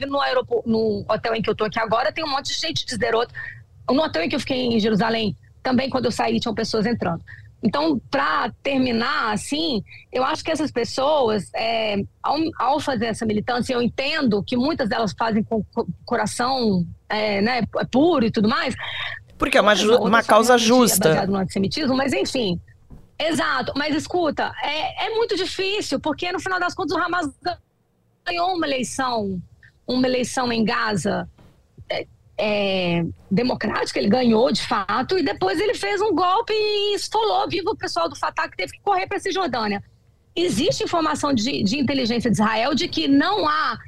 no, 0.00 0.20
aeroporto, 0.20 0.68
no 0.68 1.04
hotel 1.08 1.36
em 1.36 1.42
que 1.42 1.48
eu 1.48 1.52
estou 1.52 1.68
aqui 1.68 1.78
agora, 1.78 2.12
tem 2.12 2.24
um 2.24 2.30
monte 2.30 2.52
de 2.52 2.60
gente 2.60 2.84
de 2.84 2.92
Sderot. 2.92 3.32
No 3.88 4.02
hotel 4.02 4.24
em 4.24 4.28
que 4.28 4.34
eu 4.34 4.40
fiquei 4.40 4.66
em 4.66 4.80
Jerusalém, 4.80 5.36
também 5.62 5.88
quando 5.88 6.06
eu 6.06 6.12
saí, 6.12 6.40
tinham 6.40 6.54
pessoas 6.54 6.86
entrando. 6.86 7.24
Então, 7.64 7.98
para 8.10 8.52
terminar, 8.62 9.32
assim, 9.32 9.82
eu 10.12 10.22
acho 10.22 10.44
que 10.44 10.50
essas 10.50 10.70
pessoas, 10.70 11.50
é, 11.54 11.96
ao, 12.22 12.36
ao, 12.58 12.78
fazer 12.78 13.06
essa 13.06 13.24
militância, 13.24 13.72
eu 13.72 13.80
entendo 13.80 14.42
que 14.42 14.54
muitas 14.54 14.86
delas 14.86 15.14
fazem 15.18 15.42
com 15.42 15.64
coração 16.04 16.86
é, 17.08 17.40
né, 17.40 17.62
é 17.78 17.84
puro 17.86 18.26
e 18.26 18.30
tudo 18.30 18.50
mais. 18.50 18.74
Porque 19.38 19.56
é 19.56 19.62
uma, 19.62 19.74
ju 19.74 19.96
uma 19.96 20.22
causa 20.22 20.58
justa. 20.58 21.08
Baseado 21.08 21.30
no 21.30 21.38
antissemitismo, 21.38 21.96
mas 21.96 22.12
enfim. 22.12 22.60
Exato, 23.18 23.72
mas 23.76 23.94
escuta, 23.94 24.52
é, 24.62 25.06
é 25.06 25.14
muito 25.14 25.34
difícil, 25.34 25.98
porque 26.00 26.30
no 26.32 26.40
final 26.40 26.60
das 26.60 26.74
contas 26.74 26.96
o 26.96 27.00
Hamas 27.00 27.30
ganhou 28.26 28.54
uma 28.56 28.66
eleição, 28.66 29.40
uma 29.86 30.06
eleição 30.06 30.52
em 30.52 30.64
Gaza 30.64 31.26
é, 32.36 33.04
democrática, 33.30 33.98
ele 33.98 34.08
ganhou 34.08 34.50
de 34.50 34.62
fato, 34.62 35.18
e 35.18 35.22
depois 35.22 35.60
ele 35.60 35.74
fez 35.74 36.00
um 36.00 36.14
golpe 36.14 36.52
e 36.52 36.94
esfolou 36.94 37.48
vivo 37.48 37.70
o 37.70 37.76
pessoal 37.76 38.08
do 38.08 38.16
Fatah 38.16 38.48
que 38.48 38.56
teve 38.56 38.72
que 38.72 38.80
correr 38.80 39.06
para 39.06 39.16
a 39.16 39.20
Cisjordânia. 39.20 39.82
Existe 40.34 40.82
informação 40.82 41.32
de, 41.32 41.62
de 41.62 41.78
inteligência 41.78 42.30
de 42.30 42.36
Israel 42.36 42.74
de 42.74 42.88
que 42.88 43.06
não 43.06 43.48
há, 43.48 43.78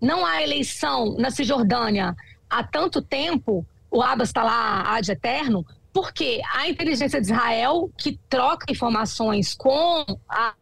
não 0.00 0.24
há 0.24 0.42
eleição 0.42 1.16
na 1.18 1.30
Cisjordânia 1.30 2.14
há 2.48 2.62
tanto 2.62 3.02
tempo, 3.02 3.66
o 3.90 4.02
Abbas 4.02 4.28
está 4.28 4.44
lá 4.44 4.94
ad 4.94 5.10
eterno, 5.10 5.66
porque 5.92 6.40
a 6.52 6.68
inteligência 6.68 7.20
de 7.20 7.26
Israel, 7.26 7.90
que 7.96 8.20
troca 8.28 8.70
informações 8.70 9.54
com 9.54 10.04
a, 10.28 10.54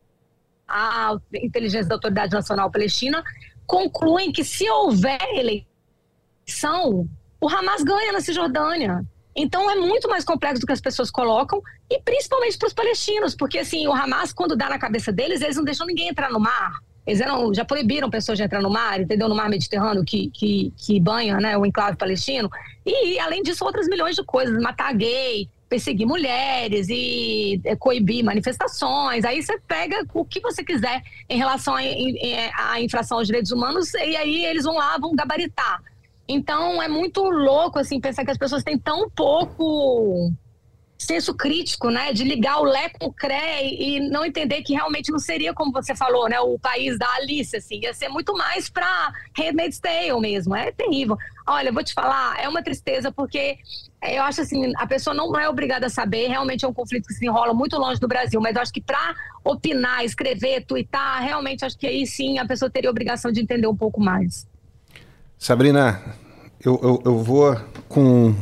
a 0.66 1.16
inteligência 1.34 1.88
da 1.88 1.96
Autoridade 1.96 2.32
Nacional 2.32 2.70
Palestina, 2.70 3.22
concluem 3.66 4.30
que 4.32 4.44
se 4.44 4.68
houver 4.70 5.20
eleição, 5.34 7.08
o 7.44 7.48
Hamas 7.48 7.82
ganha 7.82 8.10
na 8.10 8.22
Cisjordânia. 8.22 9.04
Então 9.36 9.70
é 9.70 9.74
muito 9.74 10.08
mais 10.08 10.24
complexo 10.24 10.60
do 10.60 10.66
que 10.66 10.72
as 10.72 10.80
pessoas 10.80 11.10
colocam, 11.10 11.60
e 11.90 12.00
principalmente 12.00 12.56
para 12.56 12.68
os 12.68 12.72
palestinos, 12.72 13.34
porque 13.34 13.58
assim, 13.58 13.86
o 13.86 13.92
Hamas, 13.92 14.32
quando 14.32 14.56
dá 14.56 14.70
na 14.70 14.78
cabeça 14.78 15.12
deles, 15.12 15.42
eles 15.42 15.56
não 15.56 15.64
deixam 15.64 15.86
ninguém 15.86 16.08
entrar 16.08 16.30
no 16.30 16.40
mar. 16.40 16.78
Eles 17.06 17.20
eram, 17.20 17.52
já 17.52 17.62
proibiram 17.62 18.08
pessoas 18.08 18.38
de 18.38 18.44
entrar 18.44 18.62
no 18.62 18.70
mar, 18.70 18.98
entendeu? 18.98 19.28
No 19.28 19.34
mar 19.34 19.50
Mediterrâneo, 19.50 20.02
que, 20.04 20.30
que, 20.30 20.72
que 20.74 20.98
banha 20.98 21.36
né, 21.36 21.58
o 21.58 21.66
enclave 21.66 21.98
palestino. 21.98 22.48
E, 22.86 23.18
além 23.18 23.42
disso, 23.42 23.62
outras 23.62 23.86
milhões 23.88 24.16
de 24.16 24.24
coisas. 24.24 24.58
Matar 24.62 24.94
gay, 24.94 25.46
perseguir 25.68 26.06
mulheres 26.06 26.88
e 26.88 27.60
é, 27.62 27.76
coibir 27.76 28.24
manifestações. 28.24 29.22
Aí 29.22 29.42
você 29.42 29.58
pega 29.68 30.02
o 30.14 30.24
que 30.24 30.40
você 30.40 30.64
quiser 30.64 31.02
em 31.28 31.36
relação 31.36 31.74
à 31.76 32.80
infração 32.80 33.18
aos 33.18 33.26
direitos 33.26 33.52
humanos, 33.52 33.92
e 33.92 34.16
aí 34.16 34.46
eles 34.46 34.64
vão 34.64 34.76
lá, 34.76 34.96
vão 34.96 35.14
gabaritar. 35.14 35.82
Então 36.26 36.82
é 36.82 36.88
muito 36.88 37.22
louco 37.22 37.78
assim 37.78 38.00
pensar 38.00 38.24
que 38.24 38.30
as 38.30 38.38
pessoas 38.38 38.62
têm 38.62 38.78
tão 38.78 39.10
pouco 39.10 40.32
senso 41.04 41.34
crítico, 41.34 41.90
né, 41.90 42.12
de 42.12 42.24
ligar 42.24 42.60
o 42.60 42.64
Lé 42.64 42.88
com 42.88 43.06
o 43.08 43.12
CRE 43.12 43.34
e 43.62 44.00
não 44.08 44.24
entender 44.24 44.62
que 44.62 44.72
realmente 44.72 45.10
não 45.10 45.18
seria 45.18 45.52
como 45.52 45.72
você 45.72 45.94
falou, 45.94 46.28
né, 46.28 46.40
o 46.40 46.58
país 46.58 46.98
da 46.98 47.06
Alice, 47.16 47.54
assim, 47.54 47.80
ia 47.82 47.92
ser 47.92 48.08
muito 48.08 48.32
mais 48.32 48.70
para 48.70 49.12
Handmaid's 49.36 49.78
Tale 49.78 50.18
mesmo, 50.20 50.56
é 50.56 50.72
terrível. 50.72 51.16
Olha, 51.46 51.72
vou 51.72 51.84
te 51.84 51.92
falar, 51.92 52.40
é 52.40 52.48
uma 52.48 52.62
tristeza 52.62 53.12
porque 53.12 53.58
eu 54.02 54.22
acho 54.22 54.40
assim, 54.40 54.72
a 54.76 54.86
pessoa 54.86 55.14
não 55.14 55.38
é 55.38 55.48
obrigada 55.48 55.86
a 55.86 55.90
saber, 55.90 56.28
realmente 56.28 56.64
é 56.64 56.68
um 56.68 56.72
conflito 56.72 57.06
que 57.06 57.14
se 57.14 57.26
enrola 57.26 57.52
muito 57.52 57.76
longe 57.76 58.00
do 58.00 58.08
Brasil, 58.08 58.40
mas 58.40 58.56
eu 58.56 58.62
acho 58.62 58.72
que 58.72 58.80
para 58.80 59.14
opinar, 59.44 60.04
escrever, 60.04 60.64
twittar, 60.64 61.22
realmente 61.22 61.64
acho 61.64 61.76
que 61.76 61.86
aí 61.86 62.06
sim 62.06 62.38
a 62.38 62.46
pessoa 62.46 62.70
teria 62.70 62.88
a 62.88 62.92
obrigação 62.92 63.30
de 63.30 63.40
entender 63.40 63.66
um 63.66 63.76
pouco 63.76 64.00
mais. 64.00 64.46
Sabrina, 65.44 66.00
eu, 66.64 66.80
eu, 66.82 67.02
eu 67.04 67.18
vou 67.18 67.54
com 67.86 68.34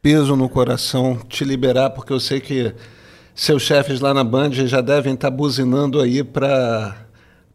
peso 0.00 0.36
no 0.36 0.48
coração 0.48 1.18
te 1.28 1.44
liberar, 1.44 1.90
porque 1.90 2.12
eu 2.12 2.20
sei 2.20 2.38
que 2.38 2.72
seus 3.34 3.64
chefes 3.64 3.98
lá 3.98 4.14
na 4.14 4.22
Band 4.22 4.52
já 4.52 4.80
devem 4.80 5.14
estar 5.14 5.32
tá 5.32 5.36
buzinando 5.36 6.00
aí 6.00 6.22
para 6.22 6.96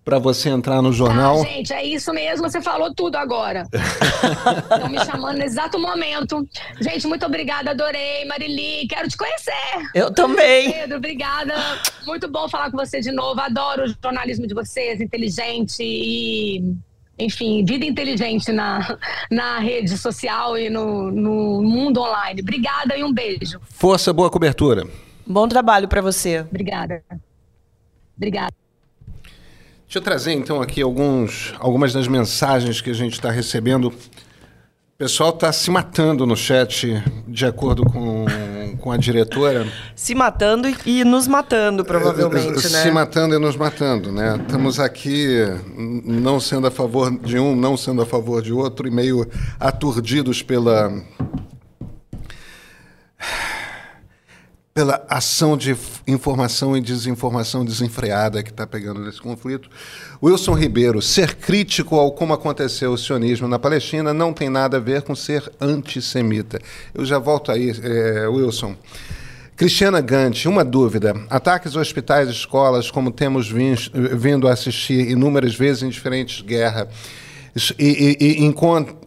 para 0.04 0.20
você 0.20 0.50
entrar 0.50 0.82
no 0.82 0.92
jornal. 0.92 1.40
Ah, 1.40 1.46
gente, 1.46 1.72
é 1.72 1.86
isso 1.86 2.12
mesmo, 2.12 2.50
você 2.50 2.60
falou 2.60 2.94
tudo 2.94 3.16
agora. 3.16 3.66
Estão 3.72 4.90
me 4.90 5.00
chamando 5.06 5.38
no 5.38 5.44
exato 5.46 5.80
momento. 5.80 6.46
Gente, 6.82 7.08
muito 7.08 7.26
obrigada, 7.26 7.72
adorei. 7.72 8.26
Marili, 8.26 8.86
quero 8.86 9.08
te 9.08 9.16
conhecer. 9.16 9.54
Eu 9.96 10.12
também. 10.12 10.74
Pedro, 10.74 10.98
obrigada. 10.98 11.54
Muito 12.06 12.28
bom 12.28 12.50
falar 12.50 12.70
com 12.70 12.76
você 12.76 13.00
de 13.00 13.14
novo. 13.14 13.40
Adoro 13.40 13.86
o 13.86 13.96
jornalismo 14.04 14.46
de 14.46 14.54
vocês, 14.54 15.00
inteligente 15.00 15.78
e 15.82 16.76
enfim, 17.20 17.64
vida 17.66 17.86
inteligente 17.86 18.52
na, 18.52 18.98
na 19.30 19.60
rede 19.60 19.98
social 19.98 20.58
e 20.58 20.70
no, 20.70 21.12
no 21.12 21.62
mundo 21.62 22.00
online. 22.00 22.42
Obrigada 22.42 22.98
e 22.98 23.04
um 23.04 23.14
beijo. 23.14 23.60
Força, 23.70 24.14
boa 24.14 24.30
cobertura. 24.30 24.88
Bom 25.28 25.48
trabalho 25.48 25.88
para 25.88 26.02
você. 26.02 26.40
Obrigada. 26.40 27.04
Obrigada. 28.16 28.54
Deixa 29.86 29.98
eu 29.98 30.02
trazer 30.02 30.34
então 30.34 30.62
aqui 30.62 30.82
alguns, 30.82 31.54
algumas 31.60 31.92
das 31.92 32.08
mensagens 32.08 32.80
que 32.80 32.90
a 32.90 32.94
gente 32.94 33.14
está 33.14 33.32
recebendo 33.32 33.88
o 33.90 33.94
pessoal 35.00 35.30
está 35.30 35.50
se 35.54 35.72
matando 35.72 36.26
no 36.26 36.36
chat, 36.36 37.02
de 37.26 37.46
acordo 37.46 37.86
com, 37.86 38.26
com 38.80 38.92
a 38.92 38.98
diretora. 38.98 39.68
Se 39.96 40.16
matando 40.16 40.68
e 40.86 41.04
nos 41.04 41.28
matando, 41.28 41.86
provavelmente, 41.86 42.62
se 42.62 42.74
né? 42.74 42.84
Se 42.84 42.92
matando 42.92 43.36
e 43.36 43.40
nos 43.40 43.56
matando, 43.56 44.12
né? 44.12 44.40
Estamos 44.42 44.80
aqui 44.80 45.38
não 45.76 46.40
sendo 46.40 46.68
a 46.68 46.72
favor 46.72 47.12
de 47.12 47.38
um, 47.38 47.56
não 47.56 47.78
sendo 47.78 48.02
a 48.02 48.06
favor 48.06 48.42
de 48.42 48.54
outro, 48.54 48.88
e 48.88 48.92
meio 48.92 49.28
aturdidos 49.60 50.42
pela 50.42 50.92
pela 54.80 55.06
ação 55.10 55.58
de 55.58 55.76
informação 56.08 56.78
e 56.78 56.80
desinformação 56.80 57.66
desenfreada 57.66 58.42
que 58.42 58.50
está 58.50 58.66
pegando 58.66 59.02
nesse 59.02 59.20
conflito. 59.20 59.70
Wilson 60.24 60.54
Ribeiro, 60.54 61.02
ser 61.02 61.36
crítico 61.36 61.98
ao 61.98 62.14
como 62.14 62.32
aconteceu 62.32 62.94
o 62.94 62.98
sionismo 62.98 63.46
na 63.46 63.60
Palestina 63.60 64.14
não 64.14 64.32
tem 64.32 64.48
nada 64.48 64.78
a 64.78 64.80
ver 64.80 65.02
com 65.02 65.14
ser 65.14 65.52
antissemita. 65.60 66.62
Eu 66.94 67.04
já 67.04 67.20
volto 67.20 67.52
aí, 67.52 67.76
é, 67.84 68.26
Wilson. 68.30 68.74
Cristiana 69.58 70.00
Gante, 70.00 70.48
uma 70.48 70.64
dúvida. 70.64 71.14
Ataques 71.30 71.76
a 71.76 71.82
hospitais 71.82 72.30
e 72.30 72.32
escolas, 72.32 72.90
como 72.90 73.12
temos 73.12 73.52
vindo 73.52 74.48
a 74.48 74.54
assistir 74.54 75.12
inúmeras 75.12 75.56
vezes 75.56 75.84
em 75.84 75.90
diferentes 75.90 76.40
guerras, 76.42 76.88
e, 77.78 78.18
e, 78.18 78.46
e, 78.46 78.54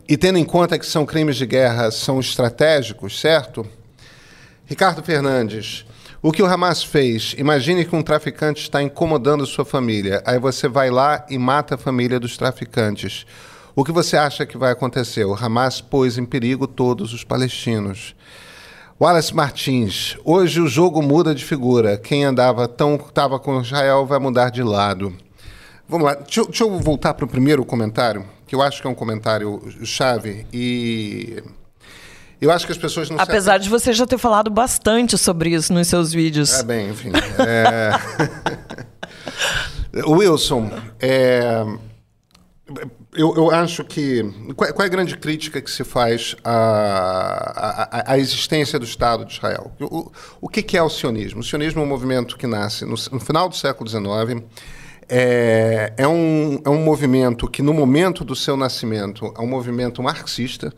e 0.07 0.17
tendo 0.19 0.39
em 0.39 0.45
conta 0.45 0.79
que 0.79 0.85
são 0.85 1.07
crimes 1.07 1.37
de 1.37 1.47
guerra, 1.47 1.91
são 1.91 2.21
estratégicos, 2.21 3.19
certo? 3.19 3.67
Ricardo 4.73 5.03
Fernandes, 5.03 5.85
o 6.23 6.33
que 6.33 6.43
o 6.43 6.47
Hamas 6.47 6.83
fez? 6.83 7.35
Imagine 7.37 7.85
que 7.85 7.95
um 7.95 8.03
traficante 8.03 8.63
está 8.63 8.83
incomodando 8.83 9.45
sua 9.45 9.67
família. 9.67 10.23
Aí 10.25 10.39
você 10.39 10.67
vai 10.67 10.89
lá 10.89 11.27
e 11.29 11.37
mata 11.37 11.75
a 11.75 11.79
família 11.79 12.19
dos 12.19 12.39
traficantes. 12.39 13.27
O 13.77 13.85
que 13.85 13.93
você 13.93 14.17
acha 14.17 14.47
que 14.47 14.57
vai 14.57 14.73
acontecer? 14.73 15.27
O 15.27 15.35
Hamas 15.35 15.83
pôs 15.83 16.17
em 16.17 16.25
perigo 16.25 16.67
todos 16.67 17.13
os 17.13 17.23
palestinos. 17.23 18.17
Wallace 18.99 19.35
Martins, 19.35 20.17
hoje 20.25 20.59
o 20.59 20.67
jogo 20.67 21.03
muda 21.03 21.35
de 21.35 21.45
figura. 21.45 21.99
Quem 21.99 22.25
andava 22.25 22.67
tão 22.67 22.95
estava 22.95 23.39
com 23.39 23.61
Israel 23.61 24.07
vai 24.07 24.19
mudar 24.19 24.49
de 24.49 24.63
lado. 24.63 25.15
Vamos 25.87 26.07
lá, 26.07 26.15
deixa, 26.15 26.45
deixa 26.45 26.65
eu 26.65 26.79
voltar 26.79 27.13
para 27.13 27.27
o 27.27 27.29
primeiro 27.29 27.63
comentário, 27.63 28.25
que 28.47 28.55
eu 28.55 28.63
acho 28.63 28.81
que 28.81 28.87
é 28.87 28.91
um 28.91 28.95
comentário 28.95 29.61
chave 29.85 30.47
e 30.51 31.43
eu 32.43 32.51
acho 32.51 32.67
que 32.67 32.73
as 32.73 32.79
pessoas 32.79 33.09
não 33.09 33.21
Apesar 33.21 33.59
de 33.59 33.69
você 33.69 33.93
já 33.93 34.05
ter 34.05 34.19
falado 34.19 34.51
bastante 34.51 35.17
sobre 35.17 35.51
isso 35.51 35.73
nos 35.73 35.87
seus 35.87 36.13
vídeos. 36.13 36.53
É 36.59 36.63
bem, 36.65 36.91
enfim. 36.91 37.13
É... 37.39 37.93
Wilson, 40.11 40.69
é... 40.99 41.65
eu, 43.15 43.37
eu, 43.37 43.51
acho 43.53 43.85
que. 43.85 44.25
Qual, 44.57 44.73
qual, 44.73 44.83
é 44.83 44.87
a 44.87 44.91
grande 44.91 45.17
crítica 45.17 45.63
que 45.63 45.71
se 45.71 45.85
faz 45.85 46.35
à, 46.43 48.11
à, 48.11 48.13
à 48.15 48.19
existência 48.19 48.77
do 48.77 48.85
Estado 48.85 49.25
de 49.25 49.35
Israel? 49.35 49.71
O, 49.81 50.11
o 50.41 50.49
que, 50.49 50.65
que, 50.65 50.77
é 50.77 50.83
o 50.83 50.91
sionismo? 50.91 51.43
O 51.43 51.45
sionismo 51.45 51.81
é 51.81 51.85
um 51.85 51.89
movimento 51.89 52.37
que 52.37 52.49
nasce 52.49 52.85
no, 52.85 52.97
no 53.13 53.21
final 53.21 53.49
do 53.49 53.55
século 53.55 53.89
XIX. 53.89 54.43
É, 55.09 55.93
é, 55.97 56.09
um, 56.09 56.61
é 56.65 56.69
um 56.69 56.83
movimento 56.83 57.47
que, 57.47 57.63
no 57.63 57.73
momento 57.73 58.25
do 58.25 58.35
seu 58.35 58.57
nascimento, 58.57 59.33
é 59.39 59.41
um 59.41 59.47
movimento 59.47 60.03
marxista. 60.03 60.75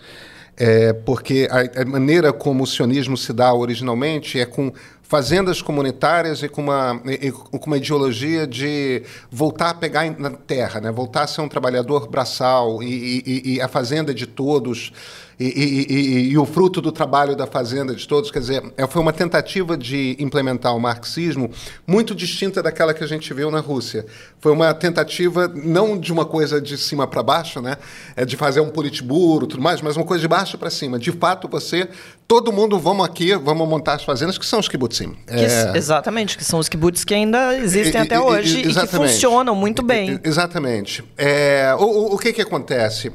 É, 0.57 0.93
porque 0.93 1.49
a, 1.51 1.83
a, 1.83 1.85
maneira 1.85 2.33
como 2.33 2.63
o 2.63 2.67
sionismo 2.67 3.17
se 3.17 3.33
dá 3.33 3.53
originalmente 3.53 4.39
é 4.39 4.47
com 4.47 4.73
fazendas 5.03 5.61
comunitárias 5.61 6.43
e 6.43 6.49
com 6.49 6.63
uma, 6.63 7.01
e, 7.07 7.31
com 7.31 7.67
uma 7.67 7.77
ideologia 7.77 8.47
de 8.47 9.03
voltar 9.31 9.71
a 9.71 9.75
pegar 9.75 10.19
na 10.19 10.31
terra, 10.31 10.81
né? 10.81 10.91
voltar 10.91 11.23
a 11.23 11.27
ser 11.27 11.41
um 11.41 11.49
trabalhador 11.49 12.09
braçal 12.09 12.83
e, 12.83 13.23
e, 13.27 13.55
e 13.55 13.61
a 13.61 13.69
fazenda 13.69 14.15
de 14.15 14.27
todos 14.27 14.93
e, 15.39 15.47
e, 15.47 15.93
e, 15.93 16.31
e, 16.31 16.39
o 16.39 16.45
fruto 16.45 16.81
do 16.81 16.93
trabalho 16.93 17.35
da 17.35 17.47
fazenda 17.47 17.95
de 17.95 18.07
todos. 18.07 18.31
Quer 18.31 18.39
dizer, 18.41 18.73
é, 18.77 18.87
foi 18.87 19.03
uma 19.03 19.13
tentativa 19.13 19.77
de 19.77 20.17
implementar 20.19 20.75
o 20.75 20.81
marxismo 20.81 21.51
muito 21.87 22.15
distinta 22.15 22.63
daquela 22.63 22.95
que 22.95 23.03
a 23.03 23.07
gente 23.07 23.33
viu 23.35 23.51
na 23.51 23.61
Rússia. 23.61 24.07
Foi 24.41 24.53
uma 24.53 24.73
tentativa 24.75 25.49
não 25.49 25.99
de 25.99 26.13
uma 26.13 26.25
coisa 26.25 26.61
de 26.61 26.77
cima 26.79 27.07
para 27.07 27.23
baixo, 27.23 27.61
né? 27.61 27.77
É 28.17 28.25
de 28.25 28.37
fazer 28.37 28.61
um 28.61 28.71
politburo, 28.71 29.47
tudo 29.47 29.63
mais, 29.63 29.81
mas 29.81 29.97
uma 29.97 30.05
coisa 30.05 30.23
de 30.23 30.29
baixo 30.29 30.57
para 30.57 30.71
cima. 30.71 30.99
De 30.99 31.13
fato, 31.13 31.49
você, 31.49 31.89
todo 32.29 32.53
mundo, 32.53 32.79
vamos 32.79 33.05
aqui, 33.05 33.35
vamos 33.35 33.69
montar 33.69 33.95
as 33.95 34.05
fazendas 34.05 34.39
que 34.39 34.47
são 34.47 34.61
os 34.61 34.69
kibbutzim. 34.69 35.17
É... 35.27 35.77
exatamente, 35.77 36.37
que 36.37 36.45
são 36.45 36.59
os 36.59 36.69
kibbutz 36.69 37.05
que 37.05 37.15
ainda 37.15 37.57
existem 37.57 38.01
até 38.01 38.21
hoje 38.21 38.61
e 38.61 38.75
que 38.75 38.87
funcionam 38.87 39.55
muito 39.55 39.83
bem. 39.83 40.21
Exatamente. 40.23 41.05
É, 41.17 41.75
o, 41.79 42.15
o 42.15 42.19
que 42.19 42.33
que 42.33 42.43
acontece? 42.43 43.13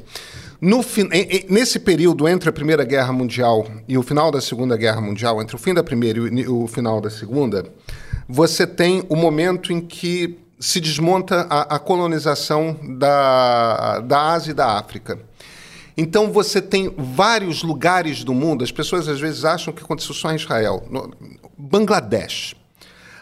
No, 0.62 0.84
nesse 1.50 1.80
período 1.80 2.28
entre 2.28 2.50
a 2.50 2.52
Primeira 2.52 2.84
Guerra 2.84 3.14
Mundial 3.14 3.66
e 3.88 3.98
o 3.98 4.04
final 4.04 4.30
da 4.30 4.42
Segunda 4.42 4.76
Guerra 4.76 5.00
Mundial, 5.00 5.42
entre 5.42 5.56
o 5.56 5.60
fim 5.60 5.74
da 5.74 5.84
Primeira 5.84 6.20
e 6.20 6.48
o 6.48 6.68
final 6.68 7.00
da 7.00 7.10
Segunda, 7.10 7.66
você 8.28 8.68
tem 8.68 9.04
o 9.08 9.16
momento 9.16 9.72
em 9.72 9.80
que 9.80 10.38
se 10.60 10.82
desmonta 10.82 11.48
a, 11.50 11.76
a 11.76 11.80
colonização 11.80 12.78
da, 12.98 14.02
da 14.02 14.34
Ásia 14.34 14.52
e 14.52 14.54
da 14.54 14.78
África. 14.78 15.18
Então 15.96 16.32
você 16.32 16.62
tem 16.62 16.94
vários 16.98 17.64
lugares 17.64 18.24
do 18.24 18.34
mundo, 18.34 18.64
as 18.64 18.72
pessoas 18.72 19.08
às 19.08 19.20
vezes 19.20 19.46
acham 19.46 19.74
que 19.74 19.82
aconteceu 19.82 20.14
só 20.14 20.32
em 20.32 20.36
Israel. 20.36 20.86
No, 20.90 21.10
Bangladesh. 21.58 22.56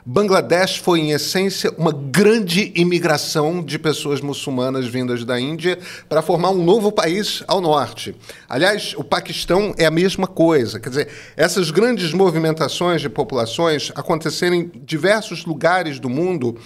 Bangladesh 0.10 0.78
foi, 0.78 1.02
em 1.02 1.12
essência, 1.12 1.70
uma 1.78 1.92
grande 1.92 2.72
imigração 2.76 3.62
de 3.62 3.78
pessoas 3.78 4.22
muçulmanas 4.22 4.88
vindas 4.88 5.26
da 5.26 5.38
Índia 5.38 5.78
para 6.08 6.22
formar 6.22 6.52
um 6.52 6.64
novo 6.64 6.94
país 6.94 7.44
ao 7.46 7.60
norte. 7.60 8.16
Aliás, 8.48 8.94
o 8.96 9.04
Paquistão 9.04 9.76
é 9.78 9.86
a 9.86 9.92
mesma 9.92 10.26
coisa. 10.26 10.80
Quer 10.80 10.88
dizer, 10.88 11.10
essas 11.36 11.72
grandes 11.72 12.14
movimentações 12.14 13.02
de 13.02 13.10
populações 13.10 13.92
aconteceram 13.96 14.56
em 14.56 14.72
diversos 14.86 15.44
lugares 15.44 16.00
do 16.00 16.10
mundo 16.10 16.58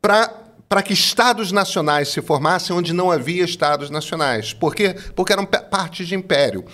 para 0.00 0.40
para 0.66 0.82
que 0.82 0.94
estados 0.94 1.52
nacionais 1.52 2.08
se 2.08 2.20
formassem 2.20 2.74
onde 2.74 2.92
não 2.92 3.10
havia 3.10 3.44
estados 3.44 3.90
nacionais. 3.90 4.52
Por 4.52 4.74
quê? 4.74 4.96
Porque 5.14 5.32
eram 5.32 5.44
partes 5.44 6.08
de 6.08 6.16
império. 6.16 6.64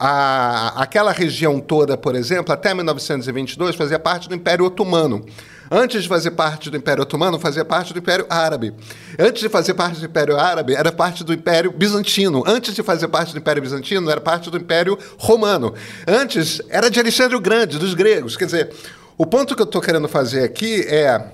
A, 0.00 0.80
aquela 0.80 1.10
região 1.10 1.58
toda, 1.58 1.96
por 1.96 2.14
exemplo, 2.14 2.52
até 2.54 2.72
1922, 2.72 3.74
fazia 3.74 3.98
parte 3.98 4.28
do 4.28 4.34
Império 4.34 4.64
Otomano. 4.64 5.24
Antes 5.70 6.02
de 6.04 6.08
fazer 6.08 6.30
parte 6.30 6.70
do 6.70 6.76
Império 6.76 7.02
Otomano, 7.02 7.38
fazia 7.38 7.64
parte 7.64 7.92
do 7.92 7.98
Império 7.98 8.24
Árabe. 8.30 8.72
Antes 9.18 9.42
de 9.42 9.48
fazer 9.48 9.74
parte 9.74 9.98
do 9.98 10.06
Império 10.06 10.38
Árabe, 10.38 10.74
era 10.74 10.92
parte 10.92 11.24
do 11.24 11.32
Império 11.32 11.72
Bizantino. 11.72 12.44
Antes 12.46 12.74
de 12.74 12.82
fazer 12.82 13.08
parte 13.08 13.32
do 13.32 13.38
Império 13.38 13.60
Bizantino, 13.60 14.08
era 14.08 14.20
parte 14.20 14.50
do 14.50 14.56
Império 14.56 14.96
Romano. 15.18 15.74
Antes, 16.06 16.62
era 16.70 16.88
de 16.88 17.00
Alexandre 17.00 17.36
o 17.36 17.40
Grande, 17.40 17.76
dos 17.76 17.92
gregos. 17.92 18.36
Quer 18.36 18.46
dizer, 18.46 18.70
o 19.16 19.26
ponto 19.26 19.54
que 19.54 19.60
eu 19.60 19.66
estou 19.66 19.80
querendo 19.80 20.08
fazer 20.08 20.44
aqui 20.44 20.82
é 20.88 21.32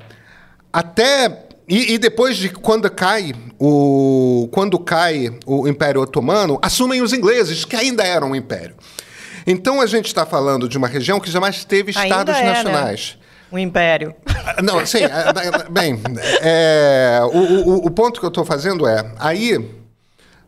até 0.73 1.47
e, 1.69 1.95
e, 1.95 1.99
depois 1.99 2.37
de 2.37 2.51
quando 2.51 2.91
cai 2.91 3.33
o 3.59 4.49
quando 4.53 4.79
cai 4.79 5.31
o 5.47 5.67
Império 5.67 6.03
Otomano, 6.03 6.59
assumem 6.61 7.01
os 7.01 7.13
ingleses, 7.13 7.65
que 7.65 7.75
ainda 7.75 8.05
eram 8.05 8.33
um 8.33 8.37
império. 8.37 8.75
Então 9.47 9.81
a 9.81 9.87
gente 9.87 10.07
está 10.07 10.27
falando 10.27 10.69
de 10.69 10.77
uma 10.77 10.89
região 10.89 11.21
que 11.21 11.31
jamais 11.31 11.65
teve 11.65 11.91
estados 11.91 12.37
é, 12.37 12.43
né? 12.43 12.53
nacionais. 12.53 13.17
Né? 13.19 13.25
O 13.53 13.59
império. 13.59 14.15
Ah, 14.47 14.61
não, 14.63 14.85
sim. 14.85 15.05
É, 15.05 15.71
bem, 15.71 16.01
é, 16.43 17.21
o, 17.33 17.39
o, 17.39 17.87
o 17.87 17.91
ponto 17.91 18.19
que 18.19 18.27
eu 18.27 18.29
estou 18.29 18.45
fazendo 18.45 18.87
é 18.87 19.13
aí 19.19 19.59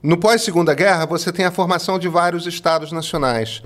no 0.02 0.16
pós 0.16 0.42
Segunda 0.42 0.74
Guerra 0.74 1.06
você 1.06 1.32
tem 1.32 1.44
a 1.44 1.50
formação 1.50 1.98
de 1.98 2.08
vários 2.08 2.46
estados 2.46 2.92
nacionais. 2.92 3.62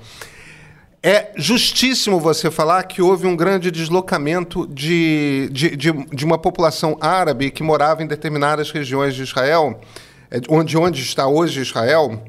É 1.03 1.31
justíssimo 1.35 2.19
você 2.19 2.51
falar 2.51 2.83
que 2.83 3.01
houve 3.01 3.25
um 3.25 3.35
grande 3.35 3.71
deslocamento 3.71 4.67
de, 4.67 5.49
de, 5.51 5.75
de, 5.75 5.91
de 5.91 6.23
uma 6.23 6.37
população 6.37 6.95
árabe 7.01 7.49
que 7.49 7.63
morava 7.63 8.03
em 8.03 8.07
determinadas 8.07 8.69
regiões 8.69 9.15
de 9.15 9.23
Israel, 9.23 9.81
é, 10.29 10.39
onde, 10.47 10.77
onde 10.77 11.01
está 11.01 11.27
hoje 11.27 11.59
Israel, 11.59 12.23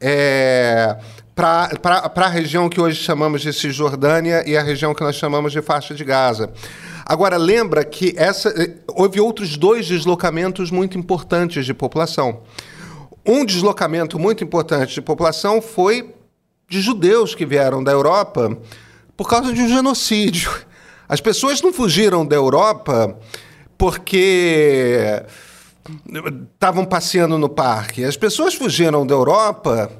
é, 0.00 0.96
para 1.34 2.12
a 2.14 2.28
região 2.28 2.68
que 2.68 2.80
hoje 2.80 3.02
chamamos 3.02 3.42
de 3.42 3.52
Cisjordânia 3.52 4.48
e 4.48 4.56
a 4.56 4.62
região 4.62 4.94
que 4.94 5.02
nós 5.02 5.16
chamamos 5.16 5.50
de 5.50 5.60
faixa 5.60 5.92
de 5.92 6.04
Gaza. 6.04 6.52
Agora, 7.04 7.36
lembra 7.36 7.84
que 7.84 8.14
essa, 8.16 8.50
é, 8.50 8.72
houve 8.86 9.18
outros 9.18 9.56
dois 9.56 9.88
deslocamentos 9.88 10.70
muito 10.70 10.96
importantes 10.96 11.66
de 11.66 11.74
população. 11.74 12.42
Um 13.26 13.44
deslocamento 13.44 14.16
muito 14.16 14.44
importante 14.44 14.94
de 14.94 15.02
população 15.02 15.60
foi 15.60 16.14
de 16.68 16.80
judeus 16.80 17.34
que 17.34 17.46
vieram 17.46 17.82
da 17.82 17.92
Europa 17.92 18.56
por 19.16 19.28
causa 19.28 19.52
de 19.52 19.60
um 19.60 19.68
genocídio. 19.68 20.50
As 21.08 21.20
pessoas 21.20 21.60
não 21.60 21.72
fugiram 21.72 22.24
da 22.24 22.36
Europa 22.36 23.18
porque 23.76 25.22
estavam 26.54 26.84
passeando 26.84 27.36
no 27.36 27.48
parque. 27.48 28.04
As 28.04 28.16
pessoas 28.16 28.54
fugiram 28.54 29.06
da 29.06 29.14
Europa 29.14 29.90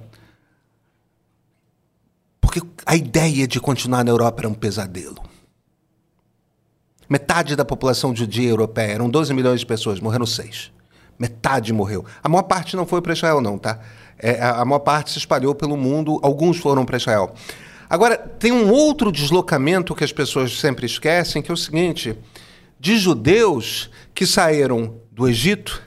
porque 2.40 2.60
a 2.84 2.96
ideia 2.96 3.46
de 3.46 3.60
continuar 3.60 4.04
na 4.04 4.10
Europa 4.10 4.42
era 4.42 4.48
um 4.48 4.54
pesadelo. 4.54 5.22
Metade 7.08 7.56
da 7.56 7.64
população 7.64 8.14
judia 8.16 8.48
europeia, 8.48 8.92
eram 8.92 9.08
12 9.08 9.34
milhões 9.34 9.60
de 9.60 9.66
pessoas, 9.66 10.00
morreram 10.00 10.26
seis. 10.26 10.72
Metade 11.18 11.72
morreu. 11.72 12.04
A 12.22 12.28
maior 12.28 12.42
parte 12.42 12.74
não 12.74 12.86
foi 12.86 13.02
para 13.02 13.12
Israel, 13.12 13.40
não, 13.40 13.58
tá? 13.58 13.80
É, 14.23 14.41
a 14.41 14.64
maior 14.64 14.79
parte 14.79 15.11
se 15.11 15.18
espalhou 15.18 15.53
pelo 15.53 15.77
mundo, 15.77 16.20
alguns 16.23 16.57
foram 16.57 16.85
para 16.85 16.97
Israel. 16.97 17.35
Agora, 17.91 18.16
tem 18.16 18.53
um 18.53 18.70
outro 18.70 19.11
deslocamento 19.11 19.95
que 19.95 20.05
as 20.05 20.12
pessoas 20.12 20.59
sempre 20.59 20.87
esquecem, 20.87 21.43
que 21.43 21.51
é 21.51 21.55
o 21.55 21.57
seguinte: 21.57 22.16
de 22.79 22.97
judeus 22.97 23.91
que 24.14 24.25
saíram 24.25 24.95
do 25.11 25.29
Egito, 25.29 25.83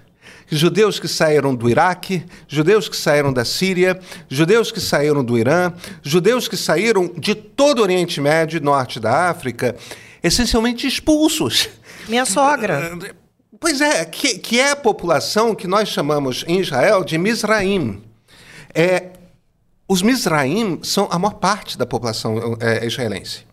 judeus 0.47 0.99
que 0.99 1.07
saíram 1.07 1.55
do 1.55 1.69
Iraque, 1.69 2.25
judeus 2.47 2.87
que 2.87 2.95
saíram 2.95 3.33
da 3.33 3.43
Síria, 3.43 3.99
judeus 4.29 4.71
que 4.71 4.79
saíram 4.79 5.23
do 5.23 5.37
Irã, 5.37 5.73
judeus 6.03 6.47
que 6.47 6.57
saíram 6.57 7.11
de 7.17 7.33
todo 7.33 7.79
o 7.79 7.81
Oriente 7.81 8.21
Médio 8.21 8.57
e 8.57 8.59
Norte 8.59 8.99
da 8.99 9.29
África, 9.29 9.75
essencialmente 10.21 10.85
expulsos. 10.85 11.69
Minha 12.07 12.25
sogra. 12.25 12.97
Pois 13.59 13.81
é, 13.81 14.05
que, 14.05 14.37
que 14.37 14.59
é 14.59 14.71
a 14.71 14.75
população 14.75 15.55
que 15.55 15.67
nós 15.67 15.89
chamamos 15.89 16.43
em 16.47 16.59
Israel 16.59 17.03
de 17.03 17.17
Mizraim. 17.17 18.03
É, 18.75 19.11
os 19.87 20.01
Mizraim 20.01 20.79
são 20.83 21.07
a 21.09 21.17
maior 21.17 21.35
parte 21.35 21.77
da 21.77 21.85
população 21.85 22.57
é, 22.59 22.85
israelense. 22.85 23.45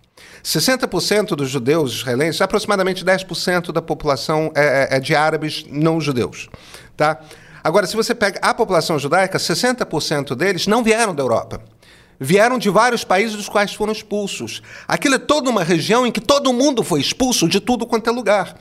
60% 0.42 1.36
dos 1.36 1.48
judeus 1.48 1.92
israelenses, 1.92 2.40
aproximadamente 2.40 3.04
10% 3.04 3.70
da 3.70 3.80
população 3.80 4.50
é, 4.56 4.88
é, 4.90 4.96
é, 4.96 5.00
de 5.00 5.14
árabes 5.14 5.64
não 5.70 6.00
judeus. 6.00 6.48
Tá? 6.96 7.20
Agora, 7.62 7.86
se 7.86 7.94
você 7.94 8.12
pega 8.14 8.40
a 8.42 8.52
população 8.52 8.98
judaica, 8.98 9.38
60% 9.38 10.34
deles 10.34 10.66
não 10.66 10.82
vieram 10.82 11.14
da 11.14 11.22
Europa. 11.22 11.62
Vieram 12.18 12.58
de 12.58 12.70
vários 12.70 13.04
países 13.04 13.36
dos 13.36 13.48
quais 13.48 13.72
foram 13.72 13.92
expulsos. 13.92 14.62
Aquilo 14.86 15.14
é 15.14 15.18
toda 15.18 15.48
uma 15.48 15.62
região 15.62 16.04
em 16.04 16.10
que 16.10 16.20
todo 16.20 16.52
mundo 16.52 16.82
foi 16.82 17.00
expulso 17.00 17.48
de 17.48 17.60
tudo 17.60 17.86
quanto 17.86 18.08
é 18.08 18.12
lugar. 18.12 18.56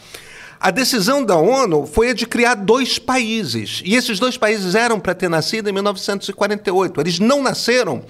A 0.62 0.70
decisão 0.70 1.26
da 1.26 1.36
ONU 1.36 1.88
foi 1.88 2.12
a 2.12 2.14
de 2.14 2.28
criar 2.28 2.54
dois 2.54 3.00
países. 3.00 3.82
E 3.84 3.96
esses 3.96 4.20
dois 4.20 4.38
países 4.38 4.76
eram 4.76 5.00
para 5.00 5.16
ter 5.16 5.28
nascido 5.28 5.68
em 5.68 5.74
1948. 5.74 7.02
Eles 7.02 7.18
não 7.18 7.42
nasceram 7.42 8.04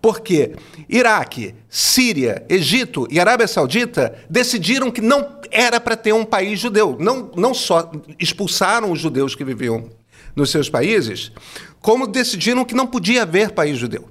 Porque 0.00 0.54
Iraque, 0.88 1.52
Síria, 1.68 2.46
Egito 2.48 3.08
e 3.10 3.18
Arábia 3.18 3.48
Saudita 3.48 4.16
decidiram 4.30 4.88
que 4.88 5.00
não 5.00 5.40
era 5.50 5.80
para 5.80 5.96
ter 5.96 6.12
um 6.12 6.24
país 6.24 6.60
judeu. 6.60 6.96
Não, 7.00 7.32
não 7.34 7.52
só 7.52 7.90
expulsaram 8.20 8.92
os 8.92 9.00
judeus 9.00 9.34
que 9.34 9.44
viviam 9.44 9.90
nos 10.36 10.50
seus 10.50 10.70
países, 10.70 11.32
como 11.80 12.06
decidiram 12.06 12.64
que 12.64 12.74
não 12.74 12.86
podia 12.86 13.22
haver 13.22 13.50
país 13.50 13.78
judeu. 13.78 14.08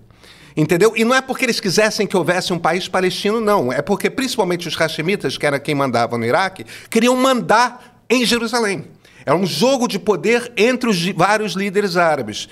Entendeu? 0.56 0.94
E 0.96 1.04
não 1.04 1.14
é 1.14 1.22
porque 1.22 1.44
eles 1.44 1.60
quisessem 1.60 2.08
que 2.08 2.16
houvesse 2.16 2.54
um 2.54 2.60
país 2.60 2.88
palestino, 2.88 3.42
não. 3.42 3.74
É 3.74 3.82
porque, 3.82 4.10
principalmente 4.10 4.68
os 4.68 4.76
Hashemitas, 4.76 5.38
que 5.38 5.46
era 5.46 5.60
quem 5.60 5.76
mandava 5.76 6.18
no 6.18 6.26
Iraque, 6.26 6.66
queriam 6.90 7.16
mandar 7.16 8.02
em 8.10 8.26
Jerusalém. 8.26 8.86
Era 9.26 9.36
um 9.36 9.46
jogo 9.46 9.88
de 9.88 10.00
poder 10.00 10.54
entre 10.56 10.90
os 10.90 11.06
vários 11.10 11.54
líderes 11.54 11.98
árabes. 11.98 12.48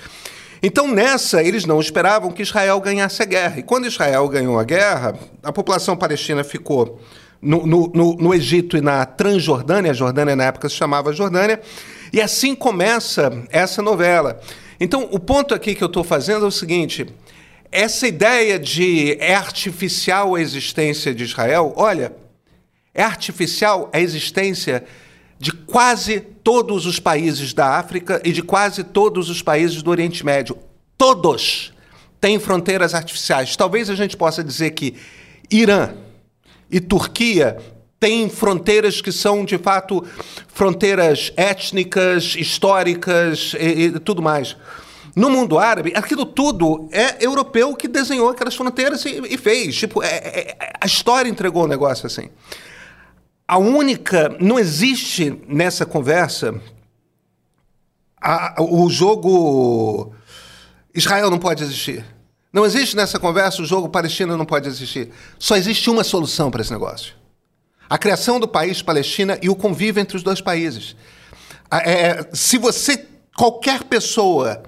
Então, 0.62 0.88
nessa, 0.88 1.42
eles 1.42 1.64
não 1.64 1.80
esperavam 1.80 2.30
que 2.30 2.42
Israel 2.42 2.80
ganhasse 2.80 3.22
a 3.22 3.26
guerra. 3.26 3.58
E 3.58 3.62
quando 3.62 3.86
Israel 3.86 4.28
ganhou 4.28 4.58
a 4.58 4.64
guerra, 4.64 5.14
a 5.42 5.52
população 5.52 5.96
palestina 5.96 6.42
ficou 6.42 7.00
no, 7.40 7.66
no, 7.66 7.92
no, 7.94 8.16
no 8.16 8.34
Egito 8.34 8.76
e 8.76 8.80
na 8.80 9.04
Transjordânia, 9.04 9.90
a 9.90 9.94
Jordânia 9.94 10.34
na 10.34 10.44
época 10.44 10.68
se 10.68 10.74
chamava 10.74 11.12
Jordânia, 11.12 11.60
e 12.12 12.20
assim 12.20 12.54
começa 12.54 13.30
essa 13.50 13.82
novela. 13.82 14.40
Então, 14.80 15.08
o 15.12 15.18
ponto 15.18 15.54
aqui 15.54 15.74
que 15.74 15.84
eu 15.84 15.88
estou 15.88 16.02
fazendo 16.02 16.44
é 16.44 16.48
o 16.48 16.50
seguinte: 16.50 17.06
essa 17.74 18.06
ideia 18.06 18.56
de 18.56 19.16
é 19.18 19.34
artificial 19.34 20.36
a 20.36 20.40
existência 20.40 21.12
de 21.12 21.24
Israel, 21.24 21.72
olha, 21.76 22.14
é 22.94 23.02
artificial 23.02 23.90
a 23.92 23.98
existência 23.98 24.84
de 25.40 25.50
quase 25.50 26.20
todos 26.20 26.86
os 26.86 27.00
países 27.00 27.52
da 27.52 27.76
África 27.76 28.22
e 28.24 28.30
de 28.30 28.42
quase 28.42 28.84
todos 28.84 29.28
os 29.28 29.42
países 29.42 29.82
do 29.82 29.90
Oriente 29.90 30.24
Médio. 30.24 30.56
Todos 30.96 31.72
têm 32.20 32.38
fronteiras 32.38 32.94
artificiais. 32.94 33.56
Talvez 33.56 33.90
a 33.90 33.96
gente 33.96 34.16
possa 34.16 34.44
dizer 34.44 34.70
que 34.70 34.94
Irã 35.50 35.94
e 36.70 36.78
Turquia 36.78 37.56
têm 37.98 38.30
fronteiras 38.30 39.00
que 39.00 39.10
são, 39.10 39.44
de 39.44 39.58
fato, 39.58 40.06
fronteiras 40.46 41.32
étnicas, 41.36 42.36
históricas 42.36 43.52
e, 43.58 43.86
e 43.86 43.98
tudo 43.98 44.22
mais. 44.22 44.56
No 45.16 45.30
mundo 45.30 45.58
árabe, 45.58 45.92
aquilo 45.94 46.26
tudo 46.26 46.88
é 46.90 47.24
europeu 47.24 47.76
que 47.76 47.86
desenhou 47.86 48.30
aquelas 48.30 48.56
fronteiras 48.56 49.04
e, 49.04 49.22
e 49.30 49.38
fez. 49.38 49.76
Tipo, 49.76 50.02
é, 50.02 50.08
é, 50.08 50.72
a 50.80 50.86
história 50.86 51.28
entregou 51.28 51.62
o 51.62 51.66
um 51.66 51.68
negócio 51.68 52.06
assim. 52.06 52.30
A 53.46 53.58
única. 53.58 54.36
Não 54.40 54.58
existe 54.58 55.40
nessa 55.46 55.86
conversa 55.86 56.60
a, 58.20 58.56
o 58.60 58.90
jogo. 58.90 60.12
Israel 60.92 61.30
não 61.30 61.38
pode 61.38 61.62
existir. 61.62 62.04
Não 62.52 62.64
existe 62.64 62.96
nessa 62.96 63.18
conversa 63.18 63.62
o 63.62 63.66
jogo 63.66 63.88
Palestina 63.88 64.36
não 64.36 64.46
pode 64.46 64.68
existir. 64.68 65.10
Só 65.38 65.56
existe 65.56 65.90
uma 65.90 66.02
solução 66.02 66.50
para 66.50 66.62
esse 66.62 66.72
negócio: 66.72 67.14
a 67.88 67.98
criação 67.98 68.40
do 68.40 68.48
país 68.48 68.82
Palestina 68.82 69.38
e 69.40 69.48
o 69.48 69.54
convívio 69.54 70.00
entre 70.00 70.16
os 70.16 70.24
dois 70.24 70.40
países. 70.40 70.96
É, 71.70 72.28
se 72.32 72.58
você. 72.58 73.06
Qualquer 73.36 73.82
pessoa 73.82 74.62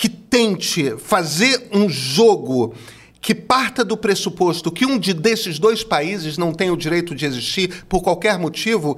que 0.00 0.08
tente 0.08 0.96
fazer 0.96 1.68
um 1.70 1.86
jogo 1.86 2.74
que 3.20 3.34
parta 3.34 3.84
do 3.84 3.98
pressuposto 3.98 4.72
que 4.72 4.86
um 4.86 4.98
de 4.98 5.12
desses 5.12 5.58
dois 5.58 5.84
países 5.84 6.38
não 6.38 6.54
tem 6.54 6.70
o 6.70 6.76
direito 6.76 7.14
de 7.14 7.26
existir 7.26 7.84
por 7.84 8.00
qualquer 8.00 8.38
motivo, 8.38 8.96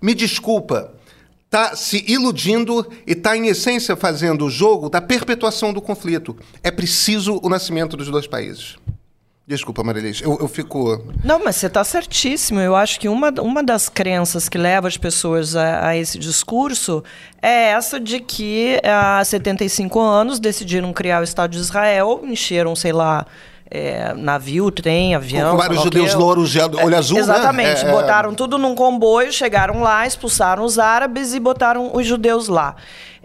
me 0.00 0.14
desculpa, 0.14 0.94
está 1.44 1.74
se 1.74 2.04
iludindo 2.06 2.88
e 3.04 3.14
está, 3.14 3.36
em 3.36 3.48
essência, 3.48 3.96
fazendo 3.96 4.46
o 4.46 4.50
jogo 4.50 4.88
da 4.88 5.00
perpetuação 5.00 5.72
do 5.72 5.82
conflito. 5.82 6.36
É 6.62 6.70
preciso 6.70 7.40
o 7.42 7.48
nascimento 7.48 7.96
dos 7.96 8.08
dois 8.08 8.28
países. 8.28 8.76
Desculpa, 9.46 9.84
Marilis, 9.84 10.22
eu, 10.22 10.38
eu 10.40 10.48
fico. 10.48 11.04
Não, 11.22 11.44
mas 11.44 11.56
você 11.56 11.66
está 11.66 11.84
certíssimo. 11.84 12.60
Eu 12.60 12.74
acho 12.74 12.98
que 12.98 13.08
uma, 13.10 13.28
uma 13.42 13.62
das 13.62 13.90
crenças 13.90 14.48
que 14.48 14.56
leva 14.56 14.88
as 14.88 14.96
pessoas 14.96 15.54
a, 15.54 15.88
a, 15.88 15.96
esse 15.96 16.18
discurso 16.18 17.04
é 17.42 17.68
essa 17.72 18.00
de 18.00 18.20
que 18.20 18.80
há 18.82 19.22
75 19.22 20.00
anos 20.00 20.40
decidiram 20.40 20.90
criar 20.94 21.20
o 21.20 21.24
Estado 21.24 21.50
de 21.50 21.58
Israel, 21.58 22.22
encheram, 22.24 22.74
sei 22.74 22.94
lá, 22.94 23.26
é, 23.70 24.14
navio, 24.14 24.70
trem, 24.70 25.14
avião. 25.14 25.50
Com 25.50 25.56
vários 25.58 25.82
judeus 25.82 26.14
louros, 26.14 26.56
olho 26.56 26.96
azul, 26.96 27.18
né? 27.18 27.22
Exatamente. 27.24 27.84
Né? 27.84 27.90
Botaram 27.90 28.34
tudo 28.34 28.56
num 28.56 28.74
comboio, 28.74 29.30
chegaram 29.30 29.80
lá, 29.80 30.06
expulsaram 30.06 30.64
os 30.64 30.78
árabes 30.78 31.34
e 31.34 31.40
botaram 31.40 31.94
os 31.94 32.06
judeus 32.06 32.48
lá. 32.48 32.76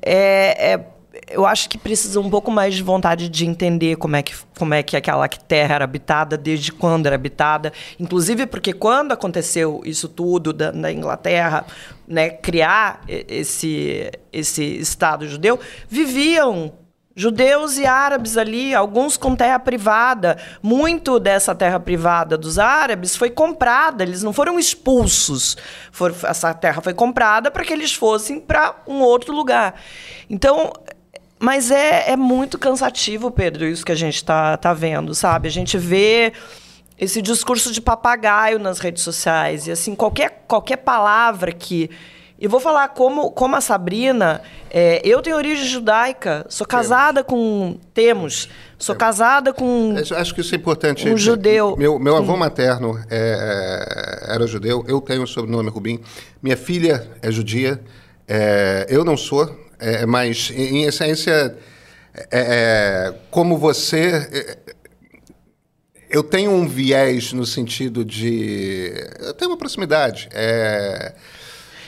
É, 0.01 0.73
é, 0.73 0.85
eu 1.27 1.45
acho 1.45 1.69
que 1.69 1.77
precisa 1.77 2.19
um 2.19 2.29
pouco 2.29 2.51
mais 2.51 2.75
de 2.75 2.83
vontade 2.83 3.29
de 3.29 3.45
entender 3.45 3.95
como 3.95 4.15
é 4.15 4.21
que, 4.21 4.33
como 4.57 4.73
é 4.73 4.83
que 4.83 4.95
aquela 4.95 5.27
terra 5.27 5.75
era 5.75 5.83
habitada, 5.83 6.37
desde 6.37 6.71
quando 6.71 7.07
era 7.07 7.15
habitada. 7.15 7.73
Inclusive 7.99 8.45
porque 8.45 8.73
quando 8.73 9.11
aconteceu 9.11 9.81
isso 9.85 10.07
tudo 10.07 10.53
da, 10.53 10.71
da 10.71 10.91
Inglaterra, 10.91 11.65
né, 12.07 12.29
criar 12.29 13.01
esse, 13.07 14.11
esse 14.31 14.63
Estado 14.63 15.27
judeu, 15.27 15.59
viviam 15.87 16.73
Judeus 17.19 17.77
e 17.77 17.85
árabes 17.85 18.37
ali, 18.37 18.73
alguns 18.73 19.17
com 19.17 19.35
terra 19.35 19.59
privada. 19.59 20.37
Muito 20.63 21.19
dessa 21.19 21.53
terra 21.53 21.77
privada 21.77 22.37
dos 22.37 22.57
árabes 22.57 23.13
foi 23.13 23.29
comprada, 23.29 24.03
eles 24.03 24.23
não 24.23 24.31
foram 24.31 24.57
expulsos. 24.57 25.57
For, 25.91 26.15
essa 26.23 26.53
terra 26.53 26.81
foi 26.81 26.93
comprada 26.93 27.51
para 27.51 27.65
que 27.65 27.73
eles 27.73 27.93
fossem 27.93 28.39
para 28.39 28.73
um 28.87 29.01
outro 29.01 29.35
lugar. 29.35 29.75
Então, 30.29 30.71
mas 31.39 31.71
é, 31.71 32.11
é 32.11 32.15
muito 32.15 32.57
cansativo, 32.57 33.31
Pedro, 33.31 33.65
isso 33.65 33.85
que 33.85 33.91
a 33.91 33.95
gente 33.95 34.15
está 34.15 34.57
tá 34.57 34.73
vendo, 34.73 35.15
sabe? 35.15 35.47
A 35.47 35.51
gente 35.51 35.77
vê 35.77 36.33
esse 36.97 37.21
discurso 37.21 37.71
de 37.71 37.81
papagaio 37.81 38.59
nas 38.59 38.79
redes 38.79 39.03
sociais. 39.03 39.67
E 39.67 39.71
assim, 39.71 39.95
qualquer, 39.95 40.43
qualquer 40.47 40.77
palavra 40.77 41.51
que 41.51 41.89
e 42.41 42.47
vou 42.47 42.61
falar 42.61 42.87
como, 42.89 43.31
como 43.31 43.57
a 43.57 43.61
Sabrina, 43.61 44.41
é, 44.71 45.01
eu 45.03 45.21
tenho 45.21 45.35
origem 45.35 45.65
judaica, 45.65 46.45
sou 46.47 46.65
casada 46.65 47.21
com. 47.21 47.77
Temos. 47.93 48.47
Sou 48.77 48.95
casada 48.95 49.51
com. 49.51 49.93
Acho 50.15 50.33
que 50.33 50.39
isso 50.39 50.55
é 50.55 50.57
importante. 50.57 51.09
Um 51.09 51.17
judeu. 51.17 51.75
Meu, 51.75 51.99
meu 51.99 52.15
avô 52.15 52.37
materno 52.37 52.97
é, 53.09 54.25
era 54.29 54.47
judeu, 54.47 54.85
eu 54.87 55.01
tenho 55.01 55.23
o 55.23 55.27
sobrenome 55.27 55.69
Rubim. 55.69 55.99
Minha 56.41 56.55
filha 56.55 57.11
é 57.21 57.29
judia, 57.29 57.81
é, 58.25 58.85
eu 58.87 59.03
não 59.03 59.17
sou, 59.17 59.53
é, 59.79 60.05
mas 60.05 60.51
em, 60.51 60.83
essência, 60.83 61.55
é, 62.31 63.13
como 63.31 63.57
você 63.57 64.57
eu 66.09 66.23
tenho 66.23 66.51
um 66.51 66.67
viés 66.67 67.31
no 67.33 67.45
sentido 67.45 68.03
de. 68.03 68.91
Eu 69.19 69.33
tenho 69.33 69.51
uma 69.51 69.57
proximidade. 69.57 70.27
É, 70.33 71.13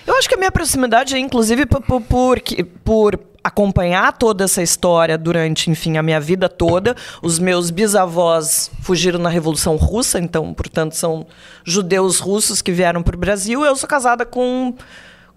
eu 0.06 0.16
acho 0.16 0.30
que 0.30 0.36
a 0.36 0.38
minha 0.38 0.52
proximidade 0.52 1.16
é, 1.16 1.20
inclusive, 1.20 1.66
por, 1.66 1.82
por, 1.82 2.42
por 2.84 3.20
acompanhar 3.44 4.14
toda 4.14 4.44
essa 4.44 4.62
história 4.62 5.18
durante, 5.18 5.72
enfim, 5.72 5.98
a 5.98 6.04
minha 6.04 6.20
vida 6.20 6.48
toda. 6.48 6.96
Os 7.22 7.40
meus 7.40 7.72
bisavós 7.72 8.70
fugiram 8.82 9.20
na 9.20 9.30
Revolução 9.30 9.76
Russa, 9.76 10.20
então, 10.20 10.54
portanto, 10.54 10.96
são 10.96 11.26
judeus 11.64 12.20
russos 12.20 12.62
que 12.62 12.72
vieram 12.72 13.02
para 13.02 13.16
o 13.16 13.20
Brasil. 13.20 13.66
Eu 13.66 13.76
sou 13.76 13.90
casada 13.90 14.24
com, 14.24 14.76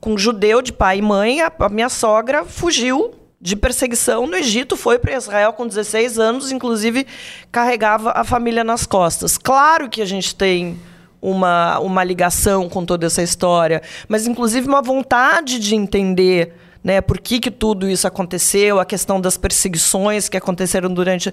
com 0.05 0.18
judeu 0.18 0.61
de 0.61 0.70
pai 0.70 0.98
e 0.98 1.02
mãe. 1.02 1.40
A, 1.40 1.50
a 1.61 1.68
minha 1.70 1.88
sogra 1.88 2.44
fugiu 2.44 3.14
de 3.40 3.57
perseguição 3.57 4.26
no 4.26 4.36
Egito, 4.36 4.76
foi 4.76 4.98
para 4.98 5.16
Israel 5.16 5.55
com 5.55 5.66
16 5.66 6.18
anos, 6.18 6.52
inclusive 6.52 7.07
carregava 7.50 8.12
a 8.14 8.22
família 8.22 8.62
nas 8.62 8.84
costas. 8.84 9.38
Claro 9.38 9.88
que 9.88 10.02
a 10.02 10.05
gente 10.05 10.34
tem 10.34 10.78
uma, 11.22 11.78
uma 11.78 12.05
ligação 12.05 12.68
com 12.68 12.84
toda 12.84 13.07
essa 13.07 13.22
história, 13.22 13.80
mas 14.07 14.26
inclusive 14.26 14.68
uma 14.68 14.82
vontade 14.82 15.59
de 15.59 15.74
entender 15.74 16.52
né, 16.82 17.00
por 17.00 17.18
que, 17.18 17.40
que 17.40 17.50
tudo 17.50 17.88
isso 17.88 18.07
aconteceu, 18.07 18.78
a 18.78 18.84
questão 18.84 19.18
das 19.18 19.38
perseguições 19.38 20.28
que 20.28 20.36
aconteceram 20.36 20.92
durante 20.92 21.32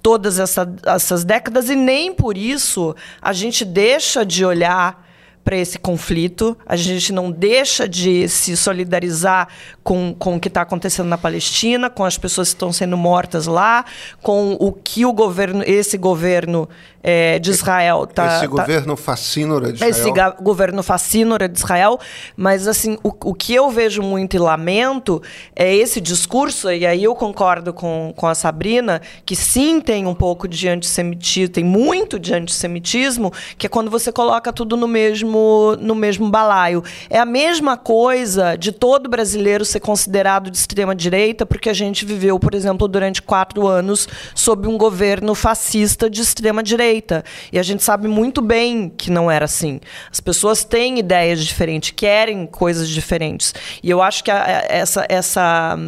todas 0.00 0.38
essa, 0.38 0.72
essas 0.86 1.24
décadas, 1.24 1.68
e 1.68 1.74
nem 1.74 2.14
por 2.14 2.38
isso 2.38 2.94
a 3.20 3.32
gente 3.32 3.64
deixa 3.64 4.24
de 4.24 4.44
olhar 4.44 5.11
para 5.44 5.56
esse 5.56 5.78
conflito, 5.78 6.56
a 6.64 6.76
gente 6.76 7.12
não 7.12 7.30
deixa 7.30 7.88
de 7.88 8.28
se 8.28 8.56
solidarizar 8.56 9.48
com, 9.82 10.14
com 10.16 10.36
o 10.36 10.40
que 10.40 10.48
está 10.48 10.62
acontecendo 10.62 11.08
na 11.08 11.18
Palestina, 11.18 11.90
com 11.90 12.04
as 12.04 12.16
pessoas 12.16 12.48
que 12.48 12.54
estão 12.54 12.72
sendo 12.72 12.96
mortas 12.96 13.46
lá, 13.46 13.84
com 14.22 14.56
o 14.60 14.72
que 14.72 15.04
o 15.04 15.12
governo, 15.12 15.62
esse 15.66 15.98
governo 15.98 16.68
é, 17.02 17.38
de 17.38 17.50
Israel 17.50 18.04
está. 18.04 18.36
Esse 18.36 18.40
tá, 18.42 18.46
governo 18.46 18.96
fascínora 18.96 19.72
de 19.72 19.84
Israel. 19.84 19.90
Esse 19.90 20.42
governo 20.42 20.82
fascínora 20.82 21.48
de 21.48 21.58
Israel, 21.58 21.98
mas 22.36 22.68
assim 22.68 22.96
o, 23.02 23.12
o 23.24 23.34
que 23.34 23.52
eu 23.52 23.70
vejo 23.70 24.02
muito 24.02 24.36
e 24.36 24.38
lamento 24.38 25.20
é 25.56 25.74
esse 25.74 26.00
discurso 26.00 26.70
e 26.70 26.86
aí 26.86 27.02
eu 27.02 27.14
concordo 27.14 27.72
com, 27.72 28.14
com 28.16 28.26
a 28.26 28.34
Sabrina 28.34 29.02
que 29.26 29.34
sim 29.34 29.80
tem 29.80 30.06
um 30.06 30.14
pouco 30.14 30.46
de 30.46 30.68
antissemitismo, 30.68 31.48
tem 31.48 31.64
muito 31.64 32.20
de 32.20 32.32
antissemitismo, 32.32 33.32
que 33.58 33.66
é 33.66 33.68
quando 33.68 33.90
você 33.90 34.12
coloca 34.12 34.52
tudo 34.52 34.76
no 34.76 34.86
mesmo 34.86 35.31
mesmo, 35.32 35.76
no 35.80 35.94
mesmo 35.94 36.30
balaio. 36.30 36.84
É 37.08 37.18
a 37.18 37.24
mesma 37.24 37.76
coisa 37.76 38.56
de 38.56 38.70
todo 38.70 39.08
brasileiro 39.08 39.64
ser 39.64 39.80
considerado 39.80 40.50
de 40.50 40.56
extrema-direita, 40.56 41.46
porque 41.46 41.70
a 41.70 41.72
gente 41.72 42.04
viveu, 42.04 42.38
por 42.38 42.54
exemplo, 42.54 42.86
durante 42.86 43.22
quatro 43.22 43.66
anos 43.66 44.08
sob 44.34 44.68
um 44.68 44.76
governo 44.76 45.34
fascista 45.34 46.10
de 46.10 46.20
extrema-direita. 46.20 47.24
E 47.50 47.58
a 47.58 47.62
gente 47.62 47.82
sabe 47.82 48.06
muito 48.06 48.42
bem 48.42 48.90
que 48.90 49.10
não 49.10 49.30
era 49.30 49.46
assim. 49.46 49.80
As 50.10 50.20
pessoas 50.20 50.64
têm 50.64 50.98
ideias 50.98 51.44
diferentes, 51.44 51.90
querem 51.90 52.46
coisas 52.46 52.88
diferentes. 52.88 53.54
E 53.82 53.90
eu 53.90 54.02
acho 54.02 54.22
que 54.22 54.30
a, 54.30 54.64
essa. 54.68 55.06
essa 55.08 55.78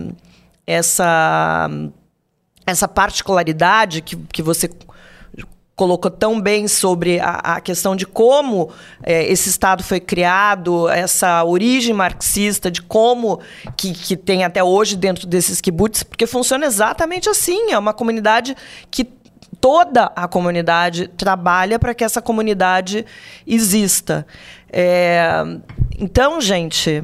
essa 0.66 1.68
essa 2.66 2.88
particularidade 2.88 4.01
que, 4.01 4.16
que 4.16 4.42
você 4.42 4.70
colocou 5.77 6.11
tão 6.11 6.41
bem 6.41 6.68
sobre 6.68 7.18
a, 7.18 7.57
a 7.57 7.61
questão 7.61 7.97
de 7.97 8.07
como 8.07 8.70
é, 9.03 9.25
esse 9.27 9.49
Estado 9.49 9.83
foi 9.83 9.99
criado, 10.01 10.89
essa 10.89 11.43
origem 11.45 11.93
marxista, 11.95 12.70
de 12.70 12.81
como 12.81 13.41
que, 13.77 13.93
que 13.93 14.16
tem 14.16 14.45
até 14.45 14.62
hoje 14.62 14.97
dentro 14.97 15.27
desses 15.27 15.61
kibbutz, 15.61 16.03
porque 16.03 16.27
funciona 16.27 16.66
exatamente 16.66 17.29
assim. 17.29 17.72
É 17.72 17.79
uma 17.79 17.93
comunidade 17.93 18.57
que 18.91 19.05
toda 19.61 20.12
a 20.14 20.29
comunidade 20.29 21.09
trabalha 21.09 21.79
para 21.79 21.95
que 21.95 22.05
essa 22.05 22.22
comunidade 22.22 23.05
exista. 23.47 24.27
É, 24.70 25.43
então, 25.99 26.41
gente, 26.41 27.03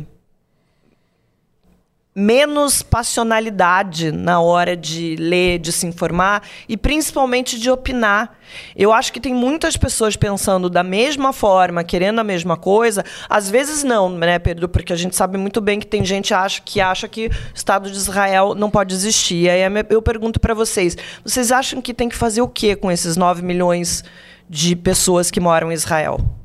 menos 2.21 2.83
passionalidade 2.83 4.13
na 4.13 4.41
hora 4.41 4.77
de 4.77 5.17
ler, 5.17 5.59
de 5.59 5.73
se 5.73 5.87
informar 5.87 6.43
e 6.69 6.77
principalmente 6.77 7.59
de 7.59 7.71
opinar. 7.71 8.39
Eu 8.77 8.93
acho 8.93 9.13
que 9.13 9.21
tem 9.21 9.33
muitas 9.33 9.77
pessoas 9.77 10.17
pensando 10.17 10.69
da 10.69 10.83
mesma 10.83 11.33
forma, 11.33 11.83
querendo 11.83 12.19
a 12.19 12.25
mesma 12.25 12.57
coisa. 12.57 13.05
Às 13.29 13.49
vezes 13.49 13.83
não, 13.83 14.11
né, 14.11 14.39
Pedro? 14.39 14.69
Porque 14.69 14.93
a 14.93 14.97
gente 14.97 15.17
sabe 15.17 15.39
muito 15.39 15.61
bem 15.61 15.81
que 15.81 15.87
tem 15.87 16.05
gente 16.05 16.35
acha, 16.35 16.61
que 16.63 16.81
acha 16.81 17.09
que 17.09 17.29
o 17.29 17.31
Estado 17.55 17.91
de 17.91 17.97
Israel 17.97 18.55
não 18.55 18.71
pode 18.71 18.95
existir. 18.95 19.45
E 19.45 19.51
aí 19.51 19.63
eu 19.89 20.03
pergunto 20.03 20.39
para 20.39 20.53
vocês: 20.53 20.97
vocês 21.25 21.51
acham 21.51 21.81
que 21.81 21.95
tem 21.95 22.09
que 22.09 22.17
fazer 22.17 22.43
o 22.43 22.49
quê 22.49 22.77
com 22.77 22.91
esses 22.91 23.17
9 23.17 23.43
milhões 23.43 24.05
de 24.49 24.77
pessoas 24.77 25.31
que 25.31 25.41
moram 25.41 25.71
em 25.71 25.75
Israel? 25.75 26.40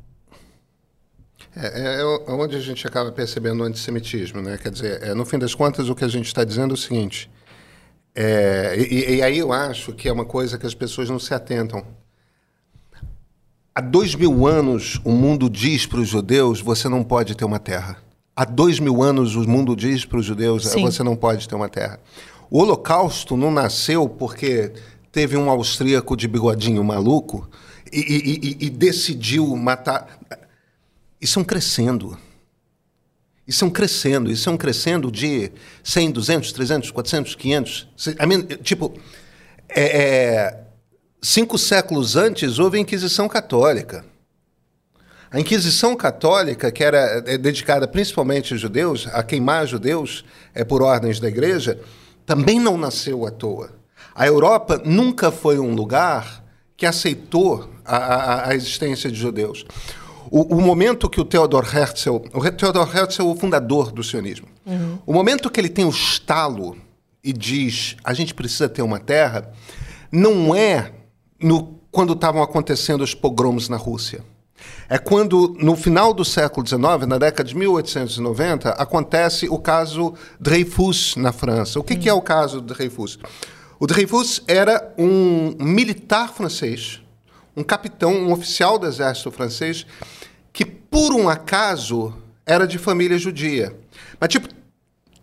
É, 1.56 1.66
é, 1.66 2.00
é, 2.02 2.32
onde 2.32 2.54
a 2.54 2.60
gente 2.60 2.86
acaba 2.86 3.10
percebendo 3.10 3.62
o 3.62 3.64
antissemitismo, 3.64 4.42
né? 4.42 4.58
Quer 4.58 4.70
dizer, 4.70 5.02
é, 5.02 5.14
no 5.14 5.24
fim 5.24 5.38
das 5.38 5.54
contas, 5.54 5.88
o 5.88 5.94
que 5.94 6.04
a 6.04 6.08
gente 6.08 6.26
está 6.26 6.44
dizendo 6.44 6.72
é 6.72 6.74
o 6.74 6.76
seguinte. 6.76 7.30
É, 8.14 8.76
e, 8.78 9.16
e, 9.16 9.22
aí 9.22 9.38
eu 9.38 9.52
acho 9.52 9.94
que 9.94 10.06
é 10.06 10.12
uma 10.12 10.26
coisa 10.26 10.58
que 10.58 10.66
as 10.66 10.74
pessoas 10.74 11.08
não 11.08 11.18
se 11.18 11.32
atentam. 11.32 11.82
Há 13.74 13.80
dois 13.80 14.14
mil 14.14 14.46
anos 14.46 15.00
o 15.02 15.10
mundo 15.10 15.48
diz 15.48 15.86
para 15.86 16.00
os 16.00 16.08
judeus: 16.08 16.60
você 16.60 16.90
não 16.90 17.02
pode 17.02 17.34
ter 17.34 17.44
uma 17.46 17.58
terra. 17.58 17.96
Há 18.34 18.44
dois 18.44 18.78
mil 18.78 19.02
anos 19.02 19.34
o 19.34 19.48
mundo 19.48 19.74
diz 19.74 20.04
para 20.04 20.18
os 20.18 20.26
judeus: 20.26 20.66
Sim. 20.66 20.82
você 20.82 21.02
não 21.02 21.16
pode 21.16 21.48
ter 21.48 21.54
uma 21.54 21.70
terra. 21.70 21.98
O 22.50 22.60
Holocausto 22.60 23.34
não 23.36 23.50
nasceu 23.50 24.06
porque 24.08 24.72
teve 25.10 25.36
um 25.36 25.48
austríaco 25.48 26.16
de 26.16 26.28
bigodinho 26.28 26.84
maluco 26.84 27.48
e, 27.90 28.56
e, 28.60 28.66
e 28.66 28.70
decidiu 28.70 29.56
matar. 29.56 30.18
Isso 31.20 31.40
é 31.40 31.44
crescendo. 31.44 32.18
Isso 33.46 33.64
é 33.64 33.70
crescendo. 33.70 34.30
Isso 34.30 34.50
é 34.50 34.56
crescendo 34.56 35.10
de 35.10 35.52
100, 35.82 36.10
200, 36.12 36.52
300, 36.52 36.90
400, 36.90 37.34
500. 37.34 37.88
I 38.20 38.26
mean, 38.26 38.42
tipo, 38.62 38.94
é, 39.68 39.82
é, 39.82 40.60
cinco 41.22 41.58
séculos 41.58 42.16
antes 42.16 42.58
houve 42.58 42.78
a 42.78 42.80
Inquisição 42.80 43.28
Católica. 43.28 44.04
A 45.30 45.40
Inquisição 45.40 45.96
Católica, 45.96 46.70
que 46.70 46.84
era 46.84 47.20
dedicada 47.20 47.88
principalmente 47.88 48.52
aos 48.52 48.60
judeus, 48.60 49.08
a 49.12 49.22
queimar 49.22 49.66
judeus 49.66 50.24
é, 50.54 50.64
por 50.64 50.82
ordens 50.82 51.18
da 51.18 51.28
igreja, 51.28 51.80
também 52.24 52.60
não 52.60 52.78
nasceu 52.78 53.26
à 53.26 53.30
toa. 53.30 53.70
A 54.14 54.26
Europa 54.26 54.80
nunca 54.84 55.30
foi 55.30 55.58
um 55.58 55.74
lugar 55.74 56.44
que 56.76 56.86
aceitou 56.86 57.70
a, 57.84 57.96
a, 57.96 58.48
a 58.50 58.54
existência 58.54 59.10
de 59.10 59.18
judeus. 59.18 59.64
O, 60.30 60.56
o, 60.56 60.60
momento 60.60 61.08
que 61.08 61.20
o 61.20 61.24
Theodor 61.24 61.64
Herzl, 61.64 62.16
o 62.32 62.50
Theodor 62.50 62.96
Herzl 62.96 63.22
é 63.22 63.24
o 63.24 63.36
fundador 63.36 63.92
do 63.92 64.02
sionismo, 64.02 64.48
uhum. 64.64 64.98
o 65.06 65.12
momento 65.12 65.50
que 65.50 65.60
ele 65.60 65.68
tem 65.68 65.84
o 65.84 65.90
estalo 65.90 66.76
e 67.22 67.32
diz 67.32 67.96
a 68.04 68.14
gente 68.14 68.34
precisa 68.34 68.68
ter 68.68 68.82
uma 68.82 68.98
terra, 68.98 69.50
não 70.10 70.54
é 70.54 70.92
no, 71.40 71.80
quando 71.90 72.12
estavam 72.12 72.42
acontecendo 72.42 73.02
os 73.02 73.14
pogroms 73.14 73.68
na 73.68 73.76
Rússia. 73.76 74.24
É 74.88 74.98
quando, 74.98 75.54
no 75.60 75.76
final 75.76 76.14
do 76.14 76.24
século 76.24 76.66
XIX, 76.66 77.06
na 77.06 77.18
década 77.18 77.48
de 77.48 77.56
1890, 77.56 78.70
acontece 78.70 79.48
o 79.48 79.58
caso 79.58 80.14
Dreyfus 80.40 81.16
na 81.16 81.32
França. 81.32 81.78
O 81.78 81.84
que, 81.84 81.94
uhum. 81.94 82.00
que 82.00 82.08
é 82.08 82.12
o 82.12 82.22
caso 82.22 82.60
Dreyfus? 82.60 83.18
O 83.78 83.86
Dreyfus 83.86 84.42
era 84.46 84.94
um 84.96 85.54
militar 85.58 86.32
francês, 86.32 87.02
um 87.56 87.62
capitão, 87.62 88.12
um 88.12 88.32
oficial 88.32 88.78
do 88.78 88.86
exército 88.86 89.30
francês, 89.30 89.86
que 90.52 90.64
por 90.64 91.12
um 91.12 91.28
acaso 91.28 92.14
era 92.44 92.66
de 92.66 92.78
família 92.78 93.18
judia. 93.18 93.74
Mas, 94.20 94.28
tipo, 94.28 94.48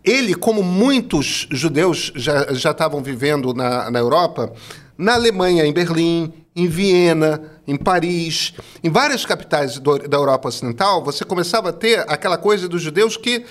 ele, 0.04 0.34
como 0.34 0.62
muitos 0.62 1.48
judeus 1.50 2.12
já 2.14 2.70
estavam 2.70 3.02
vivendo 3.02 3.54
na, 3.54 3.90
na 3.90 3.98
Europa, 3.98 4.52
na 4.98 5.14
Alemanha, 5.14 5.64
em 5.64 5.72
Berlim, 5.72 6.32
em 6.54 6.68
Viena, 6.68 7.42
em 7.66 7.76
Paris, 7.76 8.52
em 8.82 8.90
várias 8.90 9.24
capitais 9.24 9.78
do, 9.78 9.98
da 9.98 10.16
Europa 10.16 10.48
Ocidental, 10.48 11.02
você 11.02 11.24
começava 11.24 11.70
a 11.70 11.72
ter 11.72 12.00
aquela 12.08 12.36
coisa 12.36 12.68
dos 12.68 12.82
judeus 12.82 13.16
que, 13.16 13.44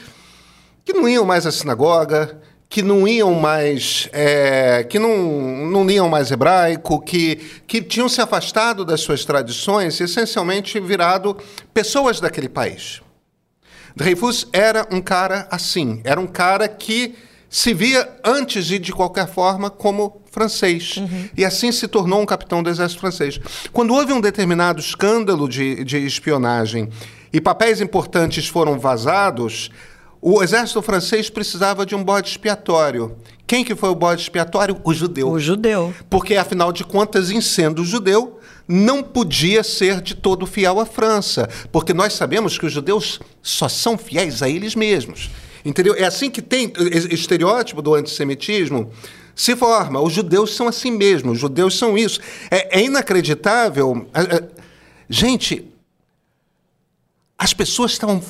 que 0.86 0.94
não 0.94 1.10
iam 1.10 1.26
mais 1.26 1.46
à 1.46 1.52
sinagoga, 1.52 2.40
que 2.74 2.82
não 2.82 3.08
iam 3.08 3.36
mais, 3.36 4.10
é, 4.12 4.84
que 4.90 4.98
não, 4.98 5.16
não 5.68 5.86
liam 5.86 6.10
mais 6.10 6.32
hebraico, 6.32 7.00
que, 7.00 7.36
que 7.68 7.84
tinham 7.84 8.10
se 8.10 8.20
afastado 8.20 8.84
das 8.84 9.00
suas 9.02 9.24
tradições 9.24 10.00
e 10.00 10.06
essencialmente 10.06 10.80
virado 10.80 11.38
pessoas 11.72 12.20
daquele 12.20 12.50
país. 12.50 13.00
Dreyfus 13.96 14.48
era 14.52 14.88
um 14.92 15.00
cara 15.00 15.48
assim, 15.52 16.02
era 16.04 16.20
um 16.20 16.26
cara 16.26 16.68
que 16.68 17.14
se 17.48 17.76
via 17.76 18.10
antes 18.24 18.66
de, 18.66 18.80
de 18.80 18.92
qualquer 18.92 19.28
forma, 19.28 19.70
como 19.70 20.24
francês. 20.32 20.98
Uhum. 20.98 21.30
E 21.38 21.46
assim 21.46 21.72
se 21.72 21.88
tornou 21.88 22.22
um 22.22 22.26
capitão 22.26 22.64
do 22.64 22.72
exército 22.72 23.02
francês. 23.02 23.40
Quando 23.72 23.94
houve 23.94 24.14
um 24.14 24.20
determinado 24.20 24.80
escândalo 24.80 25.48
de, 25.48 25.84
de 25.84 26.00
espionagem 26.00 26.90
e 27.32 27.40
papéis 27.40 27.82
importantes 27.82 28.48
foram 28.48 28.80
vazados, 28.80 29.70
o 30.26 30.42
exército 30.42 30.82
francês 30.82 31.30
precisava 31.30 31.86
de 31.86 31.94
um 31.94 32.02
bode 32.02 32.30
expiatório. 32.30 33.18
Quem 33.46 33.66
que 33.66 33.76
foi 33.76 33.90
o 33.90 33.96
bode 33.96 34.22
expiatório? 34.22 34.80
O 34.86 34.94
judeu. 34.94 35.30
O 35.30 35.38
judeu. 35.38 35.94
Porque, 36.10 36.38
afinal 36.38 36.72
de 36.72 36.86
contas, 36.86 37.30
em 37.30 37.42
sendo 37.42 37.84
judeu, 37.84 38.40
não 38.66 39.04
podia 39.04 39.64
ser 39.64 40.00
de 40.00 40.16
todo 40.16 40.46
fiel 40.46 40.80
à 40.80 40.86
França. 40.86 41.50
Porque 41.74 41.94
nós 41.94 42.14
sabemos 42.14 42.58
que 42.58 42.66
os 42.66 42.72
judeus 42.72 43.20
só 43.42 43.68
são 43.68 43.98
fiéis 43.98 44.42
a 44.42 44.48
eles 44.48 44.76
mesmos. 44.76 45.30
Entendeu? 45.66 45.94
É 45.94 46.06
assim 46.06 46.30
que 46.30 46.42
tem 46.42 46.72
estereótipo 47.12 47.82
do 47.82 47.94
antissemitismo 47.94 48.92
se 49.36 49.58
forma. 49.58 50.00
Os 50.00 50.14
judeus 50.14 50.56
são 50.56 50.70
assim 50.70 50.92
mesmo, 50.92 51.34
os 51.34 51.40
judeus 51.40 51.78
são 51.78 51.98
isso. 51.98 52.22
É, 52.50 52.80
é 52.80 52.82
inacreditável. 52.82 54.08
Gente, 55.10 55.73
as 57.44 57.54
pessoas 57.54 57.92
estavam 57.92 58.22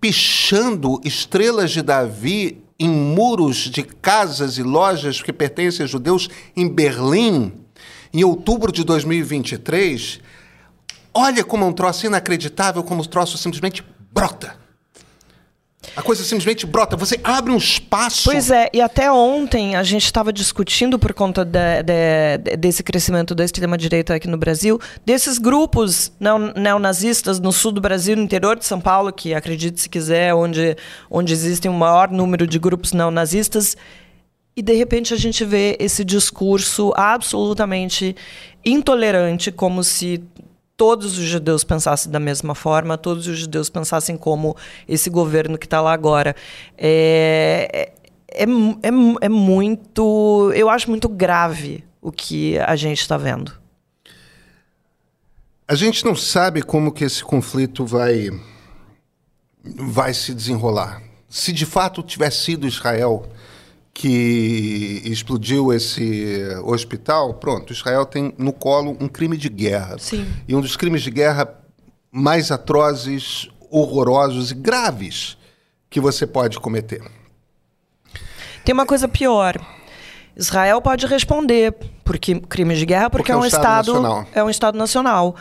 pichando 0.00 1.00
estrelas 1.04 1.70
de 1.70 1.82
Davi 1.82 2.64
em 2.80 2.88
muros 2.88 3.58
de 3.58 3.84
casas 3.84 4.58
e 4.58 4.62
lojas 4.64 5.22
que 5.22 5.32
pertencem 5.32 5.84
a 5.84 5.86
judeus 5.86 6.28
em 6.56 6.68
Berlim, 6.68 7.52
em 8.12 8.24
outubro 8.24 8.72
de 8.72 8.82
2023. 8.82 10.18
Olha 11.14 11.44
como 11.44 11.62
é 11.62 11.68
um 11.68 11.72
troço 11.72 12.06
inacreditável, 12.06 12.82
como 12.82 13.02
o 13.02 13.06
troço 13.06 13.38
simplesmente 13.38 13.84
brota. 14.12 14.56
A 15.96 16.02
coisa 16.02 16.22
simplesmente 16.22 16.66
brota. 16.66 16.94
Você 16.94 17.18
abre 17.24 17.50
um 17.50 17.56
espaço. 17.56 18.24
Pois 18.24 18.50
é, 18.50 18.68
e 18.70 18.82
até 18.82 19.10
ontem 19.10 19.76
a 19.76 19.82
gente 19.82 20.04
estava 20.04 20.30
discutindo 20.30 20.98
por 20.98 21.14
conta 21.14 21.42
de, 21.42 21.82
de, 21.82 22.56
desse 22.58 22.82
crescimento 22.82 23.34
da 23.34 23.42
extrema-direita 23.42 24.14
aqui 24.14 24.28
no 24.28 24.36
Brasil, 24.36 24.78
desses 25.06 25.38
grupos 25.38 26.12
neonazistas 26.54 27.40
no 27.40 27.50
sul 27.50 27.72
do 27.72 27.80
Brasil, 27.80 28.14
no 28.14 28.22
interior 28.22 28.56
de 28.58 28.66
São 28.66 28.78
Paulo, 28.78 29.10
que 29.10 29.32
acredite 29.32 29.80
se 29.80 29.88
quiser, 29.88 30.34
onde, 30.34 30.76
onde 31.10 31.32
existem 31.32 31.70
o 31.70 31.74
um 31.74 31.78
maior 31.78 32.10
número 32.10 32.46
de 32.46 32.58
grupos 32.58 32.92
neonazistas. 32.92 33.74
E 34.54 34.60
de 34.60 34.74
repente 34.74 35.14
a 35.14 35.16
gente 35.16 35.46
vê 35.46 35.78
esse 35.80 36.04
discurso 36.04 36.92
absolutamente 36.94 38.14
intolerante, 38.62 39.50
como 39.50 39.82
se 39.82 40.22
todos 40.76 41.18
os 41.18 41.24
judeus 41.24 41.64
pensassem 41.64 42.12
da 42.12 42.20
mesma 42.20 42.54
forma, 42.54 42.98
todos 42.98 43.26
os 43.26 43.38
judeus 43.38 43.70
pensassem 43.70 44.16
como 44.16 44.56
esse 44.86 45.08
governo 45.08 45.56
que 45.56 45.66
está 45.66 45.80
lá 45.80 45.92
agora. 45.92 46.36
É, 46.76 47.92
é, 48.28 48.42
é, 48.42 48.88
é, 49.22 49.28
muito. 49.28 50.52
Eu 50.54 50.68
acho 50.68 50.90
muito 50.90 51.08
grave 51.08 51.84
o 52.02 52.12
que 52.12 52.58
a 52.58 52.76
gente 52.76 53.00
está 53.00 53.16
vendo. 53.16 53.52
A 55.66 55.74
gente 55.74 56.04
não 56.04 56.14
sabe 56.14 56.62
como 56.62 56.92
que 56.92 57.04
esse 57.04 57.24
conflito 57.24 57.84
vai, 57.84 58.30
vai 59.64 60.14
se 60.14 60.32
desenrolar. 60.32 61.02
Se 61.28 61.52
de 61.52 61.66
fato 61.66 62.02
tivesse 62.02 62.44
sido 62.44 62.68
Israel 62.68 63.28
que 63.98 65.00
explodiu 65.06 65.72
esse 65.72 66.38
hospital, 66.62 67.32
pronto, 67.32 67.72
Israel 67.72 68.04
tem 68.04 68.34
no 68.36 68.52
colo 68.52 68.94
um 69.00 69.08
crime 69.08 69.38
de 69.38 69.48
guerra. 69.48 69.96
Sim. 69.98 70.30
E 70.46 70.54
um 70.54 70.60
dos 70.60 70.76
crimes 70.76 71.02
de 71.02 71.10
guerra 71.10 71.48
mais 72.12 72.50
atrozes, 72.50 73.48
horrorosos 73.70 74.50
e 74.50 74.54
graves 74.54 75.38
que 75.88 75.98
você 75.98 76.26
pode 76.26 76.60
cometer. 76.60 77.02
Tem 78.66 78.74
uma 78.74 78.84
coisa 78.84 79.08
pior. 79.08 79.56
Israel 80.36 80.82
pode 80.82 81.06
responder 81.06 81.72
por 82.04 82.18
crimes 82.18 82.78
de 82.78 82.84
guerra 82.84 83.08
porque, 83.08 83.22
porque 83.22 83.32
é 83.32 83.36
um, 83.36 83.46
estado, 83.46 83.96
estado 83.96 84.26
é 84.34 84.44
um 84.44 84.50
estado 84.50 84.76
nacional. 84.76 85.34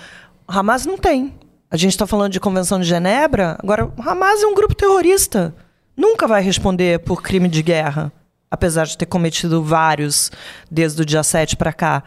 Hamas 0.47 0.85
não 0.85 0.97
tem. 0.97 1.33
A 1.69 1.75
gente 1.75 1.91
está 1.91 2.07
falando 2.07 2.31
de 2.31 2.39
Convenção 2.39 2.79
de 2.79 2.87
Genebra. 2.87 3.57
Agora, 3.61 3.91
Hamas 3.99 4.41
é 4.41 4.47
um 4.47 4.55
grupo 4.55 4.73
terrorista. 4.73 5.53
Nunca 5.97 6.25
vai 6.25 6.41
responder 6.41 6.99
por 6.99 7.21
crime 7.21 7.49
de 7.49 7.61
guerra 7.61 8.13
apesar 8.55 8.85
de 8.85 8.97
ter 8.97 9.05
cometido 9.05 9.61
vários 9.63 10.31
desde 10.69 11.01
o 11.01 11.05
dia 11.05 11.21
7 11.21 11.55
para 11.55 11.71
cá. 11.71 12.03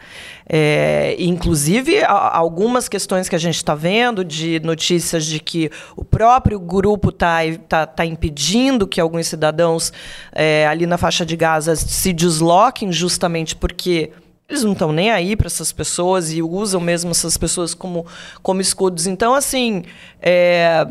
É, 0.47 1.15
inclusive, 1.17 2.03
algumas 2.03 2.89
questões 2.89 3.29
que 3.29 3.35
a 3.35 3.39
gente 3.39 3.55
está 3.55 3.73
vendo, 3.73 4.25
de 4.25 4.59
notícias 4.59 5.25
de 5.25 5.39
que 5.39 5.71
o 5.95 6.03
próprio 6.03 6.59
grupo 6.59 7.09
está 7.09 7.39
tá, 7.67 7.85
tá 7.85 8.05
impedindo 8.05 8.87
que 8.87 8.99
alguns 8.99 9.27
cidadãos 9.27 9.93
é, 10.33 10.67
ali 10.67 10.85
na 10.85 10.97
faixa 10.97 11.25
de 11.25 11.37
Gaza 11.37 11.75
se 11.75 12.11
desloquem, 12.11 12.91
justamente 12.91 13.55
porque 13.55 14.11
eles 14.49 14.63
não 14.63 14.73
estão 14.73 14.91
nem 14.91 15.11
aí 15.11 15.35
para 15.35 15.45
essas 15.45 15.71
pessoas 15.71 16.33
e 16.33 16.41
usam 16.41 16.81
mesmo 16.81 17.11
essas 17.11 17.37
pessoas 17.37 17.75
como, 17.75 18.05
como 18.41 18.59
escudos. 18.59 19.05
Então, 19.05 19.35
assim, 19.35 19.83
é, 20.19 20.87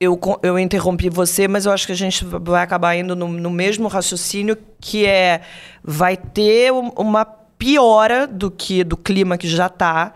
eu, 0.00 0.18
eu 0.42 0.58
interrompi 0.58 1.08
você, 1.08 1.46
mas 1.46 1.66
eu 1.66 1.72
acho 1.72 1.86
que 1.86 1.92
a 1.92 1.96
gente 1.96 2.24
vai 2.24 2.62
acabar 2.62 2.96
indo 2.96 3.14
no, 3.14 3.28
no 3.28 3.50
mesmo 3.50 3.88
raciocínio, 3.88 4.56
que 4.80 5.06
é 5.06 5.40
vai 5.82 6.16
ter 6.16 6.72
uma 6.72 7.24
piora 7.24 8.26
do 8.26 8.50
que 8.50 8.82
do 8.84 8.96
clima 8.96 9.38
que 9.38 9.48
já 9.48 9.66
está 9.66 10.12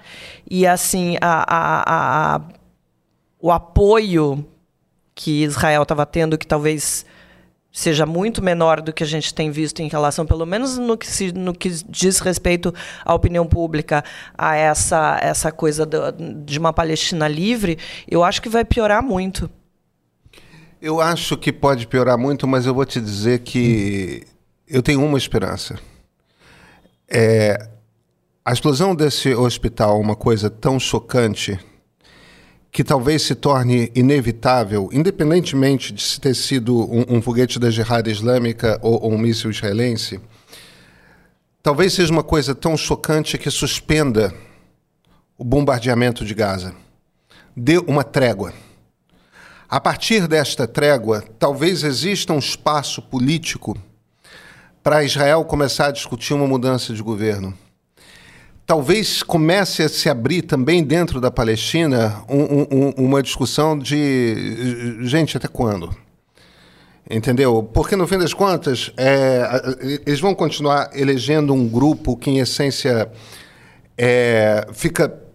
e 0.51 0.66
assim 0.66 1.16
a, 1.20 1.45
a, 1.49 2.37
a, 2.37 2.41
o 3.41 3.51
apoio 3.51 4.45
que 5.14 5.45
Israel 5.45 5.83
estava 5.83 6.05
tendo 6.05 6.37
que 6.37 6.47
talvez 6.47 7.07
seja 7.72 8.05
muito 8.05 8.43
menor 8.43 8.81
do 8.81 8.93
que 8.93 9.05
a 9.05 9.07
gente 9.07 9.33
tem 9.33 9.51
visto 9.51 9.81
em 9.81 9.89
relação, 9.89 10.26
pelo 10.26 10.45
menos 10.45 10.79
no 10.79 10.97
que, 10.97 11.07
se, 11.07 11.33
no 11.33 11.55
que 11.55 11.68
diz 11.89 12.18
respeito 12.18 12.74
à 13.05 13.14
opinião 13.14 13.47
pública, 13.47 14.05
a 14.37 14.57
essa, 14.57 15.18
essa 15.22 15.53
coisa 15.53 15.87
do, 15.87 16.12
de 16.45 16.59
uma 16.59 16.72
Palestina 16.72 17.29
livre, 17.29 17.79
eu 18.09 18.24
acho 18.24 18.43
que 18.43 18.49
vai 18.49 18.64
piorar 18.64 19.03
muito. 19.03 19.49
Eu 20.81 21.01
acho 21.01 21.37
que 21.37 21.53
pode 21.53 21.89
piorar 21.89 22.16
muito, 22.16 22.47
mas 22.47 22.64
eu 22.64 22.72
vou 22.72 22.85
te 22.85 23.01
dizer 23.01 23.41
que 23.41 24.24
eu 24.68 24.81
tenho 24.81 25.05
uma 25.05 25.18
esperança. 25.18 25.76
É, 27.09 27.68
a 28.45 28.53
explosão 28.53 28.95
desse 28.95 29.35
hospital, 29.35 29.99
uma 29.99 30.14
coisa 30.14 30.49
tão 30.49 30.79
chocante, 30.79 31.59
que 32.70 32.85
talvez 32.85 33.22
se 33.22 33.35
torne 33.35 33.91
inevitável, 33.93 34.89
independentemente 34.93 35.93
de 35.93 36.01
se 36.01 36.20
ter 36.20 36.37
sido 36.37 36.79
um, 36.79 37.16
um 37.16 37.20
foguete 37.22 37.59
da 37.59 37.70
Jihad 37.70 38.07
Islâmica 38.07 38.79
ou, 38.81 39.03
ou 39.03 39.12
um 39.14 39.18
míssil 39.18 39.51
israelense, 39.51 40.20
talvez 41.61 41.93
seja 41.93 42.12
uma 42.12 42.22
coisa 42.22 42.55
tão 42.55 42.76
chocante 42.76 43.37
que 43.37 43.51
suspenda 43.51 44.33
o 45.37 45.43
bombardeamento 45.43 46.24
de 46.24 46.35
Gaza. 46.35 46.72
Dê 47.57 47.79
uma 47.79 48.05
trégua. 48.05 48.53
A 49.71 49.79
partir 49.79 50.27
desta 50.27 50.66
trégua, 50.66 51.23
talvez 51.39 51.83
exista 51.83 52.33
um 52.33 52.39
espaço 52.39 53.03
político 53.03 53.77
para 54.83 55.05
Israel 55.05 55.45
começar 55.45 55.89
a 55.89 55.91
discutir 55.91 56.33
uma 56.33 56.47
mudança 56.47 56.95
de 56.95 57.03
governo. 57.03 57.53
Talvez 58.64 59.23
comece 59.23 59.83
a 59.83 59.89
se 59.91 60.09
abrir 60.09 60.41
também 60.41 60.83
dentro 60.83 61.21
da 61.21 61.31
Palestina 61.31 62.25
um, 62.31 62.62
um, 62.75 62.91
uma 62.97 63.23
discussão 63.23 63.79
de 63.79 65.01
gente 65.03 65.37
até 65.37 65.49
quando? 65.49 65.95
Entendeu? 67.11 67.62
Porque 67.62 67.95
no 67.95 68.07
fim 68.07 68.16
das 68.16 68.33
contas, 68.33 68.91
é, 68.97 70.01
eles 70.07 70.21
vão 70.21 70.35
continuar 70.35 70.89
elegendo 70.95 71.53
um 71.53 71.69
grupo 71.69 72.16
que, 72.16 72.31
em 72.31 72.39
essência, 72.39 73.11
é, 73.99 74.66
fica 74.73 75.28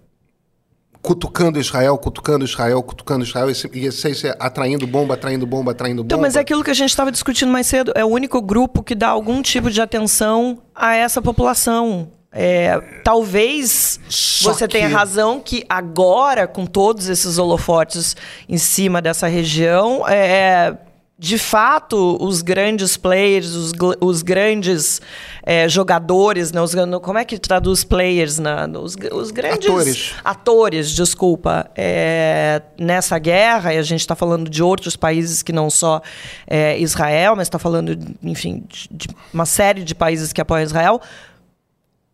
cutucando 1.03 1.59
Israel, 1.59 1.97
cutucando 1.97 2.45
Israel, 2.45 2.81
cutucando 2.81 3.25
Israel, 3.25 3.49
e 3.73 3.85
essência 3.85 4.35
atraindo 4.39 4.87
bomba, 4.87 5.15
atraindo 5.15 5.45
bomba, 5.45 5.73
atraindo 5.73 6.01
bomba. 6.01 6.07
Então, 6.07 6.21
mas 6.21 6.37
é 6.37 6.39
aquilo 6.39 6.63
que 6.63 6.71
a 6.71 6.73
gente 6.73 6.89
estava 6.89 7.11
discutindo 7.11 7.51
mais 7.51 7.67
cedo. 7.67 7.91
É 7.93 8.05
o 8.05 8.07
único 8.07 8.41
grupo 8.41 8.81
que 8.81 8.95
dá 8.95 9.09
algum 9.09 9.41
tipo 9.41 9.69
de 9.69 9.81
atenção 9.81 10.59
a 10.73 10.95
essa 10.95 11.21
população. 11.21 12.09
É, 12.31 12.79
talvez 13.03 13.99
Só 14.09 14.53
você 14.53 14.65
que... 14.65 14.73
tenha 14.77 14.87
razão 14.87 15.39
que 15.39 15.63
agora, 15.69 16.47
com 16.47 16.65
todos 16.65 17.07
esses 17.07 17.37
holofotes 17.37 18.15
em 18.49 18.57
cima 18.57 19.01
dessa 19.01 19.27
região, 19.27 20.07
é, 20.07 20.75
de 21.23 21.37
fato, 21.37 22.17
os 22.19 22.41
grandes 22.41 22.97
players, 22.97 23.55
os, 23.55 23.71
os 24.01 24.21
grandes 24.21 24.99
é, 25.41 25.69
jogadores, 25.69 26.51
né, 26.51 26.61
os, 26.61 26.75
como 27.01 27.17
é 27.17 27.23
que 27.23 27.39
traduz 27.39 27.85
players? 27.85 28.39
Na, 28.39 28.67
os, 28.67 28.97
os 29.09 29.31
grandes 29.31 29.69
atores, 29.69 30.13
atores 30.21 30.91
desculpa, 30.91 31.71
é, 31.77 32.61
nessa 32.77 33.17
guerra, 33.19 33.73
e 33.73 33.77
a 33.77 33.83
gente 33.83 34.01
está 34.01 34.17
falando 34.17 34.49
de 34.49 34.61
outros 34.61 34.97
países 34.97 35.41
que 35.41 35.53
não 35.53 35.69
só 35.69 36.01
é, 36.45 36.77
Israel, 36.77 37.37
mas 37.37 37.47
está 37.47 37.57
falando, 37.57 37.97
enfim, 38.21 38.61
de, 38.67 38.89
de 38.91 39.07
uma 39.33 39.45
série 39.45 39.81
de 39.81 39.95
países 39.95 40.33
que 40.33 40.41
apoiam 40.41 40.65
Israel, 40.65 40.99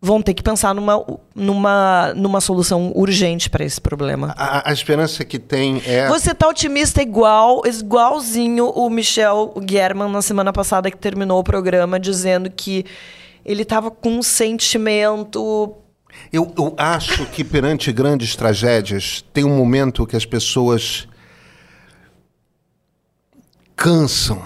vão 0.00 0.22
ter 0.22 0.32
que 0.32 0.42
pensar 0.42 0.74
numa, 0.74 1.04
numa, 1.34 2.14
numa 2.14 2.40
solução 2.40 2.90
urgente 2.94 3.50
para 3.50 3.64
esse 3.64 3.80
problema. 3.80 4.34
A, 4.36 4.70
a, 4.70 4.72
esperança 4.72 5.24
que 5.24 5.38
tem 5.38 5.82
é. 5.84 6.08
Você 6.08 6.34
tá 6.34 6.48
otimista 6.48 7.02
igual, 7.02 7.62
igualzinho 7.66 8.70
o 8.70 8.88
Michel 8.88 9.52
Guerman 9.58 10.10
na 10.10 10.22
semana 10.22 10.52
passada 10.52 10.90
que 10.90 10.96
terminou 10.96 11.38
o 11.38 11.44
programa, 11.44 12.00
dizendo 12.00 12.50
que 12.50 12.86
ele 13.44 13.62
estava 13.62 13.90
com 13.90 14.10
um 14.10 14.22
sentimento. 14.22 15.76
Eu, 16.32 16.52
eu 16.56 16.74
acho 16.78 17.26
que 17.26 17.44
perante 17.44 17.92
grandes 17.92 18.34
tragédias 18.34 19.22
tem 19.34 19.44
um 19.44 19.56
momento 19.56 20.06
que 20.06 20.16
as 20.16 20.24
pessoas 20.24 21.06
cansam. 23.76 24.42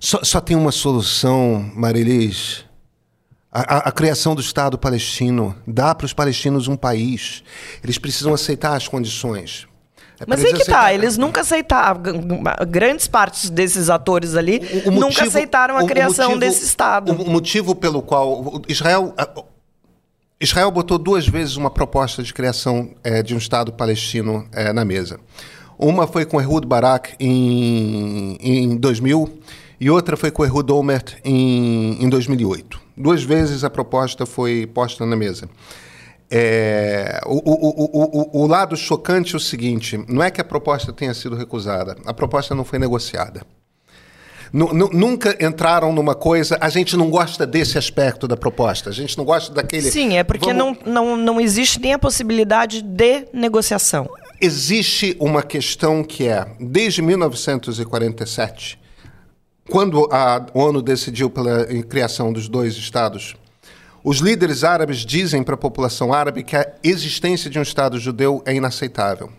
Só, 0.00 0.22
só 0.22 0.40
tem 0.40 0.56
uma 0.56 0.72
solução, 0.72 1.70
Marilis 1.74 2.65
a, 3.58 3.88
a, 3.88 3.92
criação 3.92 4.34
do 4.34 4.40
Estado 4.42 4.76
palestino 4.76 5.56
dá 5.66 5.94
para 5.94 6.04
os 6.04 6.12
palestinos 6.12 6.68
um 6.68 6.76
país. 6.76 7.42
Eles 7.82 7.96
precisam 7.96 8.34
aceitar 8.34 8.76
as 8.76 8.86
condições. 8.86 9.66
É 10.20 10.24
Mas 10.26 10.40
aí 10.40 10.48
que 10.48 10.62
aceitar... 10.62 10.82
tá, 10.82 10.92
eles 10.92 11.16
nunca 11.16 11.40
aceitaram. 11.40 12.02
Grandes 12.68 13.08
partes 13.08 13.48
desses 13.48 13.88
atores 13.88 14.34
ali 14.34 14.58
o, 14.58 14.60
o 14.60 14.92
motivo, 14.92 15.00
nunca 15.00 15.24
aceitaram 15.24 15.78
a 15.78 15.84
o, 15.84 15.86
criação 15.86 16.30
motivo, 16.30 16.40
desse 16.40 16.64
Estado. 16.64 17.12
O, 17.12 17.30
motivo 17.30 17.74
pelo 17.74 18.02
qual 18.02 18.60
Israel. 18.68 19.14
Israel 20.38 20.70
botou 20.70 20.98
duas 20.98 21.26
vezes 21.26 21.56
uma 21.56 21.70
proposta 21.70 22.22
de 22.22 22.34
criação 22.34 22.90
é, 23.02 23.22
de 23.22 23.34
um 23.34 23.38
Estado 23.38 23.72
palestino 23.72 24.46
é, 24.52 24.70
na 24.70 24.84
mesa. 24.84 25.18
Uma 25.78 26.06
foi 26.06 26.26
com 26.26 26.38
Ehud 26.38 26.66
Barak 26.66 27.14
em, 27.18 28.36
em 28.38 28.76
2000 28.76 29.40
e 29.80 29.90
outra 29.90 30.16
foi 30.16 30.30
com 30.30 30.44
Ehud 30.44 30.72
Olmert 30.72 31.16
em, 31.24 32.02
em 32.02 32.08
2008. 32.08 32.80
Duas 32.96 33.22
vezes 33.22 33.62
a 33.62 33.70
proposta 33.70 34.24
foi 34.24 34.66
posta 34.66 35.04
na 35.04 35.16
mesa. 35.16 35.48
É, 36.30 37.20
o, 37.24 37.36
o, 37.36 38.40
o, 38.40 38.42
o, 38.42 38.46
lado 38.46 38.76
chocante 38.76 39.34
é 39.34 39.36
o 39.36 39.40
seguinte: 39.40 40.02
não 40.08 40.22
é 40.22 40.30
que 40.30 40.40
a 40.40 40.44
proposta 40.44 40.92
tenha 40.92 41.14
sido 41.14 41.36
recusada, 41.36 41.96
a 42.04 42.12
proposta 42.12 42.54
não 42.54 42.64
foi 42.64 42.78
negociada. 42.78 43.42
N 44.52 44.88
nunca 44.92 45.36
entraram 45.44 45.92
numa 45.92 46.14
coisa, 46.14 46.56
a 46.60 46.68
gente 46.68 46.96
não 46.96 47.10
gosta 47.10 47.46
desse 47.46 47.78
aspecto 47.78 48.26
da 48.26 48.36
proposta, 48.36 48.90
a 48.90 48.92
gente 48.92 49.16
não 49.18 49.24
gosta 49.24 49.52
daquele. 49.52 49.90
Sim, 49.90 50.16
é 50.16 50.24
porque 50.24 50.52
vamos... 50.52 50.78
não, 50.84 50.92
não, 50.92 51.16
não 51.16 51.40
existe 51.40 51.80
nem 51.80 51.92
a 51.92 51.98
possibilidade 51.98 52.82
de 52.82 53.26
negociação. 53.32 54.08
Existe 54.40 55.16
uma 55.20 55.42
questão 55.42 56.02
que 56.02 56.26
é, 56.26 56.46
desde 56.58 57.02
1947, 57.02 58.78
quando 59.70 60.08
a 60.12 60.46
ONU 60.54 60.80
decidiu 60.80 61.28
pela 61.28 61.64
criação 61.84 62.32
dos 62.32 62.48
dois 62.48 62.76
estados, 62.76 63.34
os 64.02 64.18
líderes 64.18 64.62
árabes 64.62 64.98
dizem 64.98 65.42
para 65.42 65.54
a 65.54 65.58
população 65.58 66.12
árabe 66.12 66.44
que 66.44 66.56
a 66.56 66.72
existência 66.82 67.50
de 67.50 67.58
um 67.58 67.62
Estado 67.62 67.98
judeu 67.98 68.42
é 68.46 68.54
inaceitável. 68.54 69.32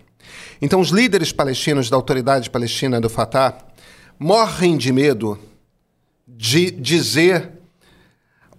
Então, 0.62 0.82
os 0.82 0.90
líderes 0.90 1.32
palestinos 1.32 1.90
da 1.90 1.96
autoridade 1.96 2.50
palestina 2.50 3.00
do 3.00 3.10
Fatah 3.10 3.58
morrem 4.20 4.76
de 4.76 4.92
medo 4.92 5.40
de 6.28 6.72
dizer: 6.72 7.52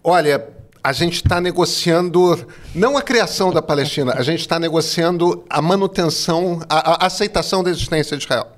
olha, 0.02 0.48
a 0.82 0.92
gente 0.92 1.16
está 1.16 1.40
negociando 1.40 2.46
não 2.74 2.96
a 2.96 3.02
criação 3.02 3.52
da 3.52 3.60
Palestina, 3.60 4.14
a 4.14 4.22
gente 4.22 4.40
está 4.40 4.58
negociando 4.58 5.44
a 5.50 5.60
manutenção, 5.60 6.62
a, 6.68 7.04
a, 7.04 7.06
aceitação 7.06 7.62
da 7.62 7.70
existência 7.70 8.16
de 8.16 8.24
Israel. 8.24 8.57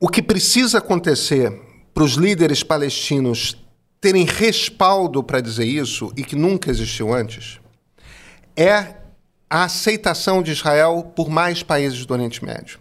O 0.00 0.08
que 0.08 0.22
precisa 0.22 0.78
acontecer 0.78 1.52
para 1.92 2.02
os 2.02 2.12
líderes 2.14 2.62
palestinos 2.62 3.54
terem 4.00 4.24
respaldo 4.24 5.22
para 5.22 5.42
dizer 5.42 5.66
isso 5.66 6.10
e 6.16 6.24
que 6.24 6.34
nunca 6.34 6.70
existiu 6.70 7.12
antes 7.12 7.60
é 8.56 8.94
a 9.50 9.64
aceitação 9.64 10.42
de 10.42 10.52
Israel 10.52 11.12
por 11.14 11.28
mais 11.28 11.62
países 11.62 12.06
do 12.06 12.14
Oriente 12.14 12.42
Médio. 12.42 12.78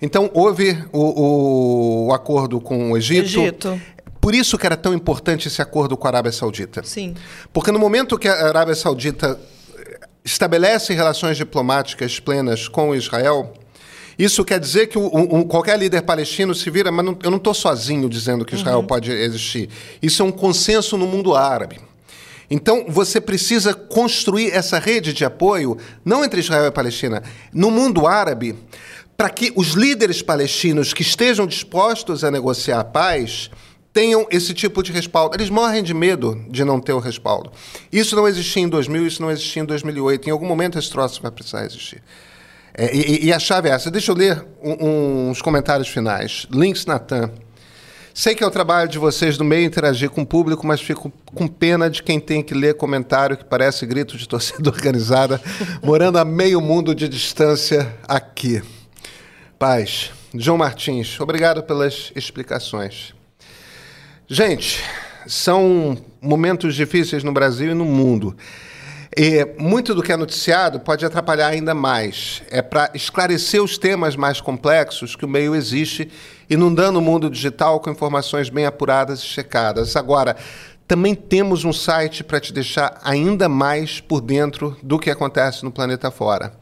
Então, 0.00 0.30
houve 0.32 0.78
o, 0.92 2.06
o 2.08 2.12
acordo 2.12 2.60
com 2.60 2.92
o 2.92 2.96
Egito. 2.96 3.40
Egito. 3.40 3.80
Por 4.20 4.32
isso 4.32 4.56
que 4.56 4.64
era 4.64 4.76
tão 4.76 4.94
importante 4.94 5.48
esse 5.48 5.60
acordo 5.60 5.96
com 5.96 6.06
a 6.06 6.10
Arábia 6.10 6.30
Saudita. 6.30 6.82
Sim. 6.84 7.14
Porque 7.52 7.72
no 7.72 7.78
momento 7.78 8.16
que 8.16 8.28
a 8.28 8.48
Arábia 8.48 8.76
Saudita 8.76 9.36
estabelece 10.24 10.94
relações 10.94 11.36
diplomáticas 11.36 12.20
plenas 12.20 12.68
com 12.68 12.94
Israel, 12.94 13.52
isso 14.18 14.44
quer 14.44 14.60
dizer 14.60 14.88
que 14.88 14.98
um, 14.98 15.42
qualquer 15.44 15.78
líder 15.78 16.02
palestino 16.02 16.54
se 16.54 16.68
vira, 16.70 16.92
mas 16.92 17.04
não, 17.04 17.18
eu 17.22 17.30
não 17.30 17.38
estou 17.38 17.54
sozinho 17.54 18.08
dizendo 18.08 18.44
que 18.44 18.54
Israel 18.54 18.78
uhum. 18.78 18.86
pode 18.86 19.10
existir. 19.10 19.68
Isso 20.00 20.22
é 20.22 20.24
um 20.24 20.32
consenso 20.32 20.96
no 20.96 21.06
mundo 21.06 21.34
árabe. 21.34 21.80
Então, 22.50 22.84
você 22.86 23.20
precisa 23.20 23.72
construir 23.72 24.50
essa 24.50 24.78
rede 24.78 25.14
de 25.14 25.24
apoio, 25.24 25.78
não 26.04 26.22
entre 26.22 26.40
Israel 26.40 26.66
e 26.66 26.70
Palestina, 26.70 27.22
no 27.52 27.70
mundo 27.70 28.06
árabe, 28.06 28.54
para 29.16 29.30
que 29.30 29.52
os 29.56 29.68
líderes 29.68 30.20
palestinos 30.20 30.92
que 30.92 31.00
estejam 31.00 31.46
dispostos 31.46 32.24
a 32.24 32.30
negociar 32.30 32.80
a 32.80 32.84
paz 32.84 33.50
tenham 33.92 34.26
esse 34.30 34.54
tipo 34.54 34.82
de 34.82 34.92
respaldo. 34.92 35.36
Eles 35.36 35.50
morrem 35.50 35.82
de 35.82 35.94
medo 35.94 36.44
de 36.48 36.64
não 36.64 36.80
ter 36.80 36.92
o 36.92 36.98
respaldo. 36.98 37.52
Isso 37.90 38.16
não 38.16 38.26
existia 38.26 38.62
em 38.62 38.68
2000, 38.68 39.06
isso 39.06 39.22
não 39.22 39.30
existia 39.30 39.62
em 39.62 39.66
2008. 39.66 40.28
Em 40.28 40.32
algum 40.32 40.46
momento 40.46 40.78
esse 40.78 40.90
troço 40.90 41.20
vai 41.22 41.30
precisar 41.30 41.64
existir. 41.64 42.02
É, 42.74 42.94
e, 42.94 43.26
e, 43.26 43.32
a 43.32 43.38
chave 43.38 43.68
é 43.68 43.72
essa. 43.72 43.90
Deixa 43.90 44.10
eu 44.10 44.16
ler 44.16 44.44
um, 44.62 45.30
uns 45.30 45.42
comentários 45.42 45.88
finais. 45.88 46.46
Links 46.50 46.86
Natan. 46.86 47.30
Sei 48.14 48.34
que 48.34 48.44
é 48.44 48.46
o 48.46 48.50
trabalho 48.50 48.88
de 48.88 48.98
vocês 48.98 49.38
no 49.38 49.44
meio 49.44 49.64
interagir 49.64 50.10
com 50.10 50.22
o 50.22 50.26
público, 50.26 50.66
mas 50.66 50.80
fico 50.80 51.10
com 51.34 51.48
pena 51.48 51.88
de 51.88 52.02
quem 52.02 52.20
tem 52.20 52.42
que 52.42 52.52
ler 52.52 52.74
comentário 52.74 53.36
que 53.36 53.44
parece 53.44 53.86
grito 53.86 54.18
de 54.18 54.28
torcida 54.28 54.68
organizada, 54.70 55.40
morando 55.82 56.18
a 56.18 56.24
meio 56.24 56.60
mundo 56.60 56.94
de 56.94 57.08
distância 57.08 57.94
aqui. 58.06 58.62
Paz. 59.58 60.10
João 60.34 60.56
Martins, 60.56 61.20
obrigado 61.20 61.62
pelas 61.62 62.10
explicações. 62.16 63.14
Gente, 64.26 64.82
são 65.26 65.96
momentos 66.22 66.74
difíceis 66.74 67.22
no 67.22 67.32
Brasil 67.32 67.72
e 67.72 67.74
no 67.74 67.84
mundo. 67.84 68.34
E 69.14 69.46
muito 69.58 69.94
do 69.94 70.02
que 70.02 70.10
é 70.10 70.16
noticiado 70.16 70.80
pode 70.80 71.04
atrapalhar 71.04 71.48
ainda 71.48 71.74
mais. 71.74 72.42
É 72.50 72.62
para 72.62 72.90
esclarecer 72.94 73.62
os 73.62 73.76
temas 73.76 74.16
mais 74.16 74.40
complexos 74.40 75.14
que 75.14 75.24
o 75.24 75.28
meio 75.28 75.54
existe, 75.54 76.10
inundando 76.48 76.98
o 76.98 77.02
mundo 77.02 77.28
digital 77.28 77.78
com 77.78 77.90
informações 77.90 78.48
bem 78.48 78.64
apuradas 78.64 79.20
e 79.20 79.26
checadas. 79.26 79.96
Agora, 79.96 80.34
também 80.88 81.14
temos 81.14 81.62
um 81.64 81.74
site 81.74 82.24
para 82.24 82.40
te 82.40 82.54
deixar 82.54 83.00
ainda 83.04 83.50
mais 83.50 84.00
por 84.00 84.22
dentro 84.22 84.76
do 84.82 84.98
que 84.98 85.10
acontece 85.10 85.62
no 85.62 85.70
planeta 85.70 86.10
fora. 86.10 86.54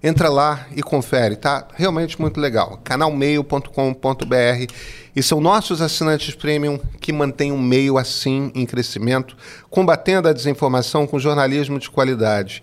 Entra 0.00 0.28
lá 0.28 0.66
e 0.76 0.82
confere, 0.82 1.34
tá? 1.34 1.66
Realmente 1.74 2.20
muito 2.20 2.40
legal. 2.40 2.80
canalmeio.com.br 2.84 4.72
e 5.14 5.22
são 5.22 5.40
nossos 5.40 5.82
assinantes 5.82 6.36
premium 6.36 6.78
que 7.00 7.12
mantêm 7.12 7.50
o 7.50 7.58
meio 7.58 7.98
assim 7.98 8.52
em 8.54 8.64
crescimento, 8.64 9.36
combatendo 9.68 10.28
a 10.28 10.32
desinformação 10.32 11.04
com 11.04 11.18
jornalismo 11.18 11.80
de 11.80 11.90
qualidade. 11.90 12.62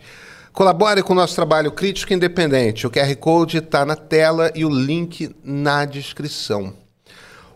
Colabore 0.54 1.04
com 1.04 1.12
o 1.12 1.16
nosso 1.18 1.36
trabalho 1.36 1.74
crítico 1.74 2.14
e 2.14 2.16
independente. 2.16 2.88
O 2.88 2.90
QR 2.90 3.14
Code 3.18 3.58
está 3.58 3.84
na 3.84 3.98
tela 3.98 4.50
e 4.56 4.64
o 4.64 4.70
link 4.70 5.36
na 5.44 5.84
descrição. 5.84 6.74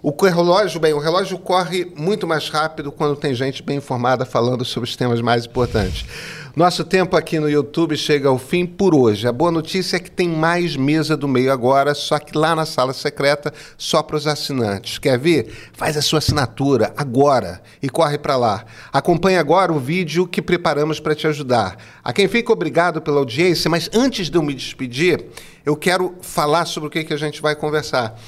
O 0.01 0.11
relógio, 0.25 0.79
bem, 0.79 0.93
o 0.93 0.99
relógio 0.99 1.37
corre 1.37 1.91
muito 1.95 2.25
mais 2.25 2.49
rápido 2.49 2.91
quando 2.91 3.17
tem 3.17 3.33
gente 3.33 3.63
bem 3.63 3.77
informada 3.77 4.25
falando 4.25 4.65
sobre 4.65 4.89
os 4.89 4.95
temas 4.95 5.21
mais 5.21 5.45
importantes. 5.45 6.05
Nosso 6.55 6.83
tempo 6.83 7.15
aqui 7.15 7.39
no 7.39 7.47
YouTube 7.47 7.95
chega 7.95 8.27
ao 8.27 8.39
fim 8.39 8.65
por 8.65 8.95
hoje. 8.95 9.27
A 9.27 9.31
boa 9.31 9.51
notícia 9.51 9.97
é 9.97 9.99
que 9.99 10.09
tem 10.09 10.27
mais 10.27 10.75
mesa 10.75 11.15
do 11.15 11.27
meio 11.27 11.51
agora, 11.51 11.93
só 11.93 12.17
que 12.17 12.35
lá 12.35 12.55
na 12.55 12.65
sala 12.65 12.91
secreta, 12.91 13.53
só 13.77 14.01
para 14.01 14.15
os 14.15 14.25
assinantes. 14.25 14.97
Quer 14.97 15.19
ver? 15.19 15.69
Faz 15.73 15.95
a 15.95 16.01
sua 16.01 16.17
assinatura 16.17 16.91
agora 16.97 17.61
e 17.83 17.87
corre 17.87 18.17
para 18.17 18.35
lá. 18.35 18.65
Acompanhe 18.91 19.37
agora 19.37 19.71
o 19.71 19.79
vídeo 19.79 20.25
que 20.25 20.41
preparamos 20.41 20.99
para 20.99 21.13
te 21.13 21.27
ajudar. 21.27 21.77
A 22.03 22.11
quem 22.11 22.27
fica 22.27 22.51
obrigado 22.51 22.99
pela 22.99 23.19
audiência, 23.19 23.69
mas 23.69 23.87
antes 23.93 24.27
de 24.27 24.37
eu 24.37 24.41
me 24.41 24.55
despedir, 24.55 25.25
eu 25.63 25.75
quero 25.75 26.15
falar 26.19 26.65
sobre 26.65 26.87
o 26.87 26.91
que, 26.91 27.03
que 27.03 27.13
a 27.13 27.17
gente 27.17 27.43
vai 27.43 27.55
conversar. 27.55 28.19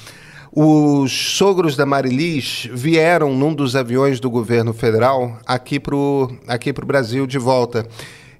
Os 0.54 1.10
sogros 1.10 1.76
da 1.76 1.86
Marilis 1.86 2.68
vieram 2.70 3.34
num 3.34 3.54
dos 3.54 3.74
aviões 3.74 4.20
do 4.20 4.30
governo 4.30 4.74
federal 4.74 5.38
aqui 5.46 5.80
para 5.80 5.96
o 5.96 6.30
aqui 6.46 6.74
pro 6.74 6.84
Brasil 6.84 7.26
de 7.26 7.38
volta. 7.38 7.86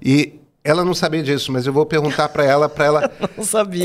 E 0.00 0.38
ela 0.62 0.84
não 0.84 0.94
sabia 0.94 1.22
disso, 1.22 1.50
mas 1.50 1.66
eu 1.66 1.72
vou 1.72 1.86
perguntar 1.86 2.28
para 2.28 2.44
ela, 2.44 2.68
para 2.68 2.84
ela 2.84 3.08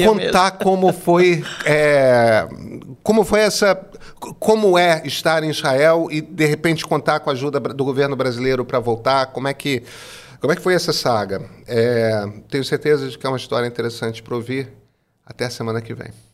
contar 0.06 0.52
mesmo. 0.52 0.64
como 0.64 0.92
foi, 0.92 1.44
é, 1.66 2.48
como 3.02 3.24
foi 3.24 3.40
essa, 3.40 3.80
como 4.38 4.78
é 4.78 5.02
estar 5.06 5.42
em 5.44 5.50
Israel 5.50 6.10
e 6.12 6.20
de 6.20 6.46
repente 6.46 6.86
contar 6.86 7.22
com 7.22 7.30
a 7.30 7.34
ajuda 7.34 7.62
do 7.62 7.86
governo 7.86 8.16
brasileiro 8.16 8.66
para 8.66 8.80
voltar. 8.80 9.28
Como 9.28 9.48
é 9.48 9.54
que, 9.54 9.84
como 10.42 10.52
é 10.52 10.56
que 10.56 10.62
foi 10.62 10.74
essa 10.74 10.92
saga? 10.92 11.50
É, 11.66 12.26
tenho 12.50 12.64
certeza 12.66 13.08
de 13.08 13.18
que 13.18 13.26
é 13.26 13.30
uma 13.30 13.38
história 13.38 13.66
interessante 13.66 14.22
para 14.22 14.36
ouvir. 14.36 14.68
Até 15.26 15.46
a 15.46 15.50
semana 15.50 15.82
que 15.82 15.94
vem. 15.94 16.27